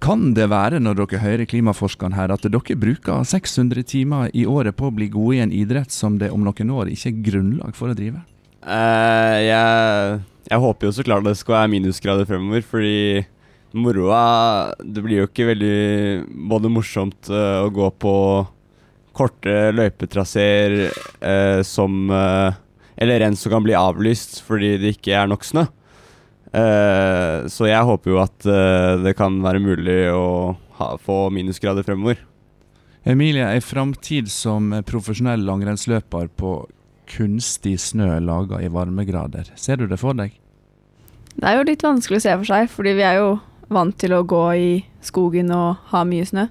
Kan 0.00 0.30
det 0.32 0.46
være, 0.48 0.78
når 0.80 0.96
dere 1.02 1.20
hører 1.20 1.48
klimaforskerne 1.48 2.16
her, 2.16 2.32
at 2.32 2.46
dere 2.46 2.76
bruker 2.80 3.24
600 3.28 3.84
timer 3.84 4.30
i 4.32 4.46
året 4.48 4.76
på 4.78 4.88
å 4.88 4.94
bli 4.96 5.10
gode 5.12 5.36
i 5.36 5.42
en 5.44 5.52
idrett 5.52 5.92
som 5.92 6.16
det 6.20 6.30
om 6.32 6.40
noen 6.46 6.72
år 6.72 6.88
ikke 6.92 7.10
er 7.12 7.18
grunnlag 7.26 7.76
for 7.76 7.92
å 7.92 7.96
drive? 7.98 8.22
Uh, 8.64 9.36
jeg, 9.44 10.22
jeg 10.48 10.62
håper 10.64 10.88
jo 10.88 10.94
så 10.96 11.04
klart 11.04 11.28
det 11.28 11.36
skal 11.40 11.58
være 11.58 11.72
minusgrader 11.74 12.28
fremover, 12.28 12.64
fordi 12.64 13.26
moroa 13.70 14.72
Det 14.82 15.02
blir 15.04 15.20
jo 15.20 15.28
ikke 15.28 15.46
veldig 15.52 15.76
både 16.50 16.72
morsomt 16.72 17.30
uh, 17.30 17.62
å 17.62 17.68
gå 17.70 17.90
på 18.02 18.14
korte 19.16 19.54
løypetraseer 19.74 20.76
uh, 20.88 21.60
som 21.66 22.08
eh, 22.14 22.56
Eller 23.00 23.20
renn 23.20 23.36
som 23.36 23.52
kan 23.52 23.64
bli 23.64 23.76
avlyst 23.76 24.40
fordi 24.46 24.76
det 24.80 24.94
ikke 24.96 25.14
er 25.18 25.28
nok 25.30 25.44
snø. 25.44 25.66
Eh, 26.50 27.46
så 27.46 27.68
jeg 27.68 27.86
håper 27.86 28.10
jo 28.10 28.18
at 28.18 28.48
uh, 28.48 28.98
det 29.04 29.14
kan 29.18 29.36
være 29.44 29.62
mulig 29.62 30.00
å 30.10 30.56
ha, 30.80 30.92
få 30.98 31.28
minusgrader 31.34 31.86
fremover. 31.86 32.18
Emilie, 33.06 33.46
ei 33.46 33.62
framtid 33.64 34.28
som 34.32 34.74
profesjonell 34.86 35.46
langrennsløper 35.46 36.28
på 36.36 36.54
kunstig 37.10 37.78
snø 37.80 38.18
laga 38.22 38.60
i 38.62 38.70
varmegrader. 38.70 39.52
Ser 39.56 39.80
du 39.80 39.86
det 39.90 39.98
for 40.02 40.18
deg? 40.18 40.34
Det 41.36 41.46
er 41.46 41.56
jo 41.56 41.68
litt 41.68 41.86
vanskelig 41.86 42.20
å 42.20 42.24
se 42.26 42.34
for 42.34 42.50
seg, 42.50 42.68
fordi 42.72 42.96
vi 42.98 43.06
er 43.06 43.20
jo 43.22 43.30
vant 43.70 43.96
til 43.98 44.12
å 44.16 44.26
gå 44.26 44.42
i 44.58 44.72
skogen 45.06 45.52
og 45.54 45.78
ha 45.94 46.02
mye 46.04 46.26
snø. 46.26 46.48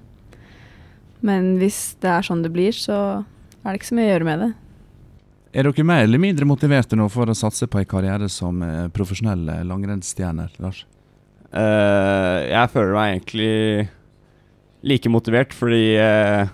Men 1.20 1.54
hvis 1.60 2.00
det 2.00 2.10
er 2.10 2.26
sånn 2.26 2.42
det 2.42 2.52
blir, 2.54 2.72
så 2.72 2.96
er 3.60 3.68
det 3.68 3.78
ikke 3.78 3.90
så 3.92 3.98
mye 3.98 4.08
å 4.08 4.12
gjøre 4.14 4.28
med 4.30 4.44
det. 4.44 4.50
Er 5.50 5.66
dere 5.66 5.82
mer 5.82 6.04
eller 6.04 6.20
mindre 6.22 6.46
motiverte 6.46 6.94
nå 6.94 7.08
for 7.10 7.26
å 7.26 7.34
satse 7.34 7.66
på 7.66 7.80
en 7.80 7.88
karriere 7.90 8.28
som 8.30 8.60
eh, 8.62 8.86
profesjonelle 8.94 9.56
langrennsstjerner, 9.66 10.52
Lars? 10.62 10.84
Uh, 11.50 12.46
jeg 12.46 12.70
føler 12.70 12.94
meg 12.94 13.14
egentlig 13.16 13.88
like 14.86 15.10
motivert, 15.10 15.56
fordi 15.56 15.96
uh, 15.98 16.46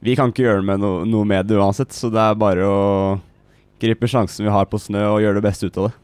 vi 0.00 0.16
kan 0.16 0.32
ikke 0.32 0.46
gjøre 0.46 0.78
no 0.80 0.94
noe 1.04 1.28
med 1.28 1.50
det 1.50 1.58
uansett. 1.60 1.92
Så 1.92 2.08
det 2.08 2.22
er 2.24 2.40
bare 2.40 2.64
å 2.64 2.80
gripe 3.82 4.08
sjansen 4.08 4.48
vi 4.48 4.54
har 4.54 4.70
på 4.70 4.80
snø 4.80 5.04
og 5.10 5.20
gjøre 5.20 5.42
det 5.42 5.46
beste 5.50 5.68
ut 5.68 5.76
av 5.82 5.90
det, 5.90 5.94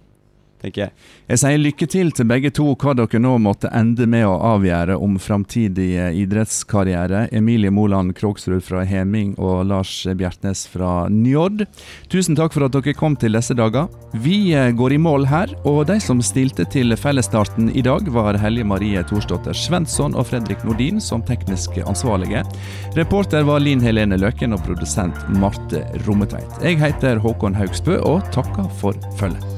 tenker 0.63 0.87
jeg. 0.87 0.95
Jeg 1.29 1.41
sier 1.43 1.61
lykke 1.61 1.89
til 1.91 2.13
til 2.17 2.29
begge 2.29 2.53
to, 2.55 2.67
hva 2.79 2.95
dere 2.99 3.21
nå 3.23 3.35
måtte 3.43 3.71
ende 3.75 4.07
med 4.11 4.27
å 4.29 4.37
avgjøre 4.55 4.97
om 4.99 5.19
framtidig 5.23 5.91
idrettskarriere. 6.23 7.27
Emilie 7.37 7.73
Moland 7.75 8.15
Krogsrud 8.19 8.65
fra 8.65 8.85
Heming 8.89 9.35
og 9.39 9.67
Lars 9.71 9.93
Bjertnæs 10.09 10.67
fra 10.73 11.09
Njord. 11.13 11.67
Tusen 12.13 12.39
takk 12.39 12.55
for 12.57 12.67
at 12.67 12.75
dere 12.77 12.97
kom 12.99 13.17
til 13.19 13.37
disse 13.39 13.57
dager. 13.59 13.89
Vi 14.13 14.55
eh, 14.57 14.71
går 14.77 14.97
i 14.97 15.01
mål 15.03 15.27
her, 15.29 15.53
og 15.69 15.85
de 15.91 15.99
som 16.03 16.23
stilte 16.25 16.67
til 16.73 16.97
fellesstarten 16.99 17.71
i 17.77 17.85
dag, 17.85 18.09
var 18.15 18.39
Helge 18.41 18.67
Marie 18.67 19.03
Thorsdotter 19.09 19.57
Svensson 19.57 20.17
og 20.17 20.31
Fredrik 20.31 20.65
Nordin 20.67 21.03
som 21.03 21.25
tekniske 21.25 21.85
ansvarlige. 21.89 22.45
Reporter 22.99 23.47
var 23.49 23.63
Linn 23.65 23.85
Helene 23.85 24.19
Løken 24.21 24.57
og 24.57 24.65
produsent 24.67 25.29
Marte 25.39 25.85
Rommetveit. 26.07 26.59
Jeg 26.65 26.81
heter 26.83 27.23
Håkon 27.23 27.57
Haugsbø 27.59 28.01
og 28.01 28.25
takker 28.35 28.69
for 28.81 28.97
følget. 29.21 29.58